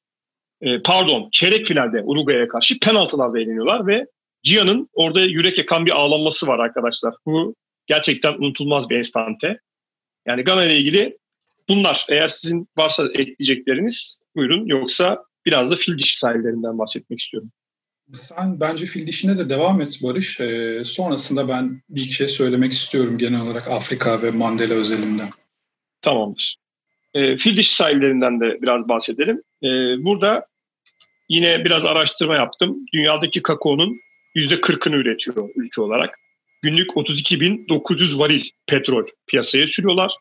E, 0.62 0.82
pardon 0.82 1.30
çeyrek 1.32 1.66
finalde 1.66 2.03
Uruguay'a 2.03 2.47
karşı 2.47 2.80
penaltılarda 2.80 3.39
eğleniyorlar 3.39 3.88
ve 3.88 4.05
Cihan'ın 4.43 4.89
orada 4.93 5.22
yürek 5.22 5.58
yakan 5.58 5.86
bir 5.86 5.91
ağlaması 5.91 6.47
var 6.47 6.60
arkadaşlar. 6.60 7.14
Bu 7.26 7.55
gerçekten 7.88 8.34
unutulmaz 8.34 8.89
bir 8.89 8.97
enstante. 8.97 9.60
Yani 10.26 10.43
Gana 10.43 10.66
ile 10.66 10.78
ilgili 10.78 11.18
bunlar. 11.70 12.05
Eğer 12.10 12.28
sizin 12.28 12.68
varsa 12.78 13.08
ekleyecekleriniz 13.08 14.20
buyurun. 14.36 14.66
Yoksa 14.66 15.24
biraz 15.45 15.72
da 15.72 15.76
fil 15.76 15.97
dişi 15.97 16.18
sahillerinden 16.18 16.78
bahsetmek 16.78 17.20
istiyorum. 17.20 17.51
Ben 18.38 18.60
bence 18.60 18.86
fil 18.86 19.08
dişine 19.08 19.38
de 19.38 19.49
devam 19.49 19.82
et 19.82 19.99
Barış. 20.03 20.39
Ee, 20.39 20.82
sonrasında 20.86 21.47
ben 21.47 21.82
bir 21.89 22.01
şey 22.01 22.28
söylemek 22.28 22.72
istiyorum 22.72 23.18
genel 23.18 23.41
olarak 23.41 23.68
Afrika 23.68 24.22
ve 24.22 24.32
Mandela 24.32 24.74
özelinden. 24.74 25.30
Tamamdır. 26.01 26.58
E, 27.14 27.38
fil 27.38 27.58
dişi 27.58 27.76
sahillerinden 27.76 28.39
de 28.39 28.62
biraz 28.62 28.89
bahsedelim. 28.89 29.41
E, 29.64 29.68
burada 30.05 30.45
yine 31.30 31.66
biraz 31.66 31.86
araştırma 31.86 32.36
yaptım. 32.36 32.86
Dünyadaki 32.93 33.41
kakaonun 33.41 33.97
%40'ını 34.36 34.95
üretiyor 34.95 35.49
ülke 35.55 35.82
olarak. 35.82 36.20
Günlük 36.62 36.89
32.900 36.89 38.20
varil 38.20 38.43
petrol 38.68 39.05
piyasaya 39.28 39.68
sürüyorlar. 39.68 40.14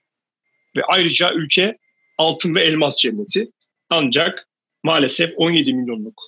Ve 0.77 0.83
ayrıca 0.89 1.31
ülke 1.35 1.79
altın 2.19 2.55
ve 2.55 2.63
elmas 2.63 2.97
cenneti. 2.97 3.49
Ancak 3.91 4.49
maalesef 4.83 5.31
17 5.37 5.75
milyonluk 5.75 6.21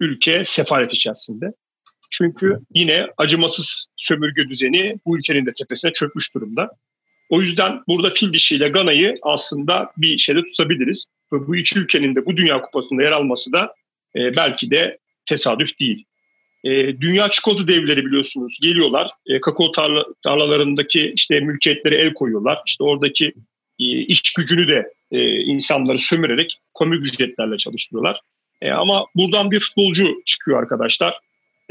ülke 0.00 0.44
sefalet 0.44 0.92
içerisinde. 0.92 1.46
Çünkü 2.10 2.58
yine 2.74 3.06
acımasız 3.16 3.86
sömürge 3.96 4.48
düzeni 4.48 4.98
bu 5.06 5.16
ülkenin 5.18 5.46
de 5.46 5.52
tepesine 5.52 5.92
çökmüş 5.92 6.34
durumda. 6.34 6.70
O 7.28 7.40
yüzden 7.40 7.80
burada 7.88 8.10
fil 8.10 8.32
dişiyle 8.32 8.68
Gana'yı 8.68 9.14
aslında 9.22 9.92
bir 9.96 10.18
şeyde 10.18 10.42
tutabiliriz. 10.42 11.06
Ve 11.32 11.46
bu 11.46 11.56
iki 11.56 11.78
ülkenin 11.78 12.14
de 12.14 12.26
bu 12.26 12.36
Dünya 12.36 12.60
Kupası'nda 12.60 13.02
yer 13.02 13.10
alması 13.10 13.52
da 13.52 13.74
e, 14.16 14.36
belki 14.36 14.70
de 14.70 14.98
tesadüf 15.26 15.80
değil. 15.80 16.04
E, 16.64 17.00
dünya 17.00 17.30
çikolata 17.30 17.68
devleri 17.68 18.06
biliyorsunuz 18.06 18.58
geliyorlar. 18.62 19.10
E, 19.26 19.40
kakao 19.40 19.72
tarla, 19.72 20.04
tarlalarındaki 20.22 21.12
işte 21.16 21.40
mülkiyetleri 21.40 21.94
el 21.94 22.14
koyuyorlar. 22.14 22.58
İşte 22.66 22.84
oradaki 22.84 23.32
e, 23.78 23.84
iş 23.84 24.32
gücünü 24.32 24.68
de 24.68 24.92
e, 25.10 25.40
insanları 25.40 25.98
sömürerek 25.98 26.60
komik 26.74 27.06
ücretlerle 27.06 27.56
çalıştırıyorlar. 27.56 28.20
E, 28.62 28.70
ama 28.70 29.06
buradan 29.14 29.50
bir 29.50 29.60
futbolcu 29.60 30.22
çıkıyor 30.24 30.58
arkadaşlar. 30.58 31.18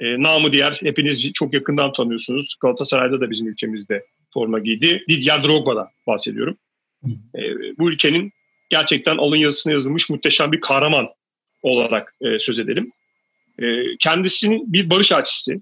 E, 0.02 0.24
namı 0.24 0.52
diğer 0.52 0.80
hepiniz 0.84 1.34
çok 1.34 1.54
yakından 1.54 1.94
tanıyorsunuz. 1.94 2.56
Galatasaray'da 2.62 3.22
da 3.22 3.32
bizim 3.32 3.48
ülkemizde 3.48 4.06
forma 4.34 4.60
giydi. 4.60 5.04
Didier 5.10 5.44
Drogba'dan 5.44 5.88
bahsediyorum. 6.08 6.58
E, 7.36 7.42
bu 7.78 7.92
ülkenin 7.92 8.32
gerçekten 8.70 9.18
alın 9.18 9.36
yazısına 9.36 9.74
yazılmış 9.74 10.10
muhteşem 10.10 10.52
bir 10.52 10.62
kahraman 10.62 11.08
olarak 11.62 12.16
e, 12.22 12.40
söz 12.40 12.60
edelim. 12.60 12.92
E, 13.60 13.98
kendisinin 14.00 14.74
bir 14.74 14.90
barış 14.90 15.12
elçisi 15.12 15.62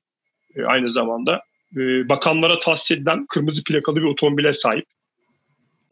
e, 0.55 0.63
aynı 0.63 0.89
zamanda. 0.89 1.41
E, 1.77 2.09
bakanlara 2.09 2.59
tahsis 2.59 2.91
edilen 2.91 3.25
kırmızı 3.25 3.63
plakalı 3.63 3.95
bir 3.95 4.03
otomobile 4.03 4.53
sahip. 4.53 4.85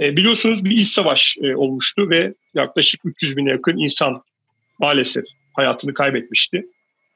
E, 0.01 0.17
biliyorsunuz 0.17 0.65
bir 0.65 0.71
iç 0.71 0.87
savaş 0.87 1.37
e, 1.41 1.55
olmuştu 1.55 2.09
ve 2.09 2.31
yaklaşık 2.53 3.01
300 3.05 3.37
bine 3.37 3.49
yakın 3.49 3.77
insan 3.77 4.23
maalesef 4.79 5.25
hayatını 5.53 5.93
kaybetmişti. 5.93 6.65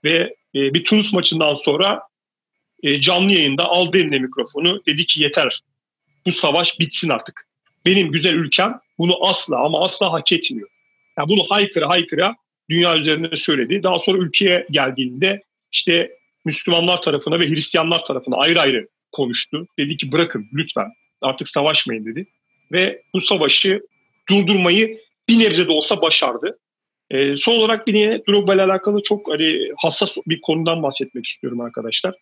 Ve 0.04 0.36
e, 0.56 0.74
bir 0.74 0.84
Tunus 0.86 1.14
maçından 1.14 1.54
sonra 1.54 2.02
e, 2.84 3.02
canlı 3.02 3.32
yayında 3.32 3.64
aldı 3.64 3.98
eline 3.98 4.20
mikrofonu. 4.20 4.82
Dedi 4.86 5.06
ki 5.06 5.24
yeter 5.24 5.60
bu 6.26 6.32
savaş 6.32 6.80
bitsin 6.80 7.10
artık. 7.10 7.48
Benim 7.86 8.12
güzel 8.12 8.34
ülkem 8.34 8.80
bunu 8.98 9.28
asla 9.28 9.66
ama 9.66 9.84
asla 9.84 10.14
hak 10.14 10.32
etmiyor. 10.32 10.70
Yani 11.18 11.30
bunu 11.30 11.46
haykıra 11.50 11.90
haykıra 11.90 12.36
dünya 12.70 12.98
üzerinde 12.98 13.36
söyledi. 13.36 13.84
Daha 13.84 14.00
sonra 14.00 14.18
ülkeye 14.18 14.68
geldiğinde 14.72 15.42
işte 15.72 16.12
Müslümanlar 16.46 17.02
tarafına 17.02 17.40
ve 17.40 17.50
Hristiyanlar 17.50 18.06
tarafına 18.06 18.36
ayrı 18.36 18.62
ayrı 18.62 18.88
konuştu. 19.12 19.66
Dedi 19.80 19.98
ki 19.98 20.12
bırakın 20.12 20.50
lütfen 20.54 20.88
artık 21.22 21.50
savaşmayın 21.50 22.06
dedi. 22.06 22.28
Ve 22.72 23.04
bu 23.14 23.20
savaşı 23.22 23.82
durdurmayı 24.30 25.00
bir 25.30 25.40
nebze 25.40 25.68
de 25.68 25.72
olsa 25.72 26.02
başardı. 26.02 26.60
E, 27.12 27.36
son 27.36 27.58
olarak 27.58 27.88
bir 27.88 27.94
yine 27.94 28.22
Drogba 28.30 28.54
ile 28.56 28.64
alakalı 28.64 29.02
çok 29.02 29.32
hani 29.32 29.72
hassas 29.78 30.18
bir 30.28 30.42
konudan 30.42 30.84
bahsetmek 30.84 31.26
istiyorum 31.26 31.62
arkadaşlar. 31.62 32.16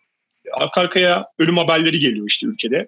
Arka 0.54 0.82
arkaya 0.82 1.26
ölüm 1.40 1.58
haberleri 1.58 2.00
geliyor 2.00 2.28
işte 2.28 2.48
ülkede. 2.48 2.88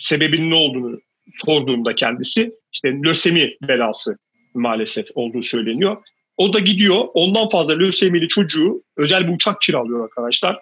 Sebebinin 0.00 0.50
ne 0.50 0.54
olduğunu 0.54 1.00
sorduğumda 1.44 1.94
kendisi 1.94 2.52
işte 2.72 2.88
lösemi 3.04 3.54
belası 3.62 4.18
maalesef 4.54 5.06
olduğu 5.14 5.42
söyleniyor. 5.42 5.96
O 6.36 6.52
da 6.52 6.58
gidiyor 6.58 7.04
ondan 7.14 7.48
fazla 7.48 7.78
lösemili 7.78 8.28
çocuğu 8.28 8.82
özel 8.96 9.28
bir 9.28 9.34
uçak 9.34 9.60
kiralıyor 9.60 10.04
arkadaşlar. 10.04 10.58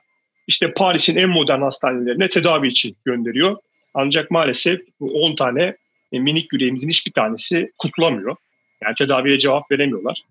İşte 0.46 0.72
Paris'in 0.72 1.16
en 1.16 1.28
modern 1.28 1.60
hastanelerine 1.60 2.28
tedavi 2.28 2.68
için 2.68 2.96
gönderiyor. 3.04 3.56
Ancak 3.94 4.30
maalesef 4.30 4.80
10 5.00 5.36
tane 5.36 5.76
minik 6.12 6.52
yüreğimizin 6.52 6.88
hiçbir 6.88 7.12
tanesi 7.12 7.72
kurtulamıyor. 7.78 8.36
Yani 8.82 8.94
tedaviye 8.94 9.38
cevap 9.38 9.70
veremiyorlar. 9.70 10.22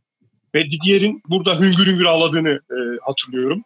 Ve 0.55 0.69
Didier'in 0.69 1.21
burada 1.29 1.59
hüngür 1.59 1.87
hüngür 1.87 2.05
ağladığını 2.05 2.49
e, 2.49 2.77
hatırlıyorum. 3.01 3.63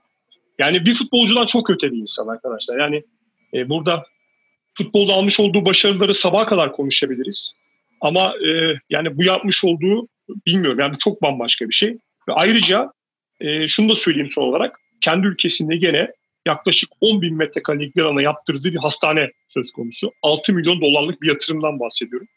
Yani 0.59 0.85
bir 0.85 0.95
futbolcudan 0.95 1.45
çok 1.45 1.69
öte 1.69 1.91
bir 1.91 1.97
insan 1.97 2.27
arkadaşlar. 2.27 2.79
Yani 2.79 3.03
e, 3.53 3.69
burada 3.69 4.05
futbolda 4.73 5.13
almış 5.13 5.39
olduğu 5.39 5.65
başarıları 5.65 6.13
sabaha 6.13 6.45
kadar 6.45 6.71
konuşabiliriz. 6.71 7.53
Ama 8.01 8.33
e, 8.47 8.73
yani 8.89 9.17
bu 9.17 9.23
yapmış 9.23 9.63
olduğu 9.63 10.07
bilmiyorum 10.45 10.79
yani 10.79 10.93
bu 10.93 10.97
çok 10.97 11.21
bambaşka 11.21 11.69
bir 11.69 11.73
şey. 11.73 11.89
Ve 12.29 12.33
ayrıca 12.33 12.91
e, 13.39 13.67
şunu 13.67 13.89
da 13.89 13.95
söyleyeyim 13.95 14.29
son 14.31 14.43
olarak. 14.43 14.79
Kendi 15.01 15.27
ülkesinde 15.27 15.75
gene 15.75 16.11
yaklaşık 16.47 16.89
10 17.01 17.21
bin 17.21 17.37
metrekarelik 17.37 17.95
bir 17.95 18.01
alana 18.01 18.21
yaptırdığı 18.21 18.71
bir 18.71 18.79
hastane 18.79 19.31
söz 19.47 19.71
konusu. 19.71 20.11
6 20.21 20.53
milyon 20.53 20.81
dolarlık 20.81 21.21
bir 21.21 21.27
yatırımdan 21.27 21.79
bahsediyorum. 21.79 22.27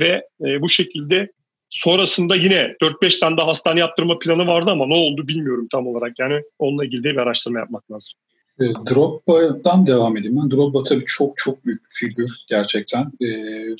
Ve 0.00 0.26
e, 0.40 0.60
bu 0.60 0.68
şekilde 0.68 1.32
sonrasında 1.72 2.36
yine 2.36 2.76
4-5 2.82 3.20
tane 3.20 3.36
daha 3.36 3.46
hastane 3.46 3.80
yaptırma 3.80 4.18
planı 4.18 4.46
vardı 4.46 4.70
ama 4.70 4.86
ne 4.86 4.94
oldu 4.94 5.28
bilmiyorum 5.28 5.68
tam 5.72 5.86
olarak. 5.86 6.18
Yani 6.18 6.42
onunla 6.58 6.84
ilgili 6.84 7.04
bir 7.04 7.16
araştırma 7.16 7.58
yapmak 7.58 7.90
lazım. 7.90 8.12
E, 8.60 8.64
Drogba'dan 8.64 9.86
devam 9.86 10.16
edeyim 10.16 10.36
ben. 10.42 10.50
Drogba 10.50 10.82
tabii 10.82 11.04
çok 11.06 11.36
çok 11.36 11.66
büyük 11.66 11.80
bir 11.84 11.94
figür 11.94 12.32
gerçekten. 12.48 13.02
E, 13.02 13.26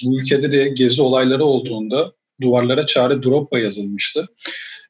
bu 0.05 0.21
ülkede 0.21 0.53
de 0.53 0.69
gezi 0.69 1.03
olayları 1.03 1.45
olduğunda 1.45 2.13
duvarlara 2.41 2.87
çare 2.87 3.23
Drogba 3.23 3.59
yazılmıştı. 3.59 4.29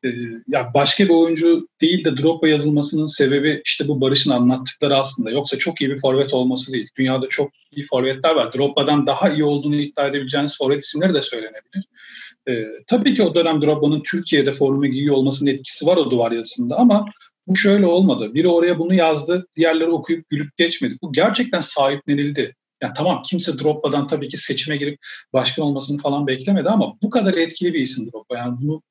E, 0.05 0.09
ya 0.48 0.70
başka 0.74 1.05
bir 1.05 1.14
oyuncu 1.14 1.68
değil 1.80 2.05
de 2.05 2.16
Drogba 2.16 2.48
yazılmasının 2.48 3.07
sebebi 3.07 3.62
işte 3.64 3.88
bu 3.88 4.00
Barış'ın 4.00 4.30
anlattıkları 4.30 4.96
aslında. 4.96 5.30
Yoksa 5.30 5.59
çok 5.59 5.80
iyi 5.80 5.90
bir 5.90 5.98
forvet 5.98 6.34
olması 6.34 6.72
değil. 6.72 6.88
Dünyada 6.96 7.28
çok 7.28 7.50
iyi 7.72 7.86
forvetler 7.86 8.34
var. 8.34 8.53
Drogba'dan 8.53 9.07
daha 9.07 9.28
iyi 9.28 9.44
olduğunu 9.44 9.76
iddia 9.76 10.07
edebileceğiniz 10.07 10.59
forvet 10.59 10.82
isimleri 10.82 11.14
de 11.14 11.22
söylenebilir. 11.22 11.84
E, 12.49 12.64
tabii 12.86 13.14
ki 13.14 13.22
o 13.22 13.34
dönem 13.34 13.62
Drogba'nın 13.62 14.03
Türkiye'de 14.03 14.53
forma 14.53 14.86
giyiyor 14.86 15.14
olmasının 15.14 15.51
etkisi 15.51 15.86
var 15.86 15.97
o 15.97 16.11
duvar 16.11 16.32
yazısında 16.32 16.76
ama 16.76 17.07
bu 17.47 17.57
şöyle 17.57 17.86
olmadı. 17.86 18.34
Biri 18.34 18.49
oraya 18.49 18.78
bunu 18.78 18.95
yazdı, 18.95 19.47
diğerleri 19.57 19.90
okuyup 19.90 20.28
gülüp 20.28 20.57
geçmedi. 20.57 20.97
Bu 21.03 21.12
gerçekten 21.12 21.61
sahiplenildi. 21.61 22.55
Yani 22.82 22.93
tamam 22.97 23.22
kimse 23.26 23.59
Drogba'dan 23.59 24.07
tabii 24.07 24.28
ki 24.28 24.36
seçime 24.36 24.76
girip 24.76 24.99
başkan 25.32 25.64
olmasını 25.64 25.99
falan 25.99 26.26
beklemedi 26.26 26.68
ama 26.68 26.95
bu 27.03 27.11
kadar 27.11 27.34
etkili 27.34 27.74
bir 27.74 27.80
isim 27.80 28.07
Drogba. 28.12 28.36
Yani 28.36 28.59
bunu 28.61 28.82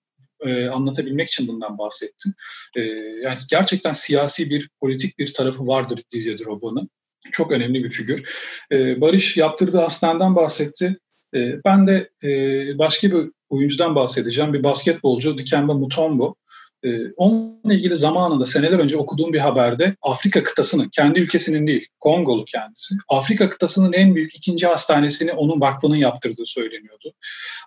e, 0.46 0.68
anlatabilmek 0.68 1.30
için 1.30 1.48
bundan 1.48 1.78
bahsettim. 1.78 2.34
E, 2.76 2.82
yani 3.24 3.38
gerçekten 3.50 3.92
siyasi 3.92 4.50
bir, 4.50 4.70
politik 4.80 5.20
bir 5.20 5.34
tarafı 5.34 5.68
vardır 5.68 6.04
Didier 6.14 6.38
Drogba'nın. 6.38 6.90
Çok 7.32 7.52
önemli 7.52 7.84
bir 7.84 7.90
figür. 7.90 8.30
E, 8.72 9.02
Barış 9.02 9.38
yaptırdığı 9.38 9.78
hastaneden 9.78 10.36
bahsetti. 10.36 10.98
E, 11.36 11.64
ben 11.66 11.88
de 11.88 12.10
e, 12.24 12.30
başka 12.78 13.12
bir 13.12 13.32
oyuncudan 13.52 13.96
bahsedeceğim. 13.96 14.54
Bir 14.54 14.64
basketbolcu 14.64 15.38
Dikembe 15.38 15.74
Mutombo. 15.74 16.36
Ee, 16.84 17.12
onunla 17.18 17.74
ilgili 17.74 17.96
zamanında 17.96 18.46
seneler 18.46 18.80
önce 18.80 18.98
okuduğum 18.98 19.34
bir 19.34 19.40
haberde 19.40 19.96
Afrika 20.02 20.44
kıtasının, 20.44 20.90
kendi 20.90 21.20
ülkesinin 21.20 21.68
değil, 21.68 21.88
Kongolu 22.00 22.46
kendisi, 22.46 22.96
Afrika 23.10 23.50
kıtasının 23.50 23.94
en 23.94 24.16
büyük 24.16 24.36
ikinci 24.36 24.68
hastanesini 24.68 25.32
onun 25.32 25.62
vakfının 25.62 25.96
yaptırdığı 25.96 26.46
söyleniyordu. 26.46 27.14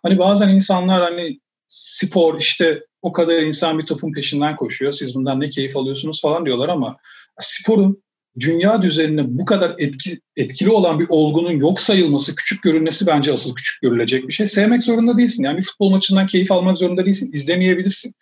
Hani 0.02 0.18
bazen 0.18 0.48
insanlar 0.48 1.02
hani 1.02 1.40
spor 1.68 2.38
işte 2.38 2.84
o 3.02 3.12
kadar 3.12 3.42
insan 3.42 3.78
bir 3.78 3.86
topun 3.86 4.12
peşinden 4.12 4.56
koşuyor, 4.56 4.92
siz 4.92 5.14
bundan 5.14 5.40
ne 5.40 5.50
keyif 5.50 5.76
alıyorsunuz 5.76 6.20
falan 6.20 6.46
diyorlar 6.46 6.68
ama 6.68 6.96
sporun 7.40 8.02
dünya 8.40 8.82
düzenine 8.82 9.22
bu 9.26 9.44
kadar 9.44 9.74
etki, 9.78 10.20
etkili 10.36 10.70
olan 10.70 11.00
bir 11.00 11.06
olgunun 11.08 11.52
yok 11.52 11.80
sayılması, 11.80 12.34
küçük 12.34 12.62
görünmesi 12.62 13.06
bence 13.06 13.32
asıl 13.32 13.54
küçük 13.54 13.82
görülecek 13.82 14.28
bir 14.28 14.32
şey. 14.32 14.46
Sevmek 14.46 14.82
zorunda 14.82 15.16
değilsin. 15.16 15.44
Yani 15.44 15.56
bir 15.56 15.62
futbol 15.62 15.90
maçından 15.90 16.26
keyif 16.26 16.52
almak 16.52 16.78
zorunda 16.78 17.04
değilsin. 17.04 17.32
İzlemeyebilirsin. 17.32 18.14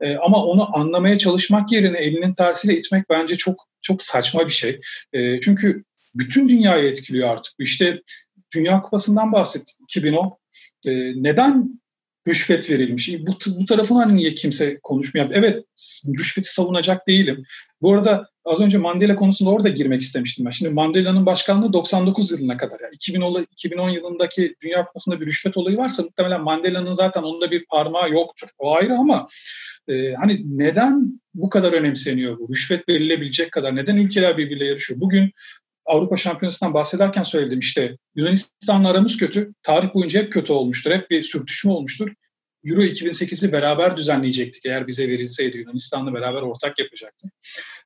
Ee, 0.00 0.16
ama 0.16 0.44
onu 0.44 0.76
anlamaya 0.76 1.18
çalışmak 1.18 1.72
yerine 1.72 1.98
elinin 1.98 2.34
tersiyle 2.34 2.78
itmek 2.78 3.10
bence 3.10 3.36
çok 3.36 3.68
çok 3.82 4.02
saçma 4.02 4.46
bir 4.46 4.52
şey. 4.52 4.80
Ee, 5.12 5.40
çünkü 5.40 5.84
bütün 6.14 6.48
dünyayı 6.48 6.90
etkiliyor 6.90 7.28
artık. 7.28 7.54
İşte 7.58 8.02
Dünya 8.54 8.80
Kupası'ndan 8.80 9.32
bahsettik 9.32 9.76
2010. 9.80 10.38
Ee, 10.86 10.90
neden 11.22 11.80
rüşvet 12.28 12.70
verilmiş. 12.70 13.10
Bu, 13.20 13.38
bu 13.60 13.64
tarafını 13.66 13.98
hani 13.98 14.16
niye 14.16 14.34
kimse 14.34 14.78
konuşmuyor? 14.82 15.30
Evet 15.32 15.64
rüşveti 16.18 16.52
savunacak 16.52 17.08
değilim. 17.08 17.44
Bu 17.82 17.94
arada 17.94 18.29
az 18.50 18.60
önce 18.60 18.78
Mandela 18.78 19.16
konusunda 19.16 19.50
orada 19.50 19.68
girmek 19.68 20.00
istemiştim 20.00 20.46
ben. 20.46 20.50
Şimdi 20.50 20.74
Mandela'nın 20.74 21.26
başkanlığı 21.26 21.72
99 21.72 22.32
yılına 22.32 22.56
kadar. 22.56 22.80
Yani 22.80 22.94
2010, 22.94 23.46
2010 23.52 23.90
yılındaki 23.90 24.54
Dünya 24.62 24.84
Kupası'nda 24.84 25.20
bir 25.20 25.26
rüşvet 25.26 25.56
olayı 25.56 25.76
varsa 25.76 26.02
muhtemelen 26.02 26.40
Mandela'nın 26.40 26.94
zaten 26.94 27.22
onda 27.22 27.50
bir 27.50 27.64
parmağı 27.64 28.10
yoktur. 28.10 28.48
O 28.58 28.74
ayrı 28.74 28.94
ama 28.94 29.28
e, 29.88 30.14
hani 30.14 30.42
neden 30.58 31.20
bu 31.34 31.48
kadar 31.50 31.72
önemseniyor 31.72 32.38
bu? 32.38 32.48
Rüşvet 32.48 32.88
verilebilecek 32.88 33.52
kadar. 33.52 33.76
Neden 33.76 33.96
ülkeler 33.96 34.38
birbiriyle 34.38 34.64
yarışıyor? 34.64 35.00
Bugün 35.00 35.30
Avrupa 35.86 36.16
Şampiyonası'ndan 36.16 36.74
bahsederken 36.74 37.22
söyledim 37.22 37.58
işte 37.58 37.96
Yunanistan'la 38.14 38.88
aramız 38.88 39.16
kötü. 39.16 39.54
Tarih 39.62 39.94
boyunca 39.94 40.20
hep 40.20 40.32
kötü 40.32 40.52
olmuştur. 40.52 40.90
Hep 40.90 41.10
bir 41.10 41.22
sürtüşme 41.22 41.72
olmuştur. 41.72 42.12
Euro 42.64 42.82
2008'i 42.82 43.52
beraber 43.52 43.96
düzenleyecektik 43.96 44.66
eğer 44.66 44.86
bize 44.86 45.08
verilseydi 45.08 45.56
Yunanistan'la 45.58 46.14
beraber 46.14 46.42
ortak 46.42 46.78
yapacaktık. 46.78 47.32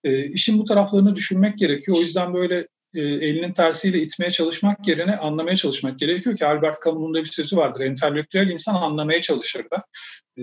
E, 0.04 0.26
işin 0.26 0.58
bu 0.58 0.64
taraflarını 0.64 1.16
düşünmek 1.16 1.58
gerekiyor. 1.58 1.96
O 1.98 2.00
yüzden 2.00 2.34
böyle 2.34 2.68
e, 2.94 3.00
elinin 3.00 3.52
tersiyle 3.52 4.02
itmeye 4.02 4.30
çalışmak 4.30 4.88
yerine 4.88 5.16
anlamaya 5.16 5.56
çalışmak 5.56 5.98
gerekiyor 5.98 6.36
ki 6.36 6.46
Albert 6.46 6.84
Camus'un 6.84 7.14
da 7.14 7.20
bir 7.20 7.28
sözü 7.28 7.56
vardır. 7.56 7.80
Entelektüel 7.80 8.48
insan 8.48 8.74
anlamaya 8.74 9.20
çalışır 9.20 9.64
da. 9.70 9.84
E, 10.38 10.42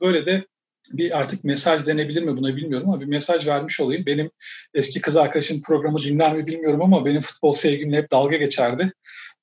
böyle 0.00 0.26
de 0.26 0.46
bir 0.92 1.18
artık 1.18 1.44
mesaj 1.44 1.86
denebilir 1.86 2.22
mi 2.22 2.36
buna 2.36 2.56
bilmiyorum 2.56 2.88
ama 2.88 3.00
bir 3.00 3.06
mesaj 3.06 3.46
vermiş 3.46 3.80
olayım. 3.80 4.06
Benim 4.06 4.30
eski 4.74 5.00
kız 5.00 5.16
arkadaşım 5.16 5.62
programı 5.62 6.02
dinler 6.02 6.36
mi 6.36 6.46
bilmiyorum 6.46 6.82
ama 6.82 7.04
benim 7.04 7.20
futbol 7.20 7.52
sevgimle 7.52 7.96
hep 7.96 8.10
dalga 8.10 8.36
geçerdi. 8.36 8.92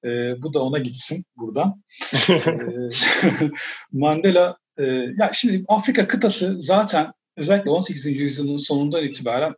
E, 0.06 0.42
bu 0.42 0.54
da 0.54 0.64
ona 0.64 0.78
gitsin 0.78 1.26
buradan. 1.38 1.84
e, 2.30 2.40
Mandela, 3.92 4.58
e, 4.78 4.84
ya 5.20 5.30
şimdi 5.34 5.66
Afrika 5.68 6.08
kıtası 6.08 6.60
zaten 6.60 7.12
özellikle 7.38 7.70
18. 7.70 8.06
yüzyılın 8.06 8.58
sonundan 8.58 9.04
itibaren 9.04 9.56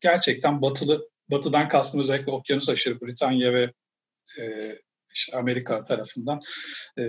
gerçekten 0.00 0.62
batılı, 0.62 1.08
batıdan 1.30 1.68
kastım 1.68 2.00
özellikle 2.00 2.32
okyanus 2.32 2.68
aşırı 2.68 3.00
Britanya 3.00 3.52
ve 3.52 3.72
e, 4.40 4.74
işte 5.14 5.36
Amerika 5.36 5.84
tarafından 5.84 6.40
e, 6.98 7.02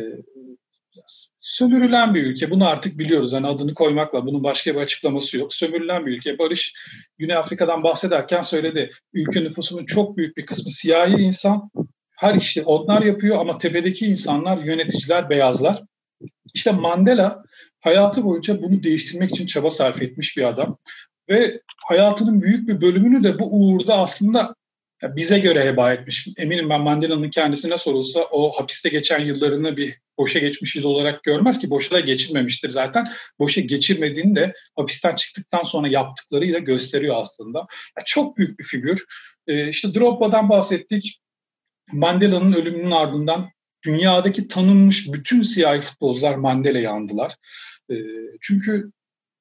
sömürülen 1.39 2.15
bir 2.15 2.23
ülke. 2.23 2.49
Bunu 2.49 2.67
artık 2.67 2.99
biliyoruz. 2.99 3.33
Yani 3.33 3.47
adını 3.47 3.73
koymakla 3.73 4.25
bunun 4.25 4.43
başka 4.43 4.75
bir 4.75 4.79
açıklaması 4.79 5.37
yok. 5.37 5.53
Sömürülen 5.53 6.05
bir 6.05 6.11
ülke. 6.11 6.39
Barış 6.39 6.73
Güney 7.17 7.35
Afrika'dan 7.35 7.83
bahsederken 7.83 8.41
söyledi. 8.41 8.91
Ülke 9.13 9.43
nüfusunun 9.43 9.85
çok 9.85 10.17
büyük 10.17 10.37
bir 10.37 10.45
kısmı 10.45 10.71
siyahi 10.71 11.21
insan. 11.21 11.69
Her 12.21 12.35
işte 12.35 12.63
onlar 12.63 13.01
yapıyor 13.01 13.39
ama 13.39 13.57
tepedeki 13.57 14.05
insanlar, 14.05 14.57
yöneticiler, 14.57 15.29
beyazlar. 15.29 15.81
İşte 16.53 16.71
Mandela 16.71 17.43
hayatı 17.79 18.23
boyunca 18.23 18.61
bunu 18.61 18.83
değiştirmek 18.83 19.31
için 19.31 19.45
çaba 19.45 19.69
sarf 19.69 20.01
etmiş 20.01 20.37
bir 20.37 20.43
adam. 20.43 20.77
Ve 21.29 21.61
hayatının 21.77 22.41
büyük 22.41 22.67
bir 22.67 22.81
bölümünü 22.81 23.23
de 23.23 23.39
bu 23.39 23.45
uğurda 23.51 23.97
aslında 23.97 24.55
bize 25.03 25.39
göre 25.39 25.65
heba 25.65 25.93
etmiş. 25.93 26.27
Eminim 26.37 26.69
ben 26.69 26.81
Mandela'nın 26.81 27.29
kendisine 27.29 27.77
sorulsa 27.77 28.19
o 28.31 28.51
hapiste 28.51 28.89
geçen 28.89 29.25
yıllarını 29.25 29.77
bir 29.77 29.97
boşa 30.17 30.39
geçmiş 30.39 30.75
yıl 30.75 30.83
olarak 30.83 31.23
görmez 31.23 31.59
ki 31.59 31.69
boşa 31.69 31.95
da 31.95 31.99
geçirmemiştir 31.99 32.69
zaten. 32.69 33.07
Boşa 33.39 33.61
geçirmediğini 33.61 34.35
de 34.35 34.53
hapisten 34.75 35.15
çıktıktan 35.15 35.63
sonra 35.63 35.87
yaptıklarıyla 35.87 36.59
gösteriyor 36.59 37.15
aslında. 37.17 37.59
Yani 37.97 38.05
çok 38.05 38.37
büyük 38.37 38.59
bir 38.59 38.63
figür. 38.63 39.05
Ee, 39.47 39.69
işte 39.69 39.93
Drogba'dan 39.93 40.49
bahsettik. 40.49 41.21
Mandela'nın 41.93 42.53
ölümünün 42.53 42.91
ardından 42.91 43.49
dünyadaki 43.85 44.47
tanınmış 44.47 45.13
bütün 45.13 45.41
siyahi 45.41 45.81
futbolcular 45.81 46.35
Mandela'yı 46.35 46.89
andılar. 46.89 47.35
Ee, 47.91 47.95
çünkü 48.41 48.91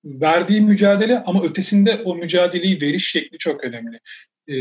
verdiği 0.05 0.61
mücadele 0.61 1.23
ama 1.25 1.43
ötesinde 1.43 2.03
o 2.05 2.15
mücadeleyi 2.15 2.81
veriş 2.83 3.11
şekli 3.11 3.39
çok 3.39 3.65
önemli. 3.65 4.01
Ee, 4.49 4.55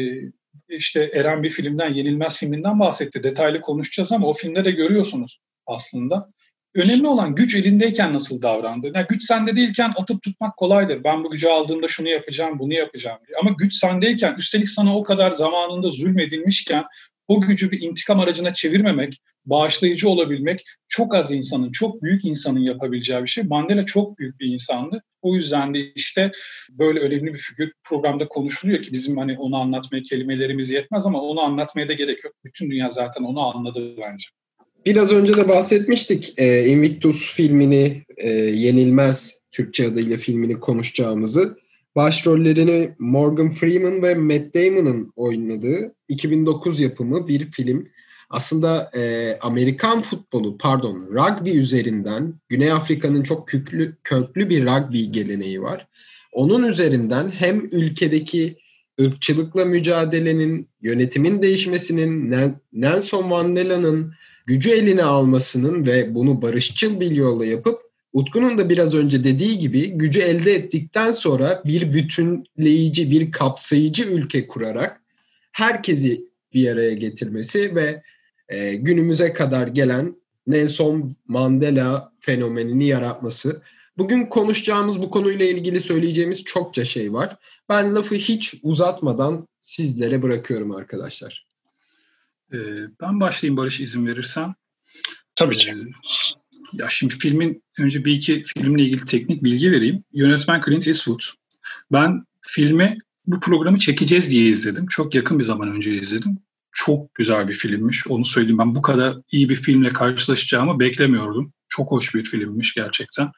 işte 0.69 1.11
Eren 1.13 1.43
bir 1.43 1.49
filmden, 1.49 1.93
Yenilmez 1.93 2.37
filminden 2.37 2.79
bahsetti. 2.79 3.23
Detaylı 3.23 3.61
konuşacağız 3.61 4.11
ama 4.11 4.27
o 4.27 4.33
filmde 4.33 4.65
de 4.65 4.71
görüyorsunuz 4.71 5.39
aslında. 5.65 6.29
Önemli 6.75 7.07
olan 7.07 7.35
güç 7.35 7.55
elindeyken 7.55 8.13
nasıl 8.13 8.41
davrandı. 8.41 8.91
Yani 8.95 9.05
güç 9.09 9.23
sende 9.23 9.55
değilken 9.55 9.93
atıp 9.97 10.21
tutmak 10.21 10.57
kolaydır. 10.57 11.03
Ben 11.03 11.23
bu 11.23 11.31
gücü 11.31 11.47
aldığımda 11.47 11.87
şunu 11.87 12.09
yapacağım, 12.09 12.59
bunu 12.59 12.73
yapacağım 12.73 13.19
diye. 13.27 13.37
Ama 13.41 13.55
güç 13.57 13.73
sendeyken, 13.73 14.35
üstelik 14.37 14.69
sana 14.69 14.97
o 14.97 15.03
kadar 15.03 15.31
zamanında 15.31 15.89
zulmedilmişken 15.89 16.83
o 17.30 17.41
gücü 17.41 17.71
bir 17.71 17.82
intikam 17.82 18.19
aracına 18.19 18.53
çevirmemek, 18.53 19.21
bağışlayıcı 19.45 20.09
olabilmek 20.09 20.65
çok 20.88 21.15
az 21.15 21.32
insanın, 21.32 21.71
çok 21.71 22.03
büyük 22.03 22.25
insanın 22.25 22.59
yapabileceği 22.59 23.23
bir 23.23 23.27
şey. 23.27 23.43
Mandela 23.43 23.86
çok 23.86 24.19
büyük 24.19 24.39
bir 24.39 24.47
insandı. 24.47 25.03
O 25.21 25.36
yüzden 25.36 25.73
de 25.73 25.80
işte 25.95 26.32
böyle 26.69 26.99
önemli 26.99 27.34
bir 27.34 27.38
figür 27.38 27.71
programda 27.84 28.27
konuşuluyor 28.27 28.82
ki 28.82 28.91
bizim 28.91 29.17
hani 29.17 29.38
onu 29.38 29.57
anlatmaya 29.57 30.03
kelimelerimiz 30.03 30.69
yetmez 30.69 31.05
ama 31.05 31.21
onu 31.21 31.41
anlatmaya 31.41 31.88
da 31.88 31.93
gerek 31.93 32.23
yok. 32.23 32.34
Bütün 32.45 32.71
dünya 32.71 32.89
zaten 32.89 33.23
onu 33.23 33.55
anladı 33.55 33.97
bence. 33.97 34.25
Biraz 34.86 35.11
önce 35.11 35.38
de 35.38 35.47
bahsetmiştik 35.47 36.34
e, 36.38 36.65
Invictus 36.67 37.34
filmini 37.34 38.03
e, 38.17 38.30
Yenilmez 38.34 39.41
Türkçe 39.51 39.88
adıyla 39.88 40.17
filmini 40.17 40.59
konuşacağımızı. 40.59 41.57
Başrollerini 41.99 42.95
Morgan 42.99 43.51
Freeman 43.51 44.03
ve 44.03 44.15
Matt 44.15 44.55
Damon'ın 44.55 45.13
oynadığı 45.15 45.95
2009 46.07 46.79
yapımı 46.79 47.27
bir 47.27 47.51
film. 47.51 47.87
Aslında 48.29 48.91
e, 48.95 49.33
Amerikan 49.41 50.01
futbolu, 50.01 50.57
pardon, 50.57 51.07
rugby 51.11 51.57
üzerinden 51.57 52.33
Güney 52.49 52.71
Afrika'nın 52.71 53.23
çok 53.23 53.47
köklü, 53.47 53.97
köklü 54.03 54.49
bir 54.49 54.65
rugby 54.65 55.03
geleneği 55.03 55.61
var. 55.61 55.87
Onun 56.31 56.63
üzerinden 56.63 57.29
hem 57.29 57.65
ülkedeki 57.71 58.57
ırkçılıkla 59.01 59.65
mücadelenin, 59.65 60.69
yönetimin 60.81 61.41
değişmesinin, 61.41 62.35
Nelson 62.73 63.27
Mandela'nın 63.27 64.13
gücü 64.45 64.69
eline 64.69 65.03
almasının 65.03 65.85
ve 65.85 66.15
bunu 66.15 66.41
barışçıl 66.41 66.99
bir 66.99 67.11
yolla 67.11 67.45
yapıp 67.45 67.88
Utku'nun 68.14 68.57
da 68.57 68.70
biraz 68.70 68.95
önce 68.95 69.24
dediği 69.24 69.60
gibi 69.60 69.91
gücü 69.91 70.20
elde 70.20 70.55
ettikten 70.55 71.12
sonra 71.12 71.62
bir 71.66 71.93
bütünleyici, 71.93 73.12
bir 73.12 73.32
kapsayıcı 73.32 74.03
ülke 74.03 74.47
kurarak 74.47 75.01
herkesi 75.51 76.26
bir 76.53 76.70
araya 76.70 76.93
getirmesi 76.93 77.76
ve 77.76 78.03
e, 78.47 78.76
günümüze 78.76 79.34
kadar 79.34 79.68
gelen 79.68 80.16
Nelson 80.47 81.16
Mandela 81.28 82.14
fenomenini 82.20 82.88
yaratması. 82.88 83.62
Bugün 83.97 84.26
konuşacağımız 84.26 85.01
bu 85.01 85.10
konuyla 85.10 85.45
ilgili 85.45 85.80
söyleyeceğimiz 85.80 86.43
çokça 86.43 86.86
şey 86.86 87.14
var. 87.14 87.38
Ben 87.70 87.95
lafı 87.95 88.16
hiç 88.16 88.55
uzatmadan 88.64 89.47
sizlere 89.60 90.22
bırakıyorum 90.22 90.72
arkadaşlar. 90.72 91.45
Ee, 92.53 92.57
ben 93.01 93.20
başlayayım 93.20 93.57
Barış 93.57 93.80
izin 93.80 94.07
verirsen. 94.07 94.55
Tabii 95.36 95.57
ki. 95.57 95.72
Ee, 95.72 95.76
ya 96.74 96.89
şimdi 96.89 97.15
filmin 97.20 97.63
önce 97.80 98.05
bir 98.05 98.13
iki 98.13 98.43
filmle 98.43 98.84
ilgili 98.84 99.05
teknik 99.05 99.43
bilgi 99.43 99.72
vereyim. 99.72 100.03
Yönetmen 100.13 100.61
Clint 100.65 100.88
Eastwood. 100.88 101.22
Ben 101.91 102.24
filmi 102.41 102.97
bu 103.26 103.39
programı 103.39 103.78
çekeceğiz 103.80 104.32
diye 104.32 104.49
izledim. 104.49 104.88
Çok 104.88 105.15
yakın 105.15 105.39
bir 105.39 105.43
zaman 105.43 105.72
önce 105.76 105.99
izledim. 105.99 106.38
Çok 106.72 107.15
güzel 107.15 107.47
bir 107.47 107.53
filmmiş. 107.53 108.07
Onu 108.07 108.26
söyleyeyim. 108.26 108.57
Ben 108.57 108.76
bu 108.76 108.82
kadar 108.82 109.17
iyi 109.32 109.49
bir 109.49 109.55
filmle 109.55 109.93
karşılaşacağımı 109.93 110.80
beklemiyordum. 110.80 111.53
Çok 111.70 111.91
hoş 111.91 112.15
bir 112.15 112.24
filmmiş 112.24 112.74
gerçekten. 112.74 113.32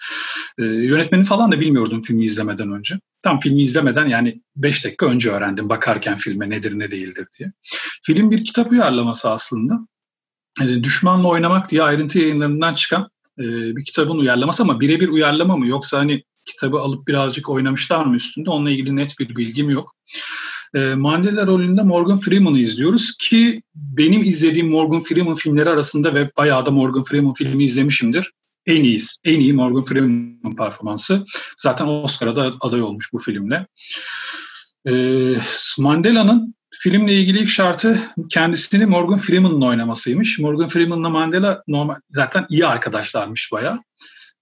Ee, 0.60 0.64
yönetmeni 0.64 1.24
falan 1.24 1.52
da 1.52 1.60
bilmiyordum 1.60 2.02
filmi 2.02 2.26
izlemeden 2.26 2.72
önce. 2.72 3.00
Tam 3.22 3.40
filmi 3.40 3.62
izlemeden 3.62 4.08
yani 4.08 4.42
5 4.56 4.86
dakika 4.86 5.06
önce 5.06 5.32
öğrendim 5.32 5.70
bakarken 5.70 6.18
filme 6.18 6.50
nedir 6.50 6.80
ne 6.80 6.92
değildir 6.92 7.28
diye. 7.40 7.52
Film 8.04 8.32
bir 8.32 8.44
kitap 8.44 8.72
uyarlaması 8.72 9.30
aslında. 9.30 9.80
Ee, 10.62 10.84
Düşmanla 10.84 11.28
Oynamak 11.28 11.72
diye 11.72 11.84
ayrıntı 11.84 12.20
yayınlarından 12.20 12.74
çıkan 12.74 13.10
e, 13.42 13.76
bir 13.76 13.86
kitabın 13.86 14.18
uyarlaması 14.18 14.64
ama 14.64 14.80
birebir 14.80 15.08
uyarlama 15.08 15.58
mı 15.58 15.68
yoksa 15.68 15.98
hani 15.98 16.24
kitabı 16.46 16.80
alıp 16.80 17.08
birazcık 17.08 17.50
oynamışlar 17.50 18.06
mı 18.06 18.16
üstünde 18.16 18.50
onunla 18.50 18.72
ilgili 18.72 18.96
net 18.96 19.20
bir 19.20 19.36
bilgim 19.36 19.70
yok. 19.70 19.96
E, 20.76 20.80
Mandela 20.80 21.48
rolünde 21.48 21.84
Morgan 21.84 22.20
Freeman'ı 22.20 22.60
izliyoruz 22.60 23.18
ki 23.18 23.62
benim 23.76 24.22
izlediğim 24.22 24.70
Morgan 24.70 25.02
Freeman 25.02 25.36
filmleri 25.36 25.70
arasında 25.70 26.16
ve 26.16 26.32
bayağı 26.38 26.66
da 26.66 26.72
Morgan 26.72 27.04
Freeman 27.04 27.34
filmi 27.34 27.64
izlemişimdir. 27.64 28.32
En 28.66 28.84
iyi, 28.84 29.00
en 29.24 29.40
iyi 29.40 29.54
Morgan 29.54 29.84
Freeman 29.84 30.56
performansı. 30.58 31.26
Zaten 31.58 31.88
Oscar'a 31.88 32.36
da 32.36 32.52
aday 32.62 32.82
olmuş 32.82 33.10
bu 33.14 33.18
filmle. 33.20 33.68
E, 34.88 34.94
Mandela'nın 35.78 36.56
filmle 36.72 37.14
ilgili 37.14 37.40
ilk 37.40 37.50
şartı 37.50 38.02
kendisini 38.30 38.86
Morgan 38.86 39.18
Freeman'ın 39.18 39.62
oynamasıymış. 39.62 40.40
Morgan 40.40 40.68
Freeman'la 40.68 41.10
Mandela 41.10 41.64
normal 41.68 41.96
zaten 42.10 42.46
iyi 42.50 42.66
arkadaşlarmış 42.68 43.52
baya. 43.52 43.84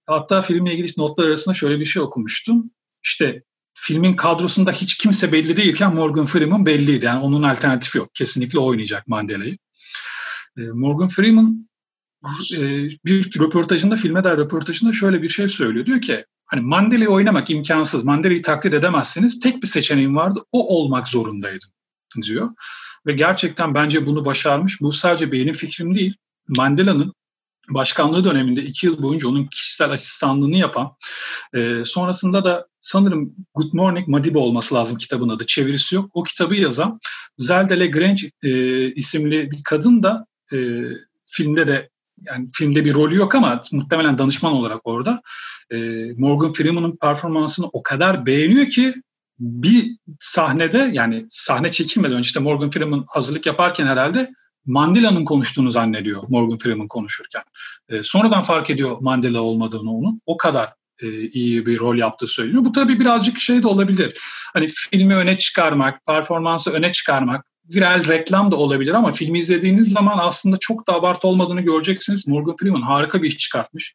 Hatta 0.06 0.42
filmle 0.42 0.74
ilgili 0.74 0.92
notlar 0.98 1.26
arasında 1.26 1.54
şöyle 1.54 1.80
bir 1.80 1.84
şey 1.84 2.02
okumuştum. 2.02 2.70
İşte 3.04 3.42
filmin 3.74 4.16
kadrosunda 4.16 4.72
hiç 4.72 4.94
kimse 4.94 5.32
belli 5.32 5.56
değilken 5.56 5.94
Morgan 5.94 6.26
Freeman 6.26 6.66
belliydi. 6.66 7.04
Yani 7.04 7.22
onun 7.22 7.42
alternatifi 7.42 7.98
yok. 7.98 8.14
Kesinlikle 8.14 8.58
oynayacak 8.58 9.08
Mandela'yı. 9.08 9.58
Ee, 10.58 10.60
Morgan 10.60 11.08
Freeman 11.08 11.68
e, 12.56 12.60
bir 13.04 13.40
röportajında, 13.40 13.96
filme 13.96 14.24
dair 14.24 14.36
röportajında 14.36 14.92
şöyle 14.92 15.22
bir 15.22 15.28
şey 15.28 15.48
söylüyor. 15.48 15.86
Diyor 15.86 16.00
ki 16.00 16.24
hani 16.46 16.60
Mandela'yı 16.60 17.08
oynamak 17.08 17.50
imkansız. 17.50 18.04
Mandela'yı 18.04 18.42
taklit 18.42 18.74
edemezsiniz. 18.74 19.40
Tek 19.40 19.62
bir 19.62 19.68
seçeneğim 19.68 20.16
vardı. 20.16 20.40
O 20.52 20.76
olmak 20.76 21.08
zorundaydım 21.08 21.70
diyor. 22.22 22.50
Ve 23.06 23.12
gerçekten 23.12 23.74
bence 23.74 24.06
bunu 24.06 24.24
başarmış. 24.24 24.80
Bu 24.80 24.92
sadece 24.92 25.32
benim 25.32 25.54
fikrim 25.54 25.94
değil. 25.94 26.14
Mandela'nın 26.48 27.14
başkanlığı 27.68 28.24
döneminde 28.24 28.62
iki 28.62 28.86
yıl 28.86 29.02
boyunca 29.02 29.28
onun 29.28 29.46
kişisel 29.46 29.90
asistanlığını 29.90 30.56
yapan, 30.56 30.96
e, 31.54 31.82
sonrasında 31.84 32.44
da 32.44 32.66
sanırım 32.80 33.34
Good 33.54 33.72
Morning 33.72 34.08
Madiba 34.08 34.38
olması 34.38 34.74
lazım 34.74 34.98
kitabın 34.98 35.28
adı, 35.28 35.46
çevirisi 35.46 35.94
yok. 35.94 36.10
O 36.14 36.22
kitabı 36.22 36.54
yazan 36.54 37.00
Zelda 37.38 37.74
Lagrange 37.74 38.30
e, 38.42 38.50
isimli 38.92 39.50
bir 39.50 39.62
kadın 39.64 40.02
da 40.02 40.26
e, 40.52 40.56
filmde 41.24 41.68
de 41.68 41.90
yani 42.26 42.48
filmde 42.52 42.84
bir 42.84 42.94
rolü 42.94 43.16
yok 43.16 43.34
ama 43.34 43.60
muhtemelen 43.72 44.18
danışman 44.18 44.52
olarak 44.52 44.80
orada 44.84 45.22
e, 45.70 45.76
Morgan 46.16 46.52
Freeman'ın 46.52 46.96
performansını 46.96 47.66
o 47.66 47.82
kadar 47.82 48.26
beğeniyor 48.26 48.66
ki 48.66 48.94
bir 49.40 49.96
sahnede 50.20 50.90
yani 50.92 51.26
sahne 51.30 51.70
çekilmeden 51.70 52.16
önce 52.16 52.26
işte 52.26 52.40
Morgan 52.40 52.70
Freeman 52.70 53.04
hazırlık 53.08 53.46
yaparken 53.46 53.86
herhalde 53.86 54.30
Mandela'nın 54.66 55.24
konuştuğunu 55.24 55.70
zannediyor 55.70 56.22
Morgan 56.28 56.58
Freeman 56.58 56.88
konuşurken. 56.88 57.42
E, 57.88 58.02
sonradan 58.02 58.42
fark 58.42 58.70
ediyor 58.70 58.96
Mandela 59.00 59.40
olmadığını 59.40 59.92
onun. 59.96 60.20
O 60.26 60.36
kadar 60.36 60.72
e, 61.02 61.28
iyi 61.28 61.66
bir 61.66 61.78
rol 61.78 61.96
yaptığı 61.96 62.26
söyleniyor. 62.26 62.64
Bu 62.64 62.72
tabii 62.72 63.00
birazcık 63.00 63.40
şey 63.40 63.62
de 63.62 63.68
olabilir. 63.68 64.18
Hani 64.52 64.68
filmi 64.68 65.14
öne 65.14 65.38
çıkarmak, 65.38 66.06
performansı 66.06 66.72
öne 66.72 66.92
çıkarmak, 66.92 67.46
viral 67.74 68.08
reklam 68.08 68.52
da 68.52 68.56
olabilir 68.56 68.94
ama 68.94 69.12
filmi 69.12 69.38
izlediğiniz 69.38 69.92
zaman 69.92 70.18
aslında 70.18 70.56
çok 70.60 70.88
da 70.88 70.94
abartı 70.94 71.28
olmadığını 71.28 71.60
göreceksiniz. 71.60 72.28
Morgan 72.28 72.56
Freeman 72.56 72.82
harika 72.82 73.22
bir 73.22 73.28
iş 73.28 73.38
çıkartmış. 73.38 73.94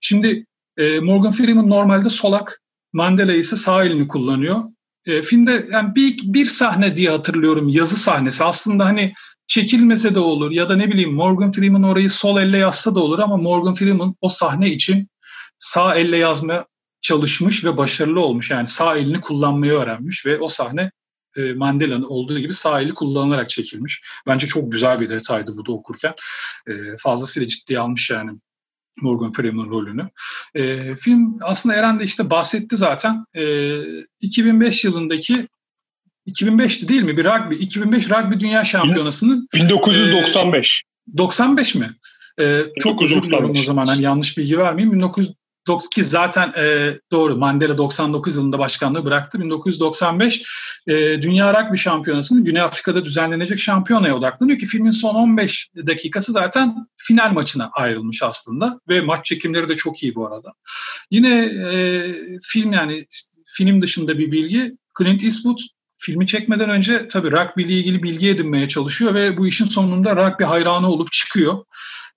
Şimdi 0.00 0.46
e, 0.76 1.00
Morgan 1.00 1.32
Freeman 1.32 1.68
normalde 1.68 2.08
solak, 2.08 2.62
Mandela 2.92 3.32
ise 3.32 3.56
sağ 3.56 3.84
elini 3.84 4.08
kullanıyor. 4.08 4.62
E, 5.06 5.22
filmde 5.22 5.68
yani 5.72 5.94
bir, 5.94 6.18
bir 6.22 6.46
sahne 6.46 6.96
diye 6.96 7.10
hatırlıyorum 7.10 7.68
yazı 7.68 7.96
sahnesi. 7.96 8.44
Aslında 8.44 8.84
hani 8.84 9.12
çekilmese 9.46 10.14
de 10.14 10.18
olur 10.18 10.50
ya 10.50 10.68
da 10.68 10.76
ne 10.76 10.88
bileyim 10.88 11.12
Morgan 11.12 11.52
Freeman 11.52 11.82
orayı 11.82 12.10
sol 12.10 12.40
elle 12.40 12.58
yazsa 12.58 12.94
da 12.94 13.00
olur 13.00 13.18
ama 13.18 13.36
Morgan 13.36 13.74
Freeman 13.74 14.14
o 14.20 14.28
sahne 14.28 14.70
için 14.70 15.08
sağ 15.58 15.94
elle 15.94 16.16
yazmaya 16.16 16.66
çalışmış 17.00 17.64
ve 17.64 17.76
başarılı 17.76 18.20
olmuş. 18.20 18.50
Yani 18.50 18.66
sağ 18.66 18.96
elini 18.96 19.20
kullanmayı 19.20 19.72
öğrenmiş 19.72 20.26
ve 20.26 20.40
o 20.40 20.48
sahne 20.48 20.90
e, 21.36 21.52
Mandela'nın 21.52 22.02
olduğu 22.02 22.38
gibi 22.38 22.52
sağ 22.52 22.80
eli 22.80 22.94
kullanılarak 22.94 23.50
çekilmiş. 23.50 24.02
Bence 24.26 24.46
çok 24.46 24.72
güzel 24.72 25.00
bir 25.00 25.08
detaydı 25.08 25.56
bu 25.56 25.66
da 25.66 25.72
okurken. 25.72 26.14
E, 26.68 26.72
fazlasıyla 26.98 27.46
ciddiye 27.46 27.78
almış 27.78 28.10
yani 28.10 28.30
Morgan 29.00 29.32
Freeman 29.32 29.70
rolünü. 29.70 30.08
E, 30.54 30.96
film 30.96 31.38
aslında 31.42 31.74
Eren 31.74 32.00
de 32.00 32.04
işte 32.04 32.30
bahsetti 32.30 32.76
zaten. 32.76 33.24
E, 33.34 33.44
2005 34.20 34.84
yılındaki 34.84 35.48
2005'ti 36.28 36.88
değil 36.88 37.02
mi? 37.02 37.16
Bir 37.16 37.24
rugby 37.24 37.54
2005 37.54 38.10
rugby 38.10 38.40
dünya 38.40 38.64
şampiyonasının 38.64 39.48
1995. 39.54 40.82
E, 41.14 41.18
95 41.18 41.74
mi? 41.74 41.96
E, 42.40 42.62
çok 42.80 43.02
özür 43.02 43.22
diliyorum 43.22 43.56
o 43.58 43.62
zaman 43.62 43.86
hani 43.86 44.02
yanlış 44.02 44.38
bilgi 44.38 44.58
vermeyeyim. 44.58 45.02
19 45.02 45.32
ki 45.92 46.04
zaten 46.04 46.52
e, 46.56 46.94
doğru 47.12 47.36
Mandela 47.36 47.78
99 47.78 48.36
yılında 48.36 48.58
başkanlığı 48.58 49.04
bıraktı. 49.04 49.40
1995 49.40 50.42
e, 50.86 50.92
Dünya 51.22 51.54
Rugby 51.54 51.76
Şampiyonası'nın 51.76 52.44
Güney 52.44 52.62
Afrika'da 52.62 53.04
düzenlenecek 53.04 53.58
şampiyonaya 53.58 54.16
odaklanıyor 54.16 54.58
ki 54.58 54.66
filmin 54.66 54.90
son 54.90 55.14
15 55.14 55.70
dakikası 55.86 56.32
zaten 56.32 56.86
final 56.96 57.32
maçına 57.32 57.70
ayrılmış 57.72 58.22
aslında 58.22 58.80
ve 58.88 59.00
maç 59.00 59.24
çekimleri 59.24 59.68
de 59.68 59.76
çok 59.76 60.02
iyi 60.02 60.14
bu 60.14 60.26
arada. 60.26 60.52
Yine 61.10 61.44
e, 61.44 62.12
film 62.42 62.72
yani 62.72 63.06
film 63.46 63.82
dışında 63.82 64.18
bir 64.18 64.32
bilgi 64.32 64.76
Clint 64.98 65.24
Eastwood 65.24 65.58
filmi 65.98 66.26
çekmeden 66.26 66.70
önce 66.70 67.08
tabii 67.08 67.30
rugby 67.30 67.62
ile 67.62 67.72
ilgili 67.72 68.02
bilgi 68.02 68.28
edinmeye 68.28 68.68
çalışıyor 68.68 69.14
ve 69.14 69.36
bu 69.36 69.46
işin 69.46 69.64
sonunda 69.64 70.16
rugby 70.16 70.44
hayranı 70.44 70.90
olup 70.90 71.12
çıkıyor. 71.12 71.64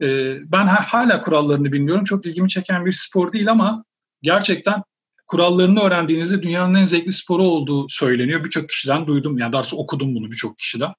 Ee, 0.01 0.37
ben 0.51 0.67
hala 0.67 1.21
kurallarını 1.21 1.71
bilmiyorum. 1.71 2.03
Çok 2.03 2.25
ilgimi 2.25 2.49
çeken 2.49 2.85
bir 2.85 2.91
spor 2.91 3.33
değil 3.33 3.51
ama 3.51 3.83
gerçekten 4.21 4.83
kurallarını 5.27 5.79
öğrendiğinizde 5.79 6.43
dünyanın 6.43 6.75
en 6.75 6.85
zevkli 6.85 7.11
sporu 7.11 7.43
olduğu 7.43 7.89
söyleniyor. 7.89 8.43
Birçok 8.43 8.69
kişiden 8.69 9.07
duydum. 9.07 9.37
Yani 9.37 9.53
daha 9.53 9.63
okudum 9.75 10.15
bunu 10.15 10.31
birçok 10.31 10.59
kişiden. 10.59 10.93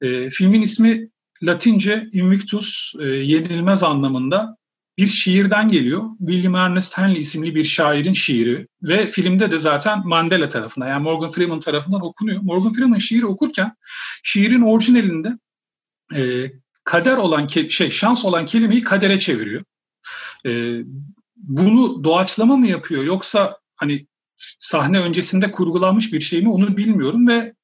E, 0.00 0.30
filmin 0.30 0.62
ismi 0.62 1.08
Latince 1.42 2.08
Invictus, 2.12 2.92
e, 3.00 3.04
yenilmez 3.04 3.82
anlamında 3.82 4.56
bir 4.98 5.06
şiirden 5.06 5.68
geliyor. 5.68 6.02
William 6.18 6.54
Ernest 6.54 6.98
Henley 6.98 7.20
isimli 7.20 7.54
bir 7.54 7.64
şairin 7.64 8.12
şiiri 8.12 8.68
ve 8.82 9.06
filmde 9.06 9.50
de 9.50 9.58
zaten 9.58 10.08
Mandela 10.08 10.48
tarafından 10.48 10.88
yani 10.88 11.02
Morgan 11.02 11.30
Freeman 11.30 11.60
tarafından 11.60 12.06
okunuyor. 12.06 12.42
Morgan 12.42 12.72
Freeman 12.72 12.98
şiiri 12.98 13.26
okurken 13.26 13.76
şiirin 14.22 14.60
orijinalinde 14.60 15.38
e, 16.14 16.52
kader 16.84 17.16
olan 17.16 17.46
şey 17.46 17.90
şans 17.90 18.24
olan 18.24 18.46
kelimeyi 18.46 18.84
kadere 18.84 19.18
çeviriyor. 19.18 19.62
E, 20.46 20.80
bunu 21.36 22.04
doğaçlama 22.04 22.56
mı 22.56 22.66
yapıyor 22.66 23.04
yoksa 23.04 23.58
hani 23.76 24.06
sahne 24.58 25.00
öncesinde 25.00 25.50
kurgulanmış 25.50 26.12
bir 26.12 26.20
şey 26.20 26.42
mi 26.42 26.50
onu 26.50 26.76
bilmiyorum 26.76 27.28
ve 27.28 27.54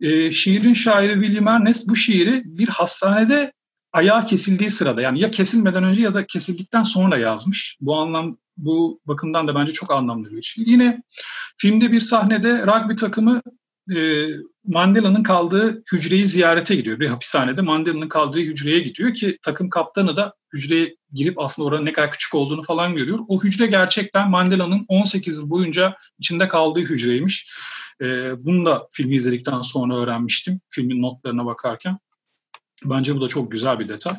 e, 0.00 0.30
şiirin 0.30 0.74
şairi 0.74 1.12
William 1.12 1.48
Ernest 1.48 1.88
bu 1.88 1.96
şiiri 1.96 2.42
bir 2.44 2.68
hastanede 2.68 3.52
ayağı 3.92 4.26
kesildiği 4.26 4.70
sırada 4.70 5.02
yani 5.02 5.20
ya 5.20 5.30
kesilmeden 5.30 5.84
önce 5.84 6.02
ya 6.02 6.14
da 6.14 6.26
kesildikten 6.26 6.82
sonra 6.82 7.18
yazmış. 7.18 7.76
Bu 7.80 7.96
anlam 7.96 8.36
bu 8.56 9.00
bakımdan 9.06 9.48
da 9.48 9.54
bence 9.54 9.72
çok 9.72 9.90
anlamlı 9.90 10.30
bir 10.30 10.42
şey. 10.42 10.64
Yine 10.66 11.02
filmde 11.56 11.92
bir 11.92 12.00
sahnede 12.00 12.66
rugby 12.66 12.94
takımı 12.94 13.42
e, 13.94 14.26
Mandela'nın 14.64 15.22
kaldığı 15.22 15.82
hücreyi 15.92 16.26
ziyarete 16.26 16.76
gidiyor. 16.76 17.00
Bir 17.00 17.08
hapishanede 17.08 17.62
Mandela'nın 17.62 18.08
kaldığı 18.08 18.38
hücreye 18.38 18.78
gidiyor 18.78 19.14
ki 19.14 19.38
takım 19.42 19.70
kaptanı 19.70 20.16
da 20.16 20.34
hücreye 20.54 20.96
girip 21.12 21.38
aslında 21.38 21.68
oranın 21.68 21.84
ne 21.84 21.92
kadar 21.92 22.12
küçük 22.12 22.34
olduğunu 22.34 22.62
falan 22.62 22.94
görüyor. 22.94 23.18
O 23.28 23.44
hücre 23.44 23.66
gerçekten 23.66 24.30
Mandela'nın 24.30 24.84
18 24.88 25.36
yıl 25.36 25.50
boyunca 25.50 25.96
içinde 26.18 26.48
kaldığı 26.48 26.80
hücreymiş. 26.80 27.50
E, 28.02 28.32
bunu 28.44 28.66
da 28.66 28.88
filmi 28.90 29.14
izledikten 29.14 29.60
sonra 29.60 29.96
öğrenmiştim. 29.96 30.60
Filmin 30.68 31.02
notlarına 31.02 31.46
bakarken. 31.46 31.98
Bence 32.84 33.16
bu 33.16 33.20
da 33.20 33.28
çok 33.28 33.52
güzel 33.52 33.78
bir 33.78 33.88
detay. 33.88 34.14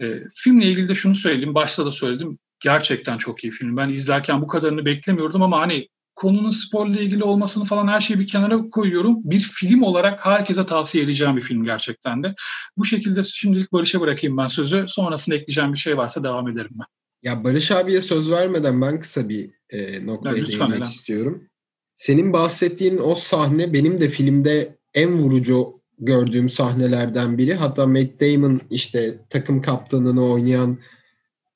E, 0.00 0.20
filmle 0.34 0.66
ilgili 0.66 0.88
de 0.88 0.94
şunu 0.94 1.14
söyleyeyim. 1.14 1.54
Başta 1.54 1.86
da 1.86 1.90
söyledim. 1.90 2.38
Gerçekten 2.60 3.18
çok 3.18 3.44
iyi 3.44 3.50
film. 3.50 3.76
Ben 3.76 3.88
izlerken 3.88 4.42
bu 4.42 4.46
kadarını 4.46 4.84
beklemiyordum 4.84 5.42
ama 5.42 5.60
hani 5.60 5.88
konunun 6.16 6.50
sporla 6.50 7.00
ilgili 7.00 7.24
olmasını 7.24 7.64
falan 7.64 7.88
her 7.88 8.00
şeyi 8.00 8.20
bir 8.20 8.26
kenara 8.26 8.70
koyuyorum. 8.70 9.20
Bir 9.24 9.40
film 9.40 9.82
olarak 9.82 10.26
herkese 10.26 10.66
tavsiye 10.66 11.04
edeceğim 11.04 11.36
bir 11.36 11.40
film 11.40 11.64
gerçekten 11.64 12.22
de. 12.22 12.34
Bu 12.78 12.84
şekilde 12.84 13.22
şimdilik 13.22 13.72
Barış'a 13.72 14.00
bırakayım 14.00 14.36
ben 14.36 14.46
sözü. 14.46 14.84
Sonrasında 14.88 15.36
ekleyeceğim 15.36 15.72
bir 15.72 15.78
şey 15.78 15.96
varsa 15.96 16.24
devam 16.24 16.48
ederim 16.48 16.70
ben. 16.72 16.86
Ya 17.22 17.44
Barış 17.44 17.70
abiye 17.70 18.00
söz 18.00 18.30
vermeden 18.30 18.82
ben 18.82 19.00
kısa 19.00 19.28
bir 19.28 19.50
e, 19.70 20.06
noktaya 20.06 20.36
ya, 20.36 20.46
değinmek 20.46 20.84
istiyorum. 20.84 21.48
Senin 21.96 22.32
bahsettiğin 22.32 22.98
o 22.98 23.14
sahne 23.14 23.72
benim 23.72 24.00
de 24.00 24.08
filmde 24.08 24.76
en 24.94 25.18
vurucu 25.18 25.80
gördüğüm 25.98 26.48
sahnelerden 26.48 27.38
biri. 27.38 27.54
Hatta 27.54 27.86
Matt 27.86 28.20
Damon 28.20 28.60
işte 28.70 29.18
takım 29.30 29.62
kaptanını 29.62 30.24
oynayan 30.30 30.78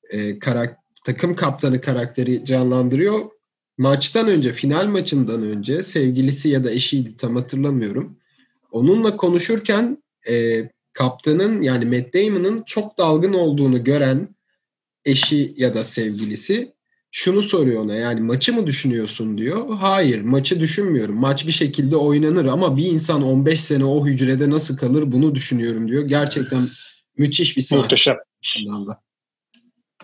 e, 0.09 0.39
karak 0.39 0.77
takım 1.05 1.35
kaptanı 1.35 1.81
karakteri 1.81 2.45
canlandırıyor 2.45 3.40
maçtan 3.81 4.27
önce, 4.27 4.53
final 4.53 4.85
maçından 4.85 5.43
önce 5.43 5.83
sevgilisi 5.83 6.49
ya 6.49 6.63
da 6.63 6.71
eşiydi 6.71 7.17
tam 7.17 7.35
hatırlamıyorum. 7.35 8.17
Onunla 8.71 9.17
konuşurken 9.17 10.03
e, 10.29 10.63
kaptanın 10.93 11.61
yani 11.61 11.85
Matt 11.85 12.13
Damon'ın 12.13 12.63
çok 12.65 12.97
dalgın 12.97 13.33
olduğunu 13.33 13.83
gören 13.83 14.35
eşi 15.05 15.53
ya 15.57 15.73
da 15.73 15.83
sevgilisi 15.83 16.73
şunu 17.11 17.43
soruyor 17.43 17.83
ona 17.83 17.95
yani 17.95 18.21
maçı 18.21 18.53
mı 18.53 18.67
düşünüyorsun 18.67 19.37
diyor. 19.37 19.75
Hayır 19.75 20.21
maçı 20.21 20.59
düşünmüyorum. 20.59 21.15
Maç 21.15 21.47
bir 21.47 21.51
şekilde 21.51 21.95
oynanır 21.95 22.45
ama 22.45 22.77
bir 22.77 22.85
insan 22.85 23.23
15 23.23 23.61
sene 23.61 23.85
o 23.85 24.05
hücrede 24.05 24.49
nasıl 24.49 24.77
kalır 24.77 25.11
bunu 25.11 25.35
düşünüyorum 25.35 25.87
diyor. 25.87 26.03
Gerçekten 26.03 26.61
müthiş 27.17 27.57
bir 27.57 27.61
sahne. 27.61 27.81
Muhteşem. 27.81 28.17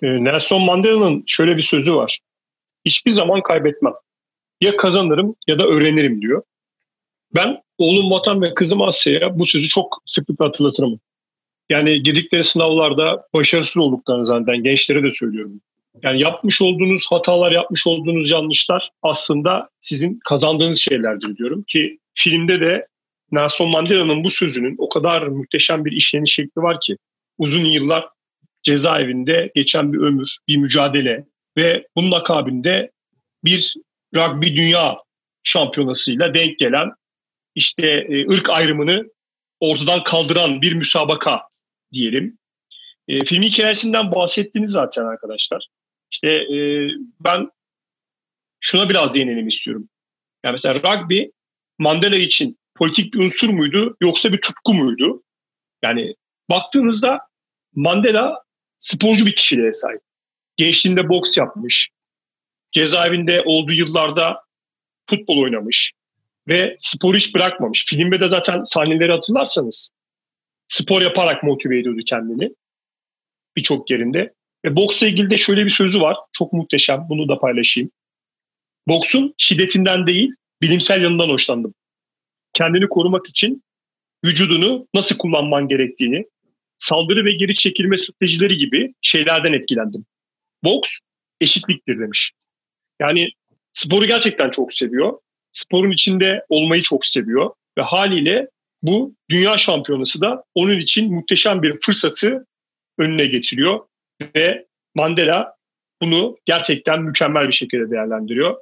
Ee, 0.02 0.24
Nelson 0.24 0.62
Mandela'nın 0.62 1.24
şöyle 1.28 1.58
bir 1.58 1.62
sözü 1.62 1.96
var 1.96 2.20
hiçbir 2.88 3.12
zaman 3.12 3.42
kaybetmem. 3.42 3.94
Ya 4.62 4.78
kazanırım 4.78 5.36
ya 5.48 5.60
da 5.60 5.68
öğrenirim 5.68 6.22
diyor. 6.22 6.44
Ben 7.36 7.62
oğlum 7.78 8.12
Vatan 8.12 8.42
ve 8.42 8.54
kızım 8.54 8.82
Asya'ya 8.82 9.40
bu 9.40 9.46
sözü 9.46 9.68
çok 9.68 10.02
sıklıkla 10.06 10.46
hatırlatırım. 10.46 11.00
Yani 11.70 12.04
girdikleri 12.04 12.44
sınavlarda 12.44 13.28
başarısız 13.34 13.78
olduklarını 13.78 14.26
zaten 14.26 14.64
gençlere 14.64 15.04
de 15.04 15.12
söylüyorum. 15.12 15.62
Yani 16.04 16.22
yapmış 16.22 16.62
olduğunuz 16.62 17.06
hatalar, 17.10 17.52
yapmış 17.52 17.88
olduğunuz 17.88 18.32
yanlışlar 18.32 18.90
aslında 19.02 19.70
sizin 19.82 20.20
kazandığınız 20.26 20.80
şeylerdir 20.80 21.38
diyorum 21.38 21.64
ki 21.68 22.00
filmde 22.14 22.60
de 22.60 22.88
Nelson 23.32 23.70
Mandela'nın 23.70 24.24
bu 24.24 24.30
sözünün 24.30 24.76
o 24.78 24.90
kadar 24.90 25.28
muhteşem 25.28 25.86
bir 25.86 25.92
işleniş 25.92 26.34
şekli 26.34 26.62
var 26.62 26.80
ki 26.82 26.98
uzun 27.38 27.66
yıllar 27.66 28.10
cezaevinde 28.64 29.52
geçen 29.56 29.94
bir 29.94 29.98
ömür, 29.98 30.38
bir 30.48 30.58
mücadele, 30.58 31.26
ve 31.58 31.88
bunun 31.96 32.12
akabinde 32.12 32.92
bir 33.44 33.76
rugby 34.16 34.48
dünya 34.48 34.98
şampiyonasıyla 35.44 36.34
denk 36.34 36.60
gelen 36.60 36.92
işte 37.56 37.88
e, 37.88 38.28
ırk 38.28 38.50
ayrımını 38.50 39.04
ortadan 39.60 40.04
kaldıran 40.04 40.62
bir 40.62 40.74
müsabaka 40.74 41.42
diyelim. 41.94 42.38
E, 43.08 43.24
film 43.26 43.44
hikayesinden 43.44 44.12
bahsettiniz 44.12 44.72
zaten 44.72 45.06
arkadaşlar. 45.06 45.68
İşte 46.12 46.30
e, 46.30 46.90
ben 47.20 47.50
şuna 48.60 48.90
biraz 48.90 49.16
değinelim 49.16 49.48
istiyorum. 49.48 49.90
Yani 50.44 50.52
mesela 50.52 50.76
rugby 50.76 51.24
Mandela 51.80 52.16
için 52.16 52.58
politik 52.76 53.14
bir 53.14 53.20
unsur 53.20 53.50
muydu 53.50 53.98
yoksa 54.02 54.34
bir 54.34 54.42
tutku 54.42 54.74
muydu? 54.74 55.24
Yani 55.84 56.16
baktığınızda 56.50 57.20
Mandela 57.76 58.44
sporcu 58.78 59.26
bir 59.26 59.36
kişiliğe 59.36 59.74
sahip. 59.74 60.02
Gençliğinde 60.58 61.10
boks 61.10 61.38
yapmış. 61.38 61.90
Cezaevinde 62.72 63.42
olduğu 63.46 63.74
yıllarda 63.74 64.42
futbol 65.10 65.38
oynamış. 65.38 65.94
Ve 66.48 66.78
spor 66.80 67.16
hiç 67.16 67.36
bırakmamış. 67.36 67.86
Filmde 67.86 68.20
de 68.20 68.28
zaten 68.28 68.64
sahneleri 68.64 69.12
hatırlarsanız 69.12 69.92
spor 70.68 71.02
yaparak 71.02 71.44
motive 71.44 71.80
ediyordu 71.80 72.02
kendini. 72.06 72.52
Birçok 73.56 73.92
yerinde. 73.92 74.34
Ve 74.66 74.76
boksla 74.76 75.08
ilgili 75.08 75.30
de 75.30 75.38
şöyle 75.38 75.66
bir 75.66 75.70
sözü 75.70 76.02
var. 76.02 76.18
Çok 76.34 76.54
muhteşem. 76.54 77.06
Bunu 77.10 77.30
da 77.30 77.40
paylaşayım. 77.40 77.92
Boksun 78.88 79.34
şiddetinden 79.38 80.08
değil, 80.08 80.32
bilimsel 80.62 81.02
yanından 81.02 81.30
hoşlandım. 81.30 81.74
Kendini 82.54 82.90
korumak 82.90 83.28
için 83.28 83.64
vücudunu 84.26 84.88
nasıl 84.94 85.18
kullanman 85.18 85.68
gerektiğini, 85.68 86.26
saldırı 86.80 87.26
ve 87.26 87.32
geri 87.32 87.56
çekilme 87.56 87.98
stratejileri 87.98 88.58
gibi 88.58 88.94
şeylerden 89.02 89.54
etkilendim 89.54 90.06
boks 90.68 91.00
eşitliktir 91.42 92.00
demiş. 92.00 92.32
Yani 93.00 93.30
sporu 93.74 94.06
gerçekten 94.06 94.50
çok 94.50 94.74
seviyor. 94.74 95.20
Sporun 95.52 95.92
içinde 95.92 96.46
olmayı 96.50 96.82
çok 96.82 97.06
seviyor 97.06 97.52
ve 97.78 97.82
haliyle 97.82 98.48
bu 98.82 99.16
dünya 99.30 99.58
şampiyonası 99.58 100.22
da 100.22 100.44
onun 100.56 100.78
için 100.78 101.14
muhteşem 101.14 101.62
bir 101.62 101.80
fırsatı 101.82 102.46
önüne 102.98 103.26
getiriyor 103.26 103.80
ve 104.36 104.66
Mandela 104.96 105.56
bunu 106.02 106.38
gerçekten 106.46 107.02
mükemmel 107.02 107.48
bir 107.48 107.54
şekilde 107.54 107.92
değerlendiriyor. 107.92 108.56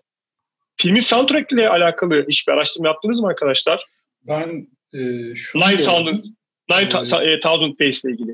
Filmin 0.77 0.99
soundtrack 0.99 1.51
ile 1.51 1.69
alakalı 1.69 2.25
hiçbir 2.29 2.53
araştırma 2.53 2.87
yaptınız 2.87 3.19
mı 3.19 3.27
arkadaşlar? 3.27 3.85
Ben 4.21 4.67
e, 4.93 5.35
şunu 5.35 5.63
Nine. 5.63 5.77
Thousand, 5.77 6.19
Nine 6.71 7.31
e, 7.31 7.39
Thousand 7.39 7.79
Days 7.79 8.05
ile 8.05 8.11
ilgili. 8.11 8.33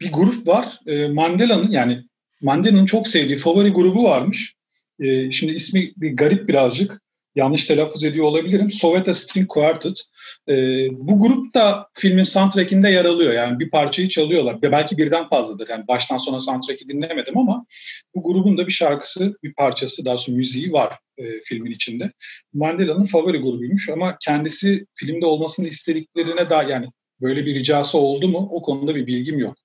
bir 0.00 0.12
grup 0.12 0.46
var. 0.46 0.66
E, 0.86 1.08
Mandela'nın 1.08 1.70
yani 1.70 2.04
Mandela'nın 2.40 2.86
çok 2.86 3.08
sevdiği 3.08 3.38
favori 3.38 3.70
grubu 3.70 4.04
varmış. 4.04 4.54
E, 5.00 5.30
şimdi 5.30 5.52
ismi 5.52 5.92
bir 5.96 6.16
garip 6.16 6.48
birazcık. 6.48 7.02
Yanlış 7.34 7.64
telaffuz 7.64 8.04
ediyor 8.04 8.26
olabilirim. 8.26 8.70
Soviet 8.70 9.16
String 9.16 9.48
Quartet. 9.48 10.00
E, 10.48 10.54
bu 10.92 11.18
grup 11.20 11.54
da 11.54 11.88
filmin 11.94 12.22
soundtrack'inde 12.22 12.88
yer 12.88 13.04
alıyor. 13.04 13.32
Yani 13.32 13.58
bir 13.58 13.70
parçayı 13.70 14.08
çalıyorlar. 14.08 14.62
Belki 14.62 14.98
birden 14.98 15.28
fazladır. 15.28 15.68
Yani 15.68 15.88
baştan 15.88 16.16
sona 16.16 16.40
soundtrack'i 16.40 16.88
dinlemedim 16.88 17.38
ama 17.38 17.66
bu 18.14 18.22
grubun 18.22 18.58
da 18.58 18.66
bir 18.66 18.72
şarkısı, 18.72 19.34
bir 19.42 19.54
parçası, 19.54 20.04
daha 20.04 20.18
sonra 20.18 20.36
müziği 20.36 20.72
var 20.72 20.98
e, 21.18 21.40
filmin 21.44 21.70
içinde. 21.70 22.12
Mandela'nın 22.52 23.04
favori 23.04 23.38
grubuymuş 23.38 23.88
ama 23.88 24.16
kendisi 24.20 24.86
filmde 24.94 25.26
olmasını 25.26 25.68
istediklerine 25.68 26.50
dair 26.50 26.68
yani 26.68 26.86
böyle 27.20 27.46
bir 27.46 27.54
ricası 27.54 27.98
oldu 27.98 28.28
mu 28.28 28.48
o 28.52 28.62
konuda 28.62 28.94
bir 28.94 29.06
bilgim 29.06 29.38
yok. 29.38 29.56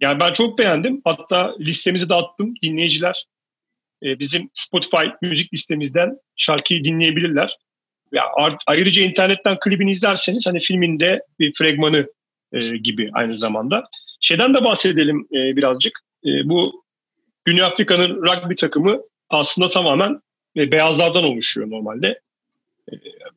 Yani 0.00 0.20
ben 0.20 0.32
çok 0.32 0.58
beğendim. 0.58 1.00
Hatta 1.04 1.56
listemizi 1.60 2.08
de 2.08 2.14
attım. 2.14 2.54
Dinleyiciler 2.62 3.24
e, 4.02 4.18
bizim 4.18 4.50
Spotify 4.54 5.06
müzik 5.22 5.54
listemizden 5.54 6.18
şarkıyı 6.36 6.84
dinleyebilirler. 6.84 7.56
Ya 8.12 8.24
ayrıca 8.66 9.02
internetten 9.02 9.58
klibini 9.58 9.90
izlerseniz 9.90 10.46
hani 10.46 10.60
filminde 10.60 11.22
bir 11.38 11.52
fragmanı 11.52 12.06
e, 12.52 12.76
gibi 12.76 13.10
aynı 13.12 13.34
zamanda. 13.34 13.84
Şeyden 14.20 14.54
de 14.54 14.64
bahsedelim 14.64 15.28
e, 15.32 15.56
birazcık. 15.56 16.00
E, 16.24 16.28
bu 16.48 16.84
Güney 17.44 17.62
Afrika'nın 17.62 18.22
rugby 18.22 18.54
takımı 18.54 19.00
aslında 19.30 19.68
tamamen 19.68 20.20
e, 20.56 20.70
beyazlardan 20.70 21.24
oluşuyor 21.24 21.70
normalde. 21.70 22.20
E, 22.92 22.94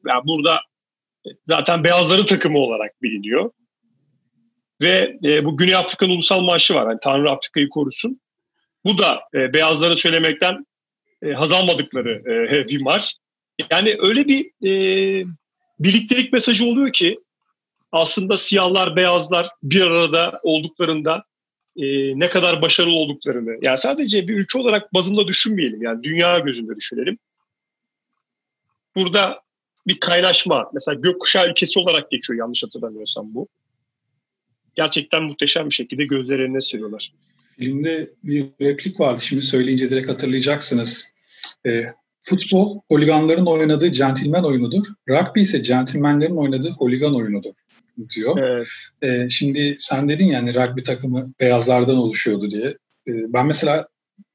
yani 0.08 0.22
burada 0.26 0.60
zaten 1.46 1.84
beyazların 1.84 2.26
takımı 2.26 2.60
olarak 2.60 3.02
biliniyor. 3.02 3.52
Ve 4.82 5.18
e, 5.24 5.46
bu 5.46 5.58
Güney 5.58 5.76
Afrika'nın 5.76 6.12
ulusal 6.12 6.42
marşı 6.42 6.74
var. 6.74 6.88
Yani 6.90 7.00
Tanrı 7.04 7.32
Afrika'yı 7.32 7.70
korusun. 7.70 8.22
Bu 8.86 8.98
da 8.98 9.20
e, 9.34 9.54
beyazlara 9.54 9.96
söylemekten 9.96 10.66
e, 11.22 11.32
haz 11.32 11.52
almadıkları 11.52 12.24
e, 12.52 12.68
bir 12.68 12.82
marş. 12.82 13.16
Yani 13.72 13.96
öyle 14.00 14.28
bir 14.28 14.46
e, 14.68 15.26
birliktelik 15.80 16.34
mesajı 16.34 16.66
oluyor 16.66 16.92
ki 16.92 17.20
aslında 17.92 18.38
siyahlar, 18.38 18.96
beyazlar 18.96 19.50
bir 19.64 19.82
arada 19.82 20.40
olduklarında 20.44 21.24
e, 21.78 22.20
ne 22.20 22.30
kadar 22.30 22.62
başarılı 22.62 22.96
olduklarını, 22.96 23.58
yani 23.62 23.78
sadece 23.78 24.28
bir 24.28 24.38
ülke 24.38 24.58
olarak 24.58 24.94
bazında 24.94 25.28
düşünmeyelim, 25.28 25.82
yani 25.82 26.04
dünya 26.04 26.40
gözünde 26.40 26.76
düşünelim. 26.76 27.18
Burada 28.96 29.42
bir 29.88 30.00
kaynaşma, 30.00 30.70
mesela 30.74 31.00
gökkuşağı 31.02 31.50
ülkesi 31.50 31.80
olarak 31.80 32.12
geçiyor 32.12 32.40
yanlış 32.40 32.64
hatırlamıyorsam 32.64 33.34
bu. 33.34 33.48
Gerçekten 34.76 35.24
muhteşem 35.24 35.70
bir 35.70 35.74
şekilde 35.74 36.06
gözlerine 36.06 36.62
seriyorlar. 36.62 37.14
Filmde 37.60 38.10
bir 38.24 38.46
replik 38.62 39.00
vardı. 39.00 39.22
Şimdi 39.26 39.42
söyleyince 39.42 39.90
direkt 39.90 40.10
hatırlayacaksınız. 40.10 41.12
E, 41.66 41.86
futbol 42.20 42.82
holiganların 42.88 43.46
oynadığı 43.46 43.92
centilmen 43.92 44.44
oyunudur. 44.44 44.88
Rugby 45.10 45.42
ise 45.42 45.64
centilmenlerin 45.64 46.36
oynadığı 46.36 46.70
holigan 46.70 47.16
oyunudur 47.16 47.54
diyor. 48.16 48.38
Evet. 48.38 48.68
E, 49.02 49.30
şimdi 49.30 49.76
sen 49.80 50.10
dedin 50.10 50.26
yani 50.26 50.54
rugby 50.54 50.82
takımı 50.82 51.34
beyazlardan 51.40 51.98
oluşuyordu 51.98 52.52
diye. 52.52 52.68
E, 53.08 53.12
ben 53.34 53.46
mesela 53.46 53.88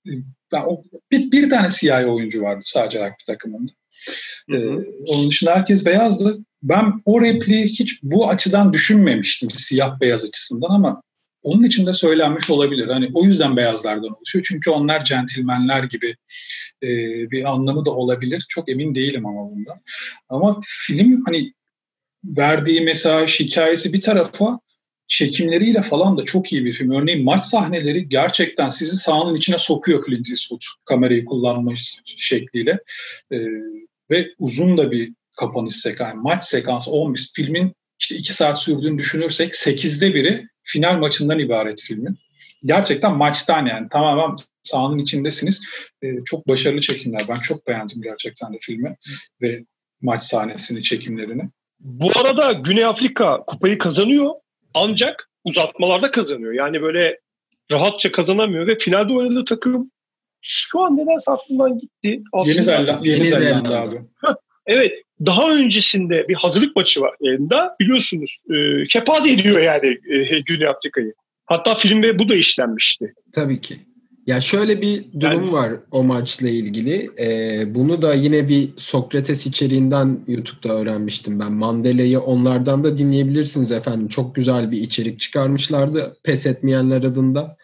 e, 0.06 0.12
ben 0.52 0.62
o, 0.66 0.82
bir, 1.10 1.32
bir 1.32 1.50
tane 1.50 1.70
siyahi 1.70 2.06
oyuncu 2.06 2.42
vardı 2.42 2.62
sadece 2.64 2.98
rugby 2.98 3.24
takımında. 3.26 3.72
E, 4.52 4.56
onun 5.06 5.30
dışında 5.30 5.54
herkes 5.54 5.86
beyazdı. 5.86 6.38
Ben 6.62 6.92
o 7.04 7.20
repliği 7.20 7.64
hiç 7.64 8.02
bu 8.02 8.28
açıdan 8.28 8.72
düşünmemiştim 8.72 9.50
siyah 9.50 10.00
beyaz 10.00 10.24
açısından 10.24 10.70
ama 10.70 11.02
onun 11.42 11.64
için 11.64 11.86
de 11.86 11.92
söylenmiş 11.92 12.50
olabilir. 12.50 12.88
Hani 12.88 13.10
o 13.14 13.24
yüzden 13.24 13.56
beyazlardan 13.56 14.16
oluşuyor. 14.16 14.44
Çünkü 14.48 14.70
onlar 14.70 15.04
centilmenler 15.04 15.82
gibi 15.82 16.16
e, 16.82 16.88
bir 17.30 17.44
anlamı 17.44 17.84
da 17.84 17.90
olabilir. 17.90 18.46
Çok 18.48 18.68
emin 18.68 18.94
değilim 18.94 19.26
ama 19.26 19.50
bundan. 19.50 19.80
Ama 20.28 20.60
film 20.64 21.22
hani 21.26 21.52
verdiği 22.24 22.80
mesaj, 22.80 23.40
hikayesi 23.40 23.92
bir 23.92 24.00
tarafa 24.00 24.60
çekimleriyle 25.08 25.82
falan 25.82 26.18
da 26.18 26.24
çok 26.24 26.52
iyi 26.52 26.64
bir 26.64 26.72
film. 26.72 26.90
Örneğin 26.90 27.24
maç 27.24 27.44
sahneleri 27.44 28.08
gerçekten 28.08 28.68
sizi 28.68 28.96
sahanın 28.96 29.34
içine 29.34 29.58
sokuyor 29.58 30.06
Clint 30.06 30.30
Eastwood 30.30 30.62
kamerayı 30.84 31.24
kullanma 31.24 31.72
şekliyle. 32.04 32.78
E, 33.32 33.36
ve 34.10 34.28
uzun 34.38 34.78
da 34.78 34.90
bir 34.90 35.12
kapanış 35.36 35.76
sekansı. 35.76 36.16
Maç 36.16 36.44
sekansı 36.44 36.90
11 36.90 37.30
filmin 37.34 37.72
işte 38.00 38.16
2 38.16 38.32
saat 38.32 38.58
sürdüğünü 38.60 38.98
düşünürsek 38.98 39.52
8'de 39.52 40.14
biri 40.14 40.48
final 40.62 40.98
maçından 40.98 41.38
ibaret 41.38 41.82
filmin. 41.82 42.18
Gerçekten 42.64 43.16
maçtan 43.16 43.66
yani 43.66 43.88
tamamen 43.88 44.36
sahanın 44.62 44.98
içindesiniz. 44.98 45.66
Ee, 46.02 46.24
çok 46.24 46.48
başarılı 46.48 46.80
çekimler. 46.80 47.20
Ben 47.28 47.34
çok 47.34 47.66
beğendim 47.66 48.02
gerçekten 48.02 48.52
de 48.52 48.58
filmi 48.60 48.96
ve 49.42 49.64
maç 50.02 50.22
sahnesini, 50.22 50.82
çekimlerini. 50.82 51.50
Bu 51.80 52.10
arada 52.16 52.52
Güney 52.52 52.84
Afrika 52.84 53.44
kupayı 53.46 53.78
kazanıyor 53.78 54.30
ancak 54.74 55.30
uzatmalarda 55.44 56.10
kazanıyor. 56.10 56.52
Yani 56.52 56.82
böyle 56.82 57.18
rahatça 57.72 58.12
kazanamıyor 58.12 58.66
ve 58.66 58.78
finalde 58.78 59.12
oynadığı 59.12 59.44
takım 59.44 59.90
şu 60.42 60.80
an 60.80 60.96
nedense 60.96 61.32
aklımdan 61.32 61.78
gitti. 61.78 62.22
Aslında, 62.32 62.52
Yeni 62.52 62.62
Zelanda, 62.62 63.00
Yeni 63.02 63.24
Zelanda. 63.24 63.80
abi. 63.80 64.00
Evet 64.66 65.05
daha 65.26 65.50
öncesinde 65.50 66.28
bir 66.28 66.34
hazırlık 66.34 66.76
maçı 66.76 67.00
var 67.00 67.14
elinde 67.20 67.56
biliyorsunuz 67.80 68.38
e, 68.50 68.84
kepaze 68.84 69.30
ediyor 69.30 69.60
yani 69.60 69.86
e, 69.86 70.40
Güney 70.40 70.68
Afrika'yı. 70.68 71.14
Hatta 71.46 71.74
filmde 71.74 72.18
bu 72.18 72.28
da 72.28 72.34
işlenmişti. 72.34 73.14
Tabii 73.32 73.60
ki. 73.60 73.76
Ya 74.26 74.40
şöyle 74.40 74.82
bir 74.82 75.04
durum 75.20 75.42
Yani- 75.42 75.52
var 75.52 75.72
o 75.90 76.02
maçla 76.02 76.48
ilgili. 76.48 77.10
Ee, 77.18 77.74
bunu 77.74 78.02
da 78.02 78.14
yine 78.14 78.48
bir 78.48 78.68
Sokrates 78.76 79.46
içeriğinden 79.46 80.20
YouTube'da 80.28 80.74
öğrenmiştim 80.74 81.40
ben. 81.40 81.52
Mandela'yı 81.52 82.20
onlardan 82.20 82.84
da 82.84 82.98
dinleyebilirsiniz 82.98 83.72
efendim. 83.72 84.08
Çok 84.08 84.34
güzel 84.34 84.70
bir 84.70 84.80
içerik 84.80 85.20
çıkarmışlardı. 85.20 86.16
Pes 86.24 86.46
etmeyenler 86.46 87.02
adında. 87.02 87.56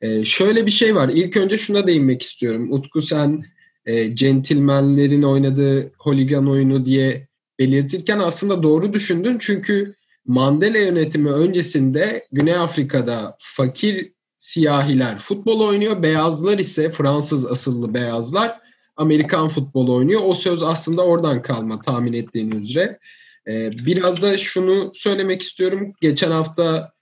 Ee, 0.00 0.24
şöyle 0.24 0.66
bir 0.66 0.70
şey 0.70 0.94
var. 0.96 1.10
İlk 1.14 1.36
önce 1.36 1.58
şuna 1.58 1.86
değinmek 1.86 2.22
istiyorum. 2.22 2.72
Utku 2.72 3.02
sen 3.02 3.44
e, 3.86 4.16
centilmenlerin 4.16 5.22
oynadığı 5.22 5.92
holigan 5.98 6.50
oyunu 6.50 6.84
diye 6.84 7.28
belirtirken 7.58 8.18
aslında 8.18 8.62
doğru 8.62 8.92
düşündün. 8.92 9.38
Çünkü 9.40 9.94
Mandela 10.26 10.78
yönetimi 10.78 11.30
öncesinde 11.30 12.26
Güney 12.32 12.54
Afrika'da 12.54 13.36
fakir 13.38 14.12
siyahiler 14.38 15.18
futbol 15.18 15.60
oynuyor. 15.60 16.02
Beyazlar 16.02 16.58
ise 16.58 16.92
Fransız 16.92 17.46
asıllı 17.46 17.94
beyazlar 17.94 18.60
Amerikan 18.96 19.48
futbolu 19.48 19.94
oynuyor. 19.94 20.20
O 20.24 20.34
söz 20.34 20.62
aslında 20.62 21.04
oradan 21.04 21.42
kalma 21.42 21.80
tahmin 21.80 22.12
ettiğiniz 22.12 22.70
üzere. 22.70 22.98
Ee, 23.48 23.70
biraz 23.86 24.22
da 24.22 24.38
şunu 24.38 24.90
söylemek 24.94 25.42
istiyorum. 25.42 25.92
Geçen 26.00 26.30
hafta 26.30 26.92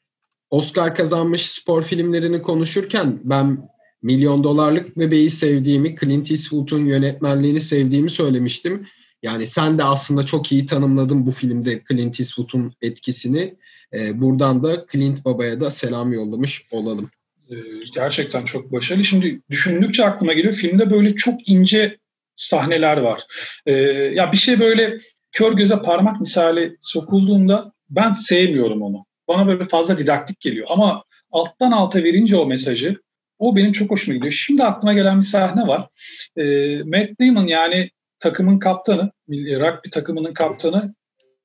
Oscar 0.51 0.95
kazanmış 0.95 1.51
spor 1.51 1.83
filmlerini 1.83 2.43
konuşurken 2.43 3.21
ben 3.25 3.69
Milyon 4.03 4.45
Dolarlık 4.45 4.99
Bebeği 4.99 5.31
sevdiğimi, 5.31 5.97
Clint 5.97 6.31
Eastwood'un 6.31 6.87
yönetmenliğini 6.87 7.61
sevdiğimi 7.61 8.11
söylemiştim. 8.11 8.87
Yani 9.23 9.47
sen 9.47 9.79
de 9.79 9.85
aslında 9.85 10.27
çok 10.27 10.53
iyi 10.53 10.67
tanımladın 10.67 11.27
bu 11.27 11.31
filmde 11.31 11.83
Clint 11.89 12.21
Eastwood'un 12.21 12.73
etkisini. 12.83 13.55
Ee, 13.95 14.21
buradan 14.21 14.63
da 14.63 14.87
Clint 14.93 15.25
Baba'ya 15.25 15.61
da 15.61 15.71
selam 15.71 16.13
yollamış 16.13 16.67
olalım. 16.71 17.11
Ee, 17.51 17.55
gerçekten 17.95 18.45
çok 18.45 18.73
başarılı. 18.73 19.05
Şimdi 19.05 19.41
düşündükçe 19.51 20.07
aklıma 20.07 20.33
geliyor. 20.33 20.55
Filmde 20.55 20.91
böyle 20.91 21.17
çok 21.17 21.49
ince 21.49 21.99
sahneler 22.37 22.97
var. 22.97 23.23
Ee, 23.67 23.73
ya 24.15 24.33
bir 24.33 24.37
şey 24.37 24.61
böyle 24.61 24.99
kör 25.33 25.53
göze 25.53 25.83
parmak 25.83 26.21
misali 26.21 26.77
sokulduğunda 26.81 27.73
ben 27.91 28.13
sevmiyorum 28.13 28.83
onu. 28.83 29.07
Bana 29.29 29.47
böyle 29.47 29.65
fazla 29.65 29.99
didaktik 29.99 30.41
geliyor. 30.41 30.67
Ama 30.71 31.05
alttan 31.31 31.73
alta 31.73 32.05
verince 32.05 32.37
o 32.37 32.47
mesajı 32.47 33.01
o 33.43 33.57
benim 33.57 33.73
çok 33.73 33.91
hoşuma 33.91 34.15
gidiyor. 34.15 34.33
Şimdi 34.33 34.65
aklıma 34.65 34.93
gelen 34.93 35.19
bir 35.19 35.25
sahne 35.25 35.67
var. 35.67 35.89
Ee, 36.37 36.79
Matt 36.83 37.21
Damon 37.21 37.47
yani 37.47 37.91
takımın 38.19 38.59
kaptanı, 38.59 39.11
rugby 39.31 39.91
takımının 39.91 40.35
kaptanı 40.35 40.95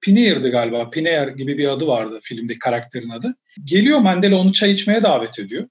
Pineyer'di 0.01 0.49
galiba. 0.49 0.89
Pineyer 0.89 1.27
gibi 1.27 1.57
bir 1.57 1.67
adı 1.67 1.87
vardı 1.87 2.19
filmdeki 2.23 2.59
karakterin 2.59 3.09
adı. 3.09 3.35
Geliyor 3.63 3.99
Mandela 3.99 4.35
onu 4.35 4.53
çay 4.53 4.71
içmeye 4.71 5.03
davet 5.03 5.39
ediyor. 5.39 5.67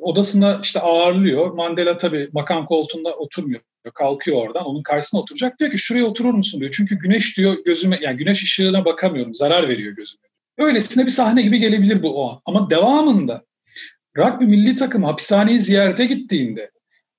odasında 0.00 0.60
işte 0.62 0.80
ağırlıyor. 0.80 1.50
Mandela 1.52 1.96
tabii 1.96 2.28
makam 2.32 2.66
koltuğunda 2.66 3.16
oturmuyor. 3.16 3.60
Kalkıyor 3.94 4.36
oradan. 4.36 4.66
Onun 4.66 4.82
karşısına 4.82 5.20
oturacak. 5.20 5.60
Diyor 5.60 5.70
ki 5.70 5.78
şuraya 5.78 6.04
oturur 6.04 6.34
musun 6.34 6.60
diyor. 6.60 6.74
Çünkü 6.76 6.98
güneş 6.98 7.36
diyor 7.36 7.56
gözüme 7.66 7.98
yani 8.02 8.16
güneş 8.16 8.42
ışığına 8.42 8.84
bakamıyorum. 8.84 9.34
Zarar 9.34 9.68
veriyor 9.68 9.92
gözüme. 9.92 10.22
Öylesine 10.58 11.06
bir 11.06 11.10
sahne 11.10 11.42
gibi 11.42 11.58
gelebilir 11.58 12.02
bu 12.02 12.24
o 12.24 12.30
an. 12.30 12.40
Ama 12.44 12.70
devamında 12.70 13.44
rugby 14.18 14.44
milli 14.44 14.76
takımı 14.76 15.06
hapishaneyi 15.06 15.60
ziyarete 15.60 16.04
gittiğinde 16.04 16.70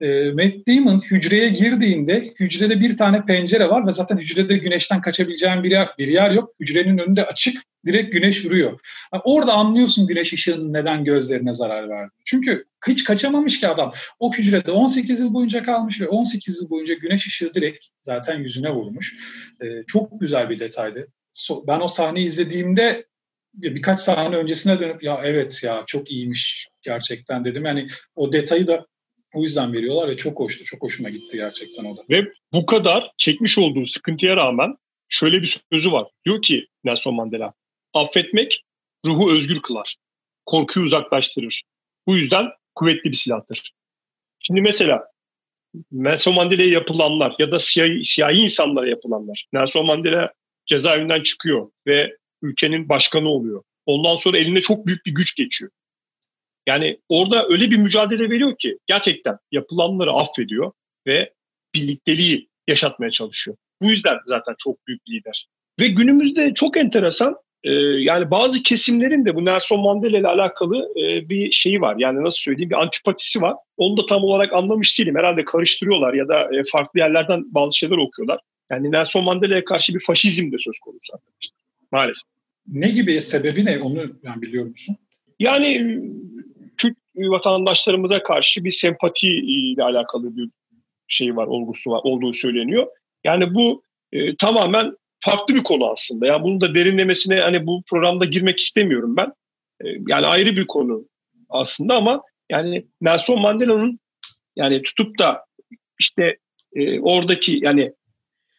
e, 0.02 0.32
Matt 0.32 0.68
Damon 0.68 1.02
hücreye 1.02 1.50
girdiğinde 1.50 2.34
hücrede 2.39 2.80
bir 2.80 2.97
tane 2.97 3.26
pencere 3.26 3.70
var 3.70 3.88
ve 3.88 3.91
zaten 3.91 4.18
hücrede 4.18 4.58
güneşten 4.58 5.02
kaçabileceğin 5.02 5.64
bir 5.64 5.72
yer, 5.72 5.89
bir 5.97 6.08
yer 6.08 6.32
yok. 6.32 6.56
Hücrenin 6.60 6.97
önünde 6.97 7.26
açık, 7.26 7.64
direkt 7.86 8.14
güneş 8.14 8.45
vuruyor. 8.45 8.80
Yani 9.14 9.22
orada 9.26 9.54
anlıyorsun 9.54 10.08
güneş 10.08 10.34
ışığının 10.34 10.74
neden 10.74 11.04
gözlerine 11.04 11.54
zarar 11.54 11.89
verdi. 11.89 12.12
Çünkü 12.26 12.66
hiç 12.88 13.04
kaçamamış 13.04 13.60
ki 13.60 13.68
adam. 13.68 13.93
O 14.20 14.34
hücrede 14.34 14.72
18 14.72 15.20
yıl 15.20 15.34
boyunca 15.34 15.64
kalmış 15.64 16.02
ve 16.02 16.08
18 16.08 16.62
yıl 16.62 16.70
boyunca 16.70 16.93
güneş 16.93 17.28
ışığı 17.28 17.54
direkt 17.54 17.86
zaten 18.04 18.39
yüzüne 18.39 18.72
vurmuş. 18.72 19.16
E, 19.62 19.66
çok 19.88 20.22
güzel 20.22 20.50
bir 20.50 20.60
detaydı. 20.60 21.08
So, 21.34 21.68
ben 21.68 21.80
o 21.80 21.88
sahneyi 21.88 22.28
izlediğimde 22.28 23.06
birkaç 23.54 24.00
sahne 24.00 24.36
öncesine 24.36 24.80
dönüp 24.80 25.04
ya 25.04 25.22
evet 25.24 25.64
ya 25.64 25.84
çok 25.88 26.12
iyiymiş 26.12 26.68
gerçekten 26.82 27.45
dedim. 27.45 27.66
Yani 27.66 27.88
o 28.16 28.34
detayı 28.34 28.68
da 28.68 28.88
o 29.34 29.41
yüzden 29.41 29.74
veriyorlar 29.74 30.10
ve 30.10 30.18
çok 30.18 30.39
hoştu. 30.39 30.64
Çok 30.64 30.82
hoşuma 30.82 31.10
gitti 31.10 31.38
gerçekten 31.38 31.86
o 31.86 31.97
da. 31.97 32.02
Ve 32.10 32.34
bu 32.54 32.66
kadar 32.66 33.12
çekmiş 33.18 33.58
olduğu 33.58 33.86
sıkıntıya 33.86 34.36
rağmen 34.36 34.76
şöyle 35.10 35.41
bir 35.41 35.62
sözü 35.74 35.91
var. 35.91 36.08
Diyor 36.26 36.41
ki 36.41 36.68
Nelson 36.84 37.16
Mandela, 37.16 37.54
affetmek 37.93 38.64
ruhu 39.06 39.32
özgür 39.32 39.62
kılar. 39.62 39.95
Korkuyu 40.45 40.86
uzaklaştırır. 40.86 41.64
Bu 42.08 42.18
yüzden 42.18 42.47
kuvvetli 42.76 43.12
bir 43.12 43.16
silahtır. 43.16 43.74
Şimdi 44.39 44.62
mesela 44.62 45.08
Nelson 45.91 46.36
Mandela'ya 46.36 46.70
yapılanlar 46.70 47.36
ya 47.39 47.52
da 47.52 47.60
siyahi, 47.60 48.06
siyahi 48.06 48.36
insanlara 48.36 48.89
yapılanlar. 48.89 49.45
Nelson 49.54 49.86
Mandela 49.86 50.32
cezaevinden 50.66 51.24
çıkıyor 51.24 51.72
ve 51.88 52.18
ülkenin 52.41 52.89
başkanı 52.89 53.29
oluyor. 53.29 53.63
Ondan 53.85 54.15
sonra 54.15 54.37
eline 54.37 54.61
çok 54.61 54.85
büyük 54.85 55.05
bir 55.05 55.15
güç 55.15 55.35
geçiyor. 55.35 55.71
Yani 56.67 56.99
orada 57.09 57.47
öyle 57.49 57.71
bir 57.71 57.77
mücadele 57.77 58.29
veriyor 58.29 58.57
ki 58.57 58.77
gerçekten 58.87 59.37
yapılanları 59.51 60.11
affediyor 60.11 60.71
ve 61.07 61.33
birlikteliği 61.75 62.49
yaşatmaya 62.67 63.11
çalışıyor. 63.11 63.57
Bu 63.81 63.89
yüzden 63.89 64.17
zaten 64.27 64.55
çok 64.57 64.87
büyük 64.87 65.09
lider. 65.09 65.47
Ve 65.79 65.87
günümüzde 65.87 66.53
çok 66.53 66.77
enteresan 66.77 67.35
e, 67.63 67.71
yani 67.99 68.31
bazı 68.31 68.63
kesimlerin 68.63 69.25
de 69.25 69.35
bu 69.35 69.45
Nelson 69.45 69.79
Mandela 69.79 70.17
ile 70.17 70.27
alakalı 70.27 70.89
e, 70.99 71.29
bir 71.29 71.51
şeyi 71.51 71.81
var. 71.81 71.95
Yani 71.99 72.23
nasıl 72.23 72.37
söyleyeyim 72.37 72.69
bir 72.69 72.81
antipatisi 72.81 73.41
var. 73.41 73.55
Onu 73.77 73.97
da 73.97 74.05
tam 74.05 74.23
olarak 74.23 74.53
anlamış 74.53 74.99
değilim. 74.99 75.15
Herhalde 75.15 75.45
karıştırıyorlar 75.45 76.13
ya 76.13 76.27
da 76.27 76.41
e, 76.41 76.63
farklı 76.71 76.99
yerlerden 76.99 77.43
bazı 77.53 77.77
şeyler 77.77 77.97
okuyorlar. 77.97 78.39
Yani 78.71 78.91
Nelson 78.91 79.23
Mandela'ya 79.23 79.65
karşı 79.65 79.93
bir 79.93 79.99
faşizm 79.99 80.51
de 80.51 80.55
söz 80.59 80.79
konusu 80.79 81.13
arkadaşlar. 81.13 81.68
Maalesef. 81.91 82.29
Ne 82.67 82.89
gibi 82.89 83.21
sebebi 83.21 83.65
ne 83.65 83.79
onu 83.79 83.99
yani 84.23 84.41
biliyor 84.41 84.65
musun? 84.65 84.95
Yani 85.39 86.01
Kürt 86.77 86.97
vatandaşlarımıza 87.15 88.23
karşı 88.23 88.63
bir 88.63 88.71
sempati 88.71 89.27
ile 89.29 89.83
alakalı 89.83 90.37
bir 90.37 90.49
şey 91.07 91.35
var, 91.35 91.47
olgusu 91.47 91.91
var, 91.91 92.01
olduğu 92.03 92.33
söyleniyor. 92.33 92.87
Yani 93.23 93.53
bu 93.53 93.83
e, 94.11 94.35
tamamen 94.35 94.95
farklı 95.19 95.55
bir 95.55 95.63
konu 95.63 95.91
aslında. 95.91 96.27
Yani 96.27 96.43
bunun 96.43 96.61
da 96.61 96.75
derinlemesine 96.75 97.39
hani 97.39 97.67
bu 97.67 97.83
programda 97.89 98.25
girmek 98.25 98.59
istemiyorum 98.59 99.15
ben. 99.17 99.33
E, 99.83 99.85
yani 100.07 100.25
ayrı 100.25 100.55
bir 100.55 100.67
konu 100.67 101.05
aslında 101.49 101.95
ama 101.95 102.21
yani 102.49 102.85
Nelson 103.01 103.41
Mandela'nın 103.41 103.99
yani 104.55 104.81
tutup 104.81 105.19
da 105.19 105.45
işte 105.99 106.37
e, 106.75 106.99
oradaki 106.99 107.59
yani 107.63 107.93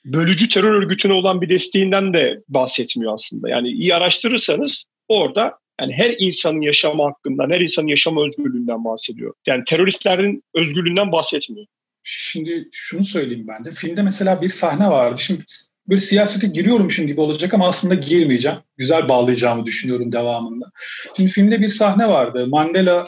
bölücü 0.05 0.49
terör 0.49 0.73
örgütüne 0.73 1.13
olan 1.13 1.41
bir 1.41 1.49
desteğinden 1.49 2.13
de 2.13 2.43
bahsetmiyor 2.49 3.15
aslında. 3.15 3.49
Yani 3.49 3.69
iyi 3.69 3.95
araştırırsanız 3.95 4.85
orada 5.09 5.59
yani 5.81 5.93
her 5.93 6.15
insanın 6.19 6.61
yaşama 6.61 7.07
hakkından, 7.07 7.51
her 7.51 7.61
insanın 7.61 7.87
yaşama 7.87 8.25
özgürlüğünden 8.25 8.85
bahsediyor. 8.85 9.35
Yani 9.47 9.65
teröristlerin 9.67 10.43
özgürlüğünden 10.55 11.13
bahsetmiyor. 11.13 11.67
Şimdi 12.03 12.69
şunu 12.73 13.05
söyleyeyim 13.05 13.49
ben 13.49 13.65
de. 13.65 13.71
Filmde 13.71 14.03
mesela 14.03 14.43
bir 14.43 14.49
sahne 14.49 14.89
vardı. 14.89 15.21
Şimdi 15.21 15.45
böyle 15.89 16.01
siyasete 16.01 16.47
giriyormuşum 16.47 17.07
gibi 17.07 17.21
olacak 17.21 17.55
ama 17.55 17.69
aslında 17.69 17.95
girmeyeceğim. 17.95 18.59
Güzel 18.77 19.09
bağlayacağımı 19.09 19.67
düşünüyorum 19.67 20.13
devamında. 20.13 20.71
Şimdi 21.17 21.31
filmde 21.31 21.61
bir 21.61 21.69
sahne 21.69 22.09
vardı. 22.09 22.47
Mandela 22.47 23.05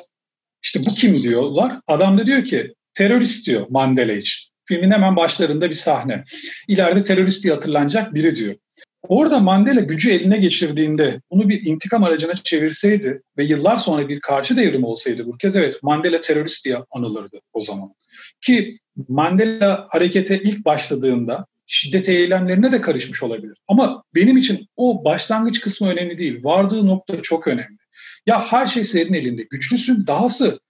işte 0.64 0.80
bu 0.80 0.94
kim 0.94 1.22
diyorlar. 1.22 1.80
Adam 1.86 2.18
da 2.18 2.26
diyor 2.26 2.44
ki 2.44 2.74
terörist 2.94 3.46
diyor 3.46 3.66
Mandela 3.70 4.12
için. 4.12 4.51
Filmin 4.72 4.90
hemen 4.90 5.16
başlarında 5.16 5.70
bir 5.70 5.74
sahne. 5.74 6.24
İleride 6.68 7.04
terörist 7.04 7.44
diye 7.44 7.54
hatırlanacak 7.54 8.14
biri 8.14 8.36
diyor. 8.36 8.54
Orada 9.02 9.40
Mandela 9.40 9.80
gücü 9.80 10.10
eline 10.12 10.38
geçirdiğinde 10.38 11.20
bunu 11.30 11.48
bir 11.48 11.64
intikam 11.64 12.04
aracına 12.04 12.34
çevirseydi 12.34 13.22
ve 13.38 13.44
yıllar 13.44 13.76
sonra 13.76 14.08
bir 14.08 14.20
karşı 14.20 14.56
devrim 14.56 14.84
olsaydı 14.84 15.26
bu 15.26 15.36
kez 15.36 15.56
evet 15.56 15.82
Mandela 15.82 16.20
terörist 16.20 16.64
diye 16.64 16.78
anılırdı 16.90 17.40
o 17.52 17.60
zaman. 17.60 17.94
Ki 18.40 18.78
Mandela 19.08 19.86
harekete 19.90 20.42
ilk 20.42 20.64
başladığında 20.64 21.46
şiddet 21.66 22.08
eylemlerine 22.08 22.72
de 22.72 22.80
karışmış 22.80 23.22
olabilir. 23.22 23.58
Ama 23.68 24.02
benim 24.14 24.36
için 24.36 24.66
o 24.76 25.04
başlangıç 25.04 25.60
kısmı 25.60 25.88
önemli 25.88 26.18
değil. 26.18 26.44
Vardığı 26.44 26.86
nokta 26.86 27.22
çok 27.22 27.48
önemli. 27.48 27.78
Ya 28.26 28.52
her 28.52 28.66
şey 28.66 28.84
senin 28.84 29.12
elinde. 29.14 29.46
Güçlüsün. 29.50 30.06
Dahası 30.06 30.60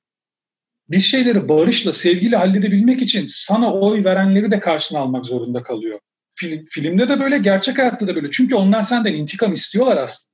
bir 0.93 1.01
şeyleri 1.01 1.49
barışla, 1.49 1.93
sevgiyle 1.93 2.37
halledebilmek 2.37 3.03
için 3.03 3.25
sana 3.29 3.73
oy 3.73 4.05
verenleri 4.05 4.51
de 4.51 4.61
karşına 4.61 4.99
almak 4.99 5.27
zorunda 5.27 5.63
kalıyor. 5.63 5.99
Film, 6.35 6.65
filmde 6.71 7.09
de 7.09 7.21
böyle, 7.21 7.39
gerçek 7.39 7.79
hayatta 7.79 8.09
da 8.09 8.15
böyle. 8.15 8.31
Çünkü 8.31 8.55
onlar 8.55 8.83
senden 8.83 9.15
intikam 9.15 9.53
istiyorlar 9.53 9.97
aslında. 9.97 10.33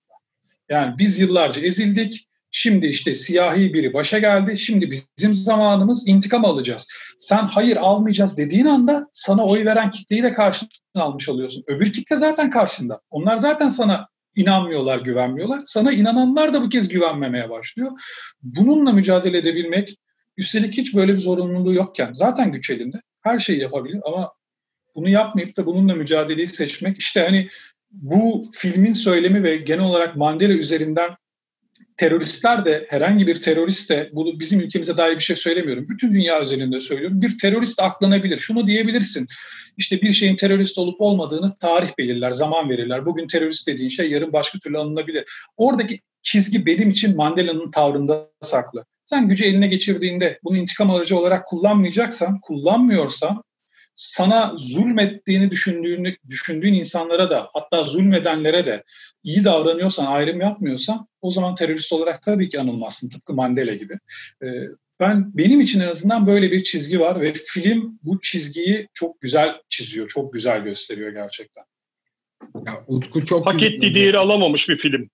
Yani 0.69 0.99
biz 0.99 1.21
yıllarca 1.21 1.63
ezildik. 1.63 2.29
Şimdi 2.51 2.87
işte 2.87 3.15
siyahi 3.15 3.75
biri 3.75 3.95
başa 3.95 4.19
geldi. 4.19 4.59
Şimdi 4.59 4.91
bizim 4.91 5.35
zamanımız 5.35 6.09
intikam 6.09 6.45
alacağız. 6.45 6.89
Sen 7.19 7.43
hayır 7.43 7.77
almayacağız 7.77 8.39
dediğin 8.39 8.67
anda 8.67 9.09
sana 9.13 9.45
oy 9.45 9.65
veren 9.65 9.91
kitleyi 9.91 10.23
de 10.23 10.33
karşına 10.33 10.69
almış 10.95 11.29
oluyorsun. 11.29 11.65
Öbür 11.67 11.93
kitle 11.93 12.17
zaten 12.17 12.51
karşında. 12.51 13.01
Onlar 13.11 13.37
zaten 13.37 13.69
sana 13.69 14.09
inanmıyorlar, 14.37 14.99
güvenmiyorlar. 14.99 15.61
Sana 15.65 15.93
inananlar 15.93 16.55
da 16.55 16.63
bu 16.63 16.69
kez 16.69 16.89
güvenmemeye 16.89 17.51
başlıyor. 17.51 17.91
Bununla 18.43 18.93
mücadele 18.93 19.39
edebilmek, 19.39 19.99
üstelik 20.39 20.77
hiç 20.77 20.95
böyle 20.95 21.15
bir 21.15 21.19
zorunluluğu 21.19 21.75
yokken 21.75 22.13
zaten 22.13 22.53
güç 22.53 22.71
elinde. 22.71 23.01
Her 23.23 23.39
şeyi 23.39 23.61
yapabilir 23.61 24.01
ama 24.05 24.33
bunu 24.95 25.09
yapmayıp 25.09 25.57
da 25.57 25.67
bununla 25.67 25.95
mücadeleyi 25.95 26.49
seçmek 26.49 26.99
işte 26.99 27.21
hani 27.21 27.49
bu 27.91 28.45
filmin 28.53 28.93
söylemi 28.93 29.43
ve 29.43 29.57
genel 29.57 29.85
olarak 29.85 30.17
Mandela 30.17 30.53
üzerinden 30.53 31.11
teröristler 31.97 32.65
de 32.65 32.87
herhangi 32.89 33.27
bir 33.27 33.43
terörist 33.43 33.91
de 33.91 34.11
bunu 34.13 34.41
bizim 34.41 34.61
ülkemize 34.61 34.97
dair 34.97 35.15
bir 35.15 35.23
şey 35.23 35.37
söylemiyorum. 35.37 35.89
Bütün 35.89 36.15
dünya 36.15 36.43
üzerinde 36.43 36.81
söylüyorum. 36.81 37.23
Bir 37.23 37.39
terörist 37.39 37.83
aklanabilir. 37.83 38.39
Şunu 38.39 38.67
diyebilirsin. 38.67 39.27
İşte 39.77 40.03
bir 40.03 40.13
şeyin 40.13 40.37
terörist 40.37 40.79
olup 40.79 41.01
olmadığını 41.01 41.57
tarih 41.61 41.99
belirler, 41.99 42.31
zaman 42.31 42.71
verirler. 42.71 43.07
Bugün 43.07 43.27
terörist 43.27 43.67
dediğin 43.67 43.89
şey 43.89 44.11
yarın 44.11 44.33
başka 44.33 44.59
türlü 44.59 44.79
alınabilir. 44.79 45.25
Oradaki 45.57 46.01
çizgi 46.23 46.67
benim 46.67 46.91
için 46.91 47.17
Mandela'nın 47.17 47.71
tavrında 47.71 48.31
saklı. 48.43 48.85
Sen 49.05 49.29
gücü 49.29 49.45
eline 49.45 49.69
geçirdiğinde 49.69 50.39
bunu 50.45 50.57
intikam 50.57 50.91
aracı 50.91 51.19
olarak 51.19 51.47
kullanmayacaksan, 51.47 52.41
kullanmıyorsan 52.41 53.43
sana 53.95 54.55
zulmettiğini 54.57 55.51
düşündüğünü, 55.51 56.17
düşündüğün 56.29 56.75
insanlara 56.75 57.31
da 57.31 57.49
hatta 57.53 57.83
zulmedenlere 57.83 58.67
de 58.67 58.85
iyi 59.23 59.45
davranıyorsan, 59.45 60.07
ayrım 60.07 60.41
yapmıyorsan 60.41 61.09
o 61.21 61.31
zaman 61.31 61.55
terörist 61.55 61.93
olarak 61.93 62.23
tabii 62.23 62.49
ki 62.49 62.61
anılmazsın 62.61 63.09
tıpkı 63.09 63.33
Mandela 63.33 63.75
gibi. 63.75 63.99
Ee, 64.43 64.47
ben 65.01 65.31
benim 65.37 65.61
için 65.61 65.81
en 65.81 65.89
azından 65.89 66.27
böyle 66.27 66.51
bir 66.51 66.63
çizgi 66.63 67.01
var 67.01 67.21
ve 67.21 67.33
film 67.33 67.99
bu 68.03 68.21
çizgiyi 68.21 68.89
çok 68.95 69.21
güzel 69.21 69.55
çiziyor, 69.69 70.09
çok 70.09 70.33
güzel 70.33 70.61
gösteriyor 70.61 71.13
gerçekten. 71.13 71.65
Ya 72.67 72.85
Utku 72.87 73.27
çok 73.27 73.47
hak 73.47 73.63
ettiği 73.63 73.95
değeri 73.95 74.19
alamamış 74.19 74.69
bir 74.69 74.77
film. 74.77 75.11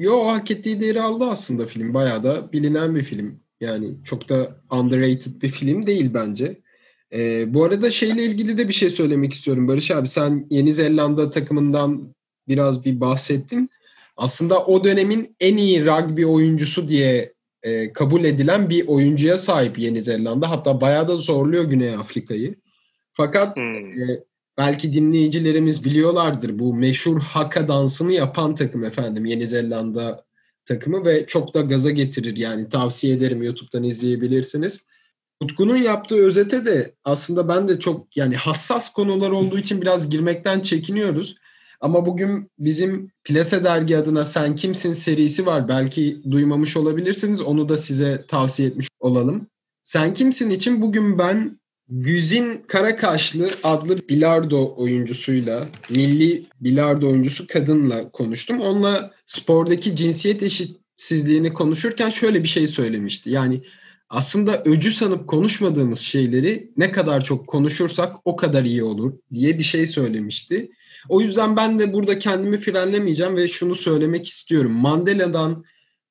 Yo 0.00 0.26
hak 0.26 0.50
ettiği 0.50 0.80
değeri 0.80 1.00
aldı 1.00 1.24
aslında 1.24 1.66
film. 1.66 1.94
Bayağı 1.94 2.22
da 2.22 2.52
bilinen 2.52 2.94
bir 2.94 3.02
film. 3.02 3.40
Yani 3.60 3.94
çok 4.04 4.28
da 4.28 4.60
underrated 4.70 5.42
bir 5.42 5.48
film 5.48 5.86
değil 5.86 6.10
bence. 6.14 6.60
Ee, 7.14 7.54
bu 7.54 7.64
arada 7.64 7.90
şeyle 7.90 8.24
ilgili 8.24 8.58
de 8.58 8.68
bir 8.68 8.72
şey 8.72 8.90
söylemek 8.90 9.32
istiyorum 9.32 9.68
Barış 9.68 9.90
abi. 9.90 10.08
Sen 10.08 10.46
Yeni 10.50 10.72
Zelanda 10.72 11.30
takımından 11.30 12.14
biraz 12.48 12.84
bir 12.84 13.00
bahsettin. 13.00 13.70
Aslında 14.16 14.66
o 14.66 14.84
dönemin 14.84 15.36
en 15.40 15.56
iyi 15.56 15.86
rugby 15.86 16.24
oyuncusu 16.24 16.88
diye 16.88 17.32
e, 17.62 17.92
kabul 17.92 18.24
edilen 18.24 18.70
bir 18.70 18.88
oyuncuya 18.88 19.38
sahip 19.38 19.78
Yeni 19.78 20.02
Zelanda. 20.02 20.50
Hatta 20.50 20.80
bayağı 20.80 21.08
da 21.08 21.16
zorluyor 21.16 21.64
Güney 21.64 21.94
Afrika'yı. 21.94 22.54
Fakat 23.12 23.56
hmm. 23.56 24.02
e, 24.02 24.24
belki 24.60 24.92
dinleyicilerimiz 24.92 25.84
biliyorlardır 25.84 26.58
bu 26.58 26.74
meşhur 26.74 27.20
haka 27.20 27.68
dansını 27.68 28.12
yapan 28.12 28.54
takım 28.54 28.84
efendim 28.84 29.24
Yeni 29.24 29.46
Zelanda 29.46 30.24
takımı 30.66 31.04
ve 31.04 31.26
çok 31.26 31.54
da 31.54 31.60
gaza 31.60 31.90
getirir 31.90 32.36
yani 32.36 32.68
tavsiye 32.68 33.14
ederim 33.14 33.42
YouTube'dan 33.42 33.82
izleyebilirsiniz. 33.82 34.84
Utku'nun 35.40 35.76
yaptığı 35.76 36.16
özete 36.16 36.64
de 36.66 36.94
aslında 37.04 37.48
ben 37.48 37.68
de 37.68 37.78
çok 37.78 38.16
yani 38.16 38.36
hassas 38.36 38.92
konular 38.92 39.30
olduğu 39.30 39.58
için 39.58 39.82
biraz 39.82 40.10
girmekten 40.10 40.60
çekiniyoruz. 40.60 41.36
Ama 41.80 42.06
bugün 42.06 42.50
bizim 42.58 43.12
Plase 43.24 43.64
Dergi 43.64 43.96
adına 43.96 44.24
Sen 44.24 44.54
Kimsin 44.54 44.92
serisi 44.92 45.46
var. 45.46 45.68
Belki 45.68 46.22
duymamış 46.30 46.76
olabilirsiniz. 46.76 47.40
Onu 47.40 47.68
da 47.68 47.76
size 47.76 48.24
tavsiye 48.28 48.68
etmiş 48.68 48.88
olalım. 48.98 49.46
Sen 49.82 50.14
Kimsin 50.14 50.50
için 50.50 50.82
bugün 50.82 51.18
ben 51.18 51.59
Güzin 51.90 52.64
Karakaşlı 52.66 53.50
adlı 53.62 54.08
bilardo 54.08 54.74
oyuncusuyla, 54.76 55.68
milli 55.90 56.46
bilardo 56.60 57.08
oyuncusu 57.08 57.46
kadınla 57.46 58.10
konuştum. 58.10 58.60
Onunla 58.60 59.12
spordaki 59.26 59.96
cinsiyet 59.96 60.42
eşitsizliğini 60.42 61.52
konuşurken 61.52 62.08
şöyle 62.08 62.42
bir 62.42 62.48
şey 62.48 62.66
söylemişti. 62.66 63.30
Yani 63.30 63.62
aslında 64.08 64.62
öcü 64.64 64.92
sanıp 64.92 65.28
konuşmadığımız 65.28 66.00
şeyleri 66.00 66.70
ne 66.76 66.92
kadar 66.92 67.24
çok 67.24 67.46
konuşursak 67.46 68.16
o 68.24 68.36
kadar 68.36 68.64
iyi 68.64 68.82
olur 68.82 69.12
diye 69.34 69.58
bir 69.58 69.62
şey 69.64 69.86
söylemişti. 69.86 70.70
O 71.08 71.20
yüzden 71.20 71.56
ben 71.56 71.78
de 71.78 71.92
burada 71.92 72.18
kendimi 72.18 72.60
frenlemeyeceğim 72.60 73.36
ve 73.36 73.48
şunu 73.48 73.74
söylemek 73.74 74.26
istiyorum. 74.26 74.72
Mandela'dan 74.72 75.64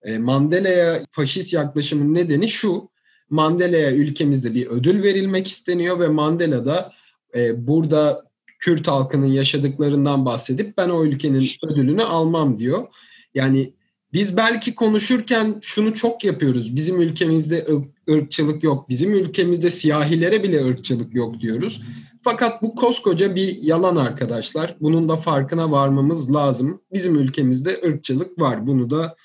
e, 0.03 0.17
Mandela'ya 0.17 1.01
faşist 1.11 1.53
yaklaşımın 1.53 2.13
nedeni 2.13 2.47
şu. 2.47 2.89
Mandela'ya 3.29 3.91
ülkemizde 3.91 4.53
bir 4.53 4.67
ödül 4.67 5.03
verilmek 5.03 5.47
isteniyor 5.47 5.99
ve 5.99 6.07
Mandela 6.07 6.65
da 6.65 6.93
e, 7.35 7.67
burada 7.67 8.29
Kürt 8.59 8.87
halkının 8.87 9.27
yaşadıklarından 9.27 10.25
bahsedip 10.25 10.77
ben 10.77 10.89
o 10.89 11.05
ülkenin 11.05 11.49
ödülünü 11.63 12.03
almam 12.03 12.59
diyor. 12.59 12.87
Yani 13.33 13.73
biz 14.13 14.37
belki 14.37 14.75
konuşurken 14.75 15.55
şunu 15.61 15.93
çok 15.93 16.23
yapıyoruz. 16.23 16.75
Bizim 16.75 17.01
ülkemizde 17.01 17.67
ırkçılık 18.09 18.63
yok. 18.63 18.89
Bizim 18.89 19.13
ülkemizde 19.13 19.69
siyahilere 19.69 20.43
bile 20.43 20.65
ırkçılık 20.65 21.15
yok 21.15 21.39
diyoruz. 21.39 21.81
Fakat 22.23 22.61
bu 22.61 22.75
koskoca 22.75 23.35
bir 23.35 23.57
yalan 23.61 23.95
arkadaşlar. 23.95 24.75
Bunun 24.81 25.09
da 25.09 25.15
farkına 25.15 25.71
varmamız 25.71 26.33
lazım. 26.33 26.81
Bizim 26.93 27.15
ülkemizde 27.15 27.79
ırkçılık 27.85 28.39
var. 28.39 28.67
Bunu 28.67 28.89
da 28.89 29.15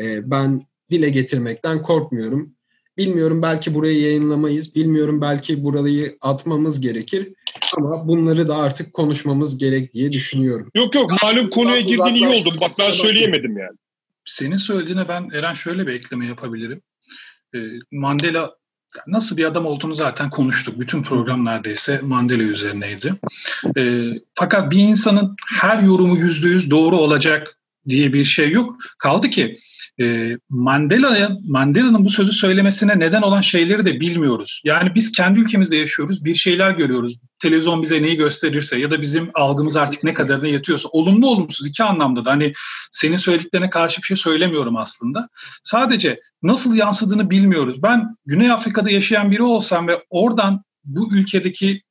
e, 0.00 0.30
ben 0.30 0.66
dile 0.90 1.08
getirmekten 1.08 1.82
korkmuyorum. 1.82 2.54
Bilmiyorum 2.96 3.42
belki 3.42 3.74
burayı 3.74 4.00
yayınlamayız. 4.00 4.74
Bilmiyorum 4.74 5.20
belki 5.20 5.64
burayı 5.64 6.16
atmamız 6.20 6.80
gerekir. 6.80 7.32
Ama 7.76 8.08
bunları 8.08 8.48
da 8.48 8.56
artık 8.56 8.94
konuşmamız 8.94 9.58
gerek 9.58 9.94
diye 9.94 10.12
düşünüyorum. 10.12 10.70
Yok 10.74 10.94
yok 10.94 11.22
malum 11.22 11.50
konuya 11.50 11.80
girdiğin 11.80 12.14
iyi 12.14 12.28
oldu. 12.28 12.58
Bak 12.60 12.70
ben 12.78 12.90
söyleyemedim 12.90 13.58
yani. 13.58 13.76
Senin 14.24 14.56
söylediğine 14.56 15.08
ben 15.08 15.30
Eren 15.32 15.54
şöyle 15.54 15.86
bir 15.86 15.92
ekleme 15.92 16.26
yapabilirim. 16.26 16.82
Ee, 17.54 17.58
Mandela 17.92 18.56
nasıl 19.06 19.36
bir 19.36 19.44
adam 19.44 19.66
olduğunu 19.66 19.94
zaten 19.94 20.30
konuştuk. 20.30 20.80
Bütün 20.80 21.02
program 21.02 21.44
neredeyse 21.44 22.00
Mandela 22.02 22.42
üzerineydi. 22.42 23.14
E, 23.76 24.02
fakat 24.34 24.70
bir 24.70 24.78
insanın 24.78 25.36
her 25.48 25.78
yorumu 25.78 26.16
yüzde 26.16 26.48
yüz 26.48 26.70
doğru 26.70 26.96
olacak 26.96 27.58
diye 27.88 28.12
bir 28.12 28.24
şey 28.24 28.50
yok. 28.50 28.76
Kaldı 28.98 29.30
ki 29.30 29.58
e, 30.00 30.36
Mandela'ya 30.48 31.30
Mandela'nın 31.48 32.04
bu 32.04 32.10
sözü 32.10 32.32
söylemesine 32.32 32.98
neden 32.98 33.22
olan 33.22 33.40
şeyleri 33.40 33.84
de 33.84 34.00
bilmiyoruz. 34.00 34.62
Yani 34.64 34.94
biz 34.94 35.12
kendi 35.12 35.40
ülkemizde 35.40 35.76
yaşıyoruz, 35.76 36.24
bir 36.24 36.34
şeyler 36.34 36.70
görüyoruz. 36.70 37.18
Televizyon 37.38 37.82
bize 37.82 38.02
neyi 38.02 38.16
gösterirse 38.16 38.78
ya 38.78 38.90
da 38.90 39.02
bizim 39.02 39.30
algımız 39.34 39.76
artık 39.76 40.04
ne 40.04 40.14
kadarına 40.14 40.48
yetiyorsa 40.48 40.88
olumlu 40.88 41.26
olumsuz 41.26 41.66
iki 41.66 41.84
anlamda 41.84 42.24
da 42.24 42.30
hani 42.30 42.52
senin 42.90 43.16
söylediklerine 43.16 43.70
karşı 43.70 44.02
bir 44.02 44.06
şey 44.06 44.16
söylemiyorum 44.16 44.76
aslında. 44.76 45.28
Sadece 45.64 46.20
nasıl 46.42 46.74
yansıdığını 46.74 47.30
bilmiyoruz. 47.30 47.82
Ben 47.82 48.16
Güney 48.26 48.50
Afrika'da 48.50 48.90
yaşayan 48.90 49.30
biri 49.30 49.42
olsam 49.42 49.88
ve 49.88 50.02
oradan 50.10 50.64
bu 50.84 51.14
ülkedeki 51.14 51.82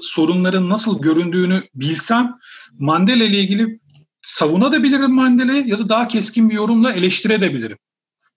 sorunların 0.00 0.68
nasıl 0.68 1.02
göründüğünü 1.02 1.62
bilsem 1.74 2.34
Mandela 2.78 3.24
ile 3.24 3.38
ilgili 3.38 3.80
savunabilirim 4.22 5.14
Mandela'yı 5.14 5.66
ya 5.66 5.78
da 5.78 5.88
daha 5.88 6.08
keskin 6.08 6.50
bir 6.50 6.54
yorumla 6.54 6.92
eleştirebilirim. 6.92 7.78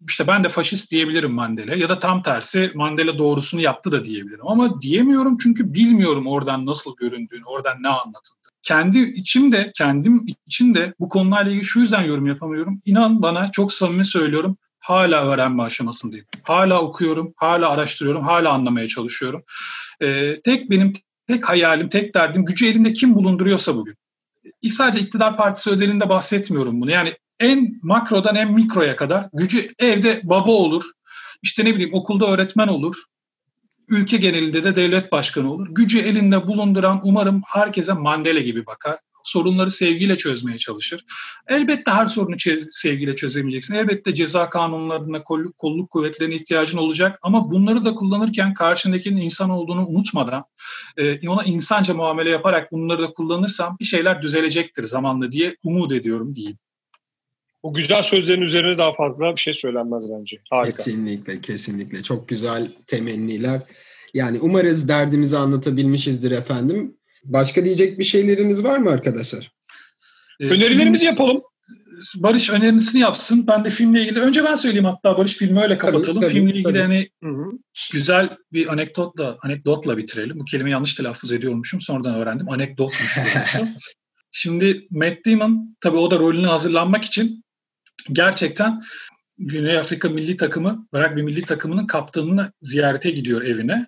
İşte 0.07 0.27
ben 0.27 0.43
de 0.43 0.49
faşist 0.49 0.91
diyebilirim 0.91 1.31
Mandela 1.31 1.75
ya 1.75 1.89
da 1.89 1.99
tam 1.99 2.23
tersi 2.23 2.71
Mandela 2.75 3.17
doğrusunu 3.17 3.61
yaptı 3.61 3.91
da 3.91 4.05
diyebilirim. 4.05 4.47
Ama 4.47 4.81
diyemiyorum 4.81 5.37
çünkü 5.37 5.73
bilmiyorum 5.73 6.27
oradan 6.27 6.65
nasıl 6.65 6.95
göründüğünü, 6.95 7.45
oradan 7.45 7.83
ne 7.83 7.87
anlatıldı. 7.87 8.39
Kendi 8.63 8.99
içimde, 8.99 9.71
kendim 9.75 10.25
içinde 10.47 10.93
bu 10.99 11.09
konularla 11.09 11.49
ilgili 11.49 11.65
şu 11.65 11.79
yüzden 11.79 12.03
yorum 12.03 12.25
yapamıyorum. 12.25 12.81
İnan 12.85 13.21
bana 13.21 13.51
çok 13.51 13.73
samimi 13.73 14.05
söylüyorum 14.05 14.57
hala 14.79 15.25
öğrenme 15.25 15.63
aşamasındayım. 15.63 16.25
Hala 16.43 16.81
okuyorum, 16.81 17.33
hala 17.37 17.69
araştırıyorum, 17.69 18.23
hala 18.23 18.51
anlamaya 18.51 18.87
çalışıyorum. 18.87 19.43
Ee, 20.01 20.41
tek 20.43 20.69
benim 20.69 20.93
tek 21.27 21.49
hayalim, 21.49 21.89
tek 21.89 22.15
derdim 22.15 22.45
gücü 22.45 22.67
elinde 22.67 22.93
kim 22.93 23.15
bulunduruyorsa 23.15 23.75
bugün 23.75 23.95
sadece 24.69 24.99
iktidar 24.99 25.37
partisi 25.37 25.69
özelinde 25.69 26.09
bahsetmiyorum 26.09 26.81
bunu. 26.81 26.91
Yani 26.91 27.13
en 27.39 27.79
makrodan 27.81 28.35
en 28.35 28.53
mikroya 28.53 28.95
kadar 28.95 29.29
gücü 29.33 29.73
evde 29.79 30.21
baba 30.23 30.51
olur, 30.51 30.83
işte 31.41 31.65
ne 31.65 31.75
bileyim 31.75 31.93
okulda 31.93 32.27
öğretmen 32.27 32.67
olur, 32.67 32.95
ülke 33.87 34.17
genelinde 34.17 34.63
de 34.63 34.75
devlet 34.75 35.11
başkanı 35.11 35.53
olur. 35.53 35.67
Gücü 35.71 35.99
elinde 35.99 36.47
bulunduran 36.47 36.99
umarım 37.03 37.41
herkese 37.45 37.93
Mandela 37.93 38.39
gibi 38.39 38.65
bakar 38.65 38.99
sorunları 39.25 39.71
sevgiyle 39.71 40.17
çözmeye 40.17 40.57
çalışır. 40.57 41.05
Elbette 41.47 41.91
her 41.91 42.07
sorunu 42.07 42.35
sevgiyle 42.71 43.15
çözemeyeceksin. 43.15 43.75
Elbette 43.75 44.13
ceza 44.13 44.49
kanunlarına, 44.49 45.23
kolluk, 45.23 45.57
kolluk 45.57 45.91
kuvvetlerine 45.91 46.35
ihtiyacın 46.35 46.77
olacak. 46.77 47.19
Ama 47.21 47.51
bunları 47.51 47.83
da 47.83 47.95
kullanırken 47.95 48.53
karşındakinin 48.53 49.21
insan 49.21 49.49
olduğunu 49.49 49.87
unutmadan, 49.87 50.43
e, 50.97 51.29
ona 51.29 51.43
insanca 51.43 51.93
muamele 51.93 52.29
yaparak 52.29 52.71
bunları 52.71 53.03
da 53.03 53.13
kullanırsan 53.13 53.77
bir 53.79 53.85
şeyler 53.85 54.21
düzelecektir 54.21 54.83
zamanla 54.83 55.31
diye 55.31 55.55
umut 55.63 55.91
ediyorum 55.91 56.35
diyeyim. 56.35 56.57
Bu 57.63 57.73
güzel 57.73 58.03
sözlerin 58.03 58.41
üzerine 58.41 58.77
daha 58.77 58.93
fazla 58.93 59.35
bir 59.35 59.41
şey 59.41 59.53
söylenmez 59.53 60.09
bence. 60.09 60.37
Harika. 60.49 60.77
Kesinlikle, 60.77 61.41
kesinlikle. 61.41 62.03
Çok 62.03 62.27
güzel 62.27 62.71
temenniler. 62.87 63.61
Yani 64.13 64.39
umarız 64.39 64.87
derdimizi 64.87 65.37
anlatabilmişizdir 65.37 66.31
efendim. 66.31 66.97
Başka 67.25 67.65
diyecek 67.65 67.99
bir 67.99 68.03
şeyleriniz 68.03 68.63
var 68.63 68.77
mı 68.77 68.89
arkadaşlar? 68.89 69.51
Ee, 70.39 70.45
Önerilerimizi 70.47 71.05
yapalım. 71.05 71.41
Barış 72.15 72.49
önerisini 72.49 73.01
yapsın. 73.01 73.47
Ben 73.47 73.65
de 73.65 73.69
filmle 73.69 74.01
ilgili 74.01 74.19
önce 74.19 74.43
ben 74.43 74.55
söyleyeyim 74.55 74.85
hatta 74.85 75.17
Barış 75.17 75.37
filmi 75.37 75.61
öyle 75.61 75.77
kapatalım. 75.77 76.05
Tabii, 76.05 76.19
tabii, 76.19 76.33
filmle 76.33 76.51
ilgili 76.51 76.63
tabii. 76.63 76.79
hani 76.79 77.09
Hı-hı. 77.23 77.51
güzel 77.91 78.37
bir 78.53 78.73
anekdotla 78.73 79.37
anekdotla 79.41 79.97
bitirelim. 79.97 80.39
Bu 80.39 80.45
kelimeyi 80.45 80.71
yanlış 80.71 80.95
telaffuz 80.95 81.33
ediyormuşum. 81.33 81.81
Sonradan 81.81 82.15
öğrendim. 82.15 82.49
Anekdotmuş. 82.49 83.17
Şimdi 84.31 84.87
Matt 84.91 85.25
Damon 85.25 85.77
tabii 85.81 85.97
o 85.97 86.11
da 86.11 86.19
rolünü 86.19 86.47
hazırlanmak 86.47 87.05
için 87.05 87.43
gerçekten 88.11 88.83
Güney 89.37 89.77
Afrika 89.77 90.09
milli 90.09 90.37
takımı, 90.37 90.87
bırak 90.93 91.15
bir 91.15 91.21
milli 91.21 91.41
takımının 91.41 91.87
kaptanını 91.87 92.51
ziyarete 92.61 93.11
gidiyor 93.11 93.41
evine. 93.41 93.87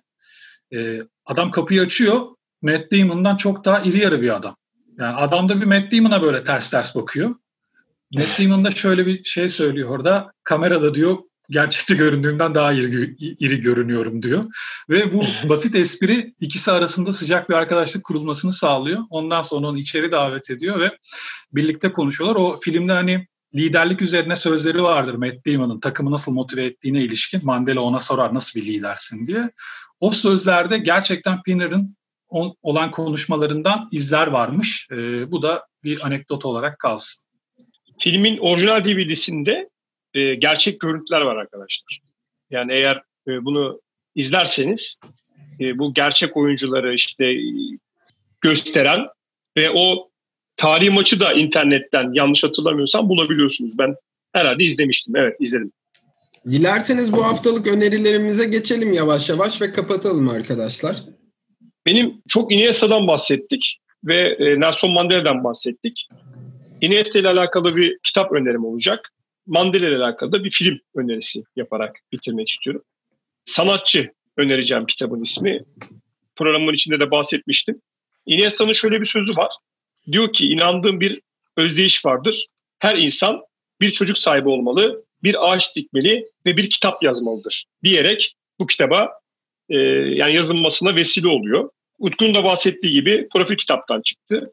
Ee, 0.74 1.02
adam 1.26 1.50
kapıyı 1.50 1.82
açıyor. 1.82 2.26
Matt 2.62 2.92
Damon'dan 2.92 3.36
çok 3.36 3.64
daha 3.64 3.80
iri 3.80 3.98
yarı 3.98 4.22
bir 4.22 4.36
adam. 4.36 4.56
Yani 4.98 5.16
adam 5.16 5.48
da 5.48 5.60
bir 5.60 5.66
Matt 5.66 5.92
Damon'a 5.92 6.22
böyle 6.22 6.44
ters 6.44 6.70
ters 6.70 6.96
bakıyor. 6.96 7.34
Matt 8.12 8.38
Damon 8.38 8.64
da 8.64 8.70
şöyle 8.70 9.06
bir 9.06 9.24
şey 9.24 9.48
söylüyor 9.48 9.88
orada. 9.88 10.32
Kamerada 10.44 10.94
diyor 10.94 11.16
gerçekte 11.50 11.94
göründüğümden 11.94 12.54
daha 12.54 12.72
iri, 12.72 13.16
iri 13.18 13.60
görünüyorum 13.60 14.22
diyor. 14.22 14.44
Ve 14.90 15.12
bu 15.12 15.24
basit 15.48 15.74
espri 15.74 16.34
ikisi 16.40 16.72
arasında 16.72 17.12
sıcak 17.12 17.48
bir 17.48 17.54
arkadaşlık 17.54 18.04
kurulmasını 18.04 18.52
sağlıyor. 18.52 19.02
Ondan 19.10 19.42
sonra 19.42 19.66
onu 19.66 19.78
içeri 19.78 20.10
davet 20.10 20.50
ediyor 20.50 20.80
ve 20.80 20.98
birlikte 21.52 21.92
konuşuyorlar. 21.92 22.36
O 22.36 22.56
filmde 22.56 22.92
hani 22.92 23.26
liderlik 23.54 24.02
üzerine 24.02 24.36
sözleri 24.36 24.82
vardır 24.82 25.14
Matt 25.14 25.46
Damon'ın 25.46 25.80
takımı 25.80 26.10
nasıl 26.10 26.32
motive 26.32 26.64
ettiğine 26.64 27.02
ilişkin. 27.02 27.44
Mandela 27.44 27.80
ona 27.80 28.00
sorar 28.00 28.34
nasıl 28.34 28.60
bir 28.60 28.66
lidersin 28.66 29.26
diye. 29.26 29.50
O 30.00 30.10
sözlerde 30.10 30.78
gerçekten 30.78 31.42
Pinner'ın 31.42 31.96
olan 32.62 32.90
konuşmalarından 32.90 33.88
izler 33.92 34.26
varmış. 34.26 34.88
E, 34.92 34.96
bu 35.30 35.42
da 35.42 35.66
bir 35.84 36.06
anekdot 36.06 36.44
olarak 36.44 36.78
kalsın. 36.78 37.24
Filmin 37.98 38.38
orijinal 38.38 38.84
DVD'sinde 38.84 39.68
e, 40.14 40.34
gerçek 40.34 40.80
görüntüler 40.80 41.20
var 41.20 41.36
arkadaşlar. 41.36 42.00
Yani 42.50 42.72
eğer 42.72 43.02
e, 43.28 43.44
bunu 43.44 43.80
izlerseniz 44.14 44.98
e, 45.60 45.78
bu 45.78 45.94
gerçek 45.94 46.36
oyuncuları 46.36 46.94
işte 46.94 47.24
e, 47.24 47.42
gösteren 48.40 49.06
ve 49.56 49.70
o 49.74 50.10
tarihi 50.56 50.90
maçı 50.90 51.20
da 51.20 51.32
internetten 51.32 52.12
yanlış 52.12 52.44
hatırlamıyorsam 52.44 53.08
bulabiliyorsunuz. 53.08 53.78
Ben 53.78 53.94
herhalde 54.32 54.64
izlemiştim. 54.64 55.16
Evet 55.16 55.36
izledim. 55.40 55.72
Dilerseniz 56.50 57.12
bu 57.12 57.24
haftalık 57.24 57.66
önerilerimize 57.66 58.44
geçelim 58.44 58.92
yavaş 58.92 59.28
yavaş 59.28 59.62
ve 59.62 59.72
kapatalım 59.72 60.28
arkadaşlar. 60.28 61.04
Benim 61.88 62.22
çok 62.28 62.52
Iniesta'dan 62.52 63.06
bahsettik 63.06 63.78
ve 64.04 64.36
e, 64.38 64.60
Nelson 64.60 64.90
Mandela'dan 64.90 65.44
bahsettik. 65.44 66.08
Iniesta 66.80 67.18
ile 67.18 67.28
alakalı 67.28 67.76
bir 67.76 67.98
kitap 68.02 68.32
önerim 68.32 68.64
olacak. 68.64 69.12
Mandela 69.46 69.88
ile 69.88 69.96
alakalı 69.96 70.32
da 70.32 70.44
bir 70.44 70.50
film 70.50 70.78
önerisi 70.96 71.42
yaparak 71.56 71.96
bitirmek 72.12 72.48
istiyorum. 72.48 72.82
Sanatçı 73.44 74.12
önereceğim 74.36 74.86
kitabın 74.86 75.22
ismi. 75.22 75.64
Programın 76.36 76.72
içinde 76.72 77.00
de 77.00 77.10
bahsetmiştim. 77.10 77.80
Iniesta'nın 78.26 78.72
şöyle 78.72 79.00
bir 79.00 79.06
sözü 79.06 79.36
var. 79.36 79.52
Diyor 80.12 80.32
ki 80.32 80.48
inandığım 80.48 81.00
bir 81.00 81.20
özdeyiş 81.56 82.06
vardır. 82.06 82.46
Her 82.78 82.96
insan 82.96 83.42
bir 83.80 83.90
çocuk 83.90 84.18
sahibi 84.18 84.48
olmalı, 84.48 85.04
bir 85.22 85.48
ağaç 85.48 85.76
dikmeli 85.76 86.24
ve 86.46 86.56
bir 86.56 86.70
kitap 86.70 87.02
yazmalıdır 87.02 87.64
diyerek 87.82 88.34
bu 88.58 88.66
kitaba 88.66 89.10
e, 89.68 89.76
yani 90.14 90.34
yazılmasına 90.34 90.96
vesile 90.96 91.28
oluyor. 91.28 91.70
Utku'nun 91.98 92.34
da 92.34 92.44
bahsettiği 92.44 92.92
gibi 92.92 93.26
profil 93.32 93.56
kitaptan 93.56 94.02
çıktı. 94.02 94.52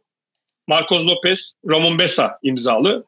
Marcos 0.68 1.06
Lopez, 1.06 1.54
Ramon 1.70 2.00
Besa 2.00 2.40
imzalı. 2.44 3.06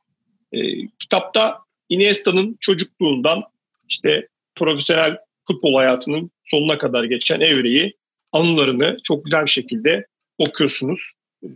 E, 0.51 0.59
kitapta 0.99 1.59
Iniesta'nın 1.89 2.57
çocukluğundan 2.59 3.43
işte 3.89 4.27
profesyonel 4.55 5.17
futbol 5.47 5.75
hayatının 5.75 6.31
sonuna 6.43 6.77
kadar 6.77 7.03
geçen 7.03 7.39
evreyi, 7.39 7.93
anılarını 8.31 8.97
çok 9.03 9.25
güzel 9.25 9.41
bir 9.41 9.49
şekilde 9.49 10.05
okuyorsunuz. 10.37 11.11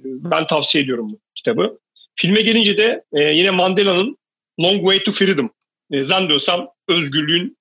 Ben 0.06 0.48
tavsiye 0.48 0.84
ediyorum 0.84 1.08
bu 1.12 1.20
kitabı. 1.36 1.80
Filme 2.16 2.42
gelince 2.42 2.78
de 2.78 3.04
e, 3.14 3.20
yine 3.24 3.52
Mandela'nın 3.52 4.18
Long 4.60 4.82
Way 4.82 5.04
to 5.04 5.12
Freedom. 5.12 5.50
E, 5.92 6.04
zannediyorsam 6.04 6.68
özgürlüğün 6.88 7.58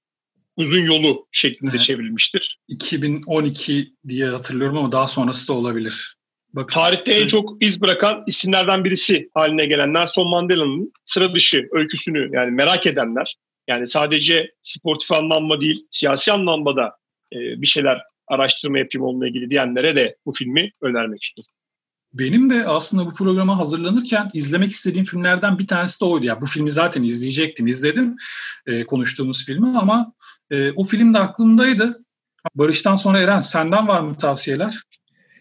uzun 0.57 0.81
yolu 0.81 1.27
şeklinde 1.33 1.71
evet. 1.71 1.81
çevrilmiştir. 1.81 2.59
2012 2.69 3.93
diye 4.09 4.27
hatırlıyorum 4.27 4.79
ama 4.79 4.93
daha 4.93 5.07
sonrası 5.07 5.49
da 5.49 5.53
olabilir. 5.53 6.17
Bakın, 6.55 6.81
Tarihte 6.81 7.13
en 7.13 7.27
çok 7.27 7.63
iz 7.63 7.83
bırakan 7.83 8.25
isimlerden 8.27 8.85
birisi 8.85 9.31
haline 9.35 9.67
gelen 9.67 9.95
Nelson 9.95 10.29
Mandela'nın 10.29 10.93
sıra 11.05 11.35
dışı 11.35 11.69
öyküsünü 11.73 12.31
yani 12.33 12.51
merak 12.51 12.87
edenler 12.87 13.37
yani 13.69 13.87
sadece 13.87 14.51
sportif 14.63 15.13
anlamda 15.13 15.61
değil 15.61 15.87
siyasi 15.91 16.33
anlamda 16.33 16.77
da 16.77 16.97
e, 17.33 17.39
bir 17.63 17.67
şeyler 17.67 18.03
araştırma 18.29 18.79
yapayım 18.79 19.07
onunla 19.07 19.29
ilgili 19.29 19.51
diyenlere 19.51 19.97
de 19.97 20.17
bu 20.27 20.33
filmi 20.33 20.73
önermek 20.83 21.23
istiyorum. 21.23 21.53
Benim 22.15 22.51
de 22.51 22.66
aslında 22.66 23.07
bu 23.07 23.15
programa 23.15 23.59
hazırlanırken 23.59 24.31
izlemek 24.35 24.70
istediğim 24.70 25.05
filmlerden 25.05 25.59
bir 25.59 25.66
tanesi 25.66 26.01
de 26.01 26.05
oydu. 26.05 26.27
Ya 26.27 26.41
bu 26.41 26.47
filmi 26.47 26.70
zaten 26.70 27.03
izleyecektim, 27.03 27.66
izledim 27.66 28.16
e, 28.66 28.85
konuştuğumuz 28.85 29.47
filmi 29.47 29.78
ama 29.78 30.12
e, 30.51 30.73
o 30.73 30.85
film 30.85 31.15
de 31.15 31.19
aklımdaydı. 31.19 32.05
Barış'tan 32.55 32.97
sonra 32.97 33.19
Eren 33.19 33.41
senden 33.41 33.89
var 33.89 34.01
mı 34.01 34.16
tavsiyeler? 34.16 34.82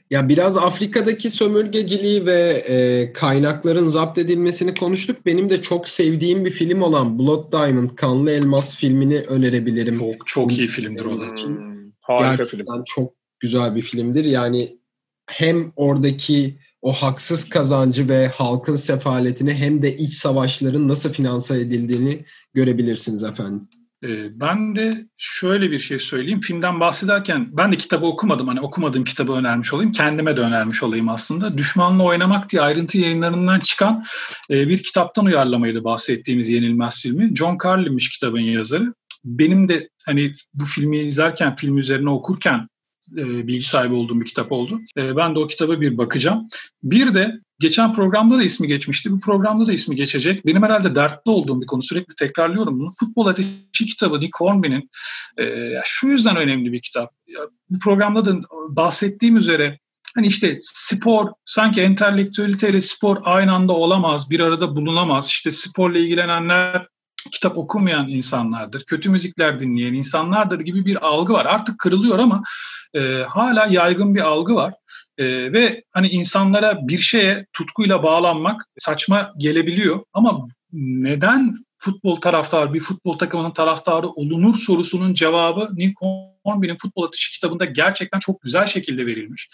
Ya 0.09 0.29
biraz 0.29 0.57
Afrika'daki 0.57 1.29
sömürgeciliği 1.29 2.25
ve 2.25 2.63
e, 2.67 3.13
kaynakların 3.13 3.85
zapt 3.85 4.17
edilmesini 4.17 4.73
konuştuk. 4.73 5.25
Benim 5.25 5.49
de 5.49 5.61
çok 5.61 5.89
sevdiğim 5.89 6.45
bir 6.45 6.51
film 6.51 6.81
olan 6.81 7.19
Blood 7.19 7.51
Diamond, 7.51 7.89
Kanlı 7.89 8.31
Elmas 8.31 8.75
filmini 8.75 9.19
önerebilirim. 9.19 9.99
Çok 9.99 10.27
çok 10.27 10.57
iyi 10.57 10.67
filmdir 10.67 11.05
o. 11.05 11.13
Için. 11.13 11.47
Hmm, 11.47 11.91
harika 12.01 12.35
Gerçekten 12.35 12.73
film. 12.73 12.83
çok 12.85 13.13
güzel 13.39 13.75
bir 13.75 13.81
filmdir. 13.81 14.25
Yani 14.25 14.78
hem 15.29 15.71
oradaki 15.75 16.59
o 16.81 16.93
haksız 16.93 17.49
kazancı 17.49 18.09
ve 18.09 18.27
halkın 18.27 18.75
sefaletini 18.75 19.53
hem 19.53 19.81
de 19.81 19.97
iç 19.97 20.13
savaşların 20.13 20.87
nasıl 20.87 21.13
finanse 21.13 21.59
edildiğini 21.59 22.25
görebilirsiniz 22.53 23.23
efendim. 23.23 23.67
Ee, 24.03 24.39
ben 24.39 24.75
de 24.75 25.07
şöyle 25.17 25.71
bir 25.71 25.79
şey 25.79 25.99
söyleyeyim. 25.99 26.41
Filmden 26.41 26.79
bahsederken 26.79 27.49
ben 27.51 27.71
de 27.71 27.77
kitabı 27.77 28.05
okumadım. 28.05 28.47
Hani 28.47 28.61
okumadığım 28.61 29.03
kitabı 29.03 29.31
önermiş 29.31 29.73
olayım. 29.73 29.91
Kendime 29.91 30.37
de 30.37 30.41
önermiş 30.41 30.83
olayım 30.83 31.09
aslında. 31.09 31.57
Düşmanla 31.57 32.03
Oynamak 32.03 32.51
diye 32.51 32.61
ayrıntı 32.61 32.97
yayınlarından 32.97 33.59
çıkan 33.59 34.05
e, 34.49 34.67
bir 34.67 34.83
kitaptan 34.83 35.25
uyarlamaydı 35.25 35.83
bahsettiğimiz 35.83 36.49
Yenilmez 36.49 37.01
filmi. 37.01 37.35
John 37.35 37.57
Carlin'miş 37.63 38.09
kitabın 38.09 38.39
yazarı. 38.39 38.93
Benim 39.23 39.69
de 39.69 39.89
hani 40.05 40.31
bu 40.53 40.65
filmi 40.65 40.99
izlerken, 40.99 41.55
film 41.55 41.77
üzerine 41.77 42.09
okurken 42.09 42.67
e, 43.17 43.47
bilgi 43.47 43.67
sahibi 43.67 43.93
olduğum 43.93 44.21
bir 44.21 44.25
kitap 44.25 44.51
oldu. 44.51 44.81
E, 44.97 45.15
ben 45.15 45.35
de 45.35 45.39
o 45.39 45.47
kitaba 45.47 45.81
bir 45.81 45.97
bakacağım. 45.97 46.47
Bir 46.83 47.13
de 47.13 47.39
geçen 47.59 47.93
programda 47.93 48.37
da 48.37 48.43
ismi 48.43 48.67
geçmişti. 48.67 49.11
Bu 49.11 49.19
programda 49.19 49.67
da 49.67 49.73
ismi 49.73 49.95
geçecek. 49.95 50.45
Benim 50.45 50.63
herhalde 50.63 50.95
dertli 50.95 51.31
olduğum 51.31 51.61
bir 51.61 51.65
konu. 51.65 51.83
Sürekli 51.83 52.15
tekrarlıyorum 52.15 52.79
bunu. 52.79 52.89
Futbol 52.99 53.25
Ateşi 53.25 53.85
kitabı 53.87 54.19
Nick 54.19 54.31
Hornby'nin 54.37 54.89
e, 55.39 55.73
şu 55.85 56.07
yüzden 56.07 56.35
önemli 56.35 56.71
bir 56.71 56.81
kitap. 56.81 57.11
Bu 57.69 57.79
programda 57.79 58.25
da 58.25 58.35
bahsettiğim 58.69 59.37
üzere 59.37 59.79
hani 60.15 60.27
işte 60.27 60.57
spor 60.61 61.27
sanki 61.45 61.81
entelektüelite 61.81 62.81
spor 62.81 63.17
aynı 63.23 63.53
anda 63.53 63.73
olamaz, 63.73 64.29
bir 64.29 64.39
arada 64.39 64.75
bulunamaz. 64.75 65.27
İşte 65.27 65.51
sporla 65.51 65.97
ilgilenenler 65.97 66.87
kitap 67.31 67.57
okumayan 67.57 68.09
insanlardır, 68.09 68.83
kötü 68.83 69.09
müzikler 69.09 69.59
dinleyen 69.59 69.93
insanlardır 69.93 70.59
gibi 70.59 70.85
bir 70.85 71.07
algı 71.07 71.33
var. 71.33 71.45
Artık 71.45 71.79
kırılıyor 71.79 72.19
ama 72.19 72.43
e, 72.93 73.23
hala 73.27 73.65
yaygın 73.65 74.15
bir 74.15 74.21
algı 74.21 74.55
var. 74.55 74.73
E, 75.17 75.53
ve 75.53 75.83
hani 75.91 76.07
insanlara 76.07 76.87
bir 76.87 76.97
şeye 76.97 77.45
tutkuyla 77.53 78.03
bağlanmak 78.03 78.65
saçma 78.77 79.33
gelebiliyor. 79.37 79.99
Ama 80.13 80.47
neden 80.73 81.55
futbol 81.77 82.15
taraftarı, 82.15 82.73
bir 82.73 82.79
futbol 82.79 83.17
takımının 83.17 83.51
taraftarı 83.51 84.09
olunur 84.09 84.55
sorusunun 84.55 85.13
cevabı 85.13 85.69
Nick 85.75 85.93
Hornby'nin 86.49 86.77
Futbol 86.81 87.03
Atışı 87.03 87.31
kitabında 87.31 87.65
gerçekten 87.65 88.19
çok 88.19 88.41
güzel 88.41 88.65
şekilde 88.65 89.05
verilmiş. 89.05 89.49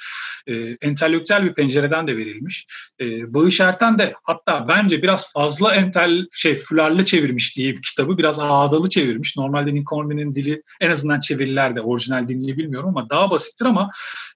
E, 0.47 0.53
entelektüel 0.81 1.43
bir 1.43 1.53
pencereden 1.53 2.07
de 2.07 2.17
verilmiş. 2.17 2.65
E, 3.01 3.33
Bağış 3.33 3.59
Erten 3.59 3.97
de 3.97 4.13
hatta 4.23 4.67
bence 4.67 5.01
biraz 5.01 5.33
fazla 5.33 5.75
entel 5.75 6.27
şey 6.31 6.55
fularlı 6.55 7.05
çevirmiş 7.05 7.57
diye 7.57 7.73
bir 7.73 7.81
kitabı 7.81 8.17
biraz 8.17 8.39
ağdalı 8.39 8.89
çevirmiş. 8.89 9.37
Normalde 9.37 9.73
Nick 9.73 9.85
Hornby'nin 9.95 10.35
dili 10.35 10.61
en 10.81 10.89
azından 10.89 11.19
çevirilerde 11.19 11.81
orijinal 11.81 12.27
dilini 12.27 12.57
bilmiyorum 12.57 12.89
ama 12.89 13.09
daha 13.09 13.31
basittir 13.31 13.65
ama 13.65 13.89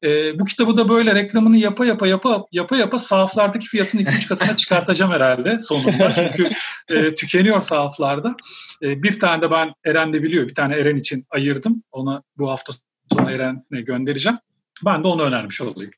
e, 0.03 0.39
bu 0.39 0.45
kitabı 0.45 0.77
da 0.77 0.89
böyle 0.89 1.15
reklamını 1.15 1.57
yapa 1.57 1.85
yapa 1.85 2.07
yapa 2.07 2.45
yapa 2.51 2.77
yapa 2.77 2.99
sahaflardaki 2.99 3.67
fiyatını 3.67 4.01
2-3 4.01 4.27
katına 4.27 4.55
çıkartacağım 4.55 5.11
herhalde 5.11 5.59
sonunda. 5.59 6.13
Çünkü 6.15 6.49
e, 6.87 7.15
tükeniyor 7.15 7.61
sahaflarda. 7.61 8.35
E, 8.81 9.03
bir 9.03 9.19
tane 9.19 9.41
de 9.41 9.51
ben 9.51 9.73
Eren 9.85 10.13
de 10.13 10.23
biliyor. 10.23 10.47
Bir 10.47 10.55
tane 10.55 10.75
Eren 10.75 10.97
için 10.97 11.25
ayırdım. 11.29 11.83
Ona 11.91 12.23
hafta 12.49 12.73
sonu 13.13 13.31
Eren'e 13.31 13.81
göndereceğim. 13.81 14.37
Ben 14.85 15.03
de 15.03 15.07
onu 15.07 15.21
önermiş 15.21 15.61
olayım. 15.61 15.91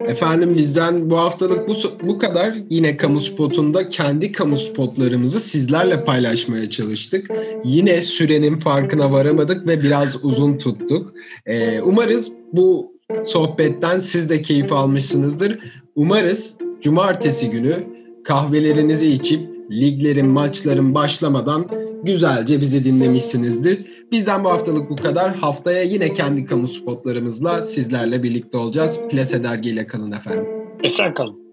Efendim 0.00 0.54
bizden 0.54 1.10
bu 1.10 1.18
haftalık 1.18 1.68
bu, 1.68 1.74
bu 2.02 2.18
kadar. 2.18 2.54
Yine 2.70 2.96
kamu 2.96 3.20
spotunda 3.20 3.88
kendi 3.88 4.32
kamu 4.32 4.56
spotlarımızı 4.56 5.40
sizlerle 5.40 6.04
paylaşmaya 6.04 6.70
çalıştık. 6.70 7.30
Yine 7.64 8.00
sürenin 8.00 8.58
farkına 8.58 9.12
varamadık 9.12 9.66
ve 9.66 9.82
biraz 9.82 10.24
uzun 10.24 10.58
tuttuk. 10.58 11.14
Ee, 11.46 11.80
umarız 11.80 12.32
bu 12.52 12.92
sohbetten 13.26 13.98
siz 13.98 14.30
de 14.30 14.42
keyif 14.42 14.72
almışsınızdır. 14.72 15.58
Umarız 15.94 16.56
cumartesi 16.80 17.50
günü 17.50 17.86
kahvelerinizi 18.24 19.06
içip 19.06 19.40
liglerin, 19.70 20.26
maçların 20.26 20.94
başlamadan 20.94 21.68
güzelce 22.04 22.60
bizi 22.60 22.84
dinlemişsinizdir. 22.84 23.86
Bizden 24.12 24.44
bu 24.44 24.50
haftalık 24.50 24.90
bu 24.90 24.96
kadar. 24.96 25.34
Haftaya 25.34 25.82
yine 25.82 26.12
kendi 26.12 26.44
kamu 26.44 26.68
spotlarımızla 26.68 27.62
sizlerle 27.62 28.22
birlikte 28.22 28.56
olacağız. 28.56 29.00
Plase 29.10 29.44
dergiyle 29.44 29.86
kalın 29.86 30.12
efendim. 30.12 30.46
Esen 30.82 31.14
kalın. 31.14 31.43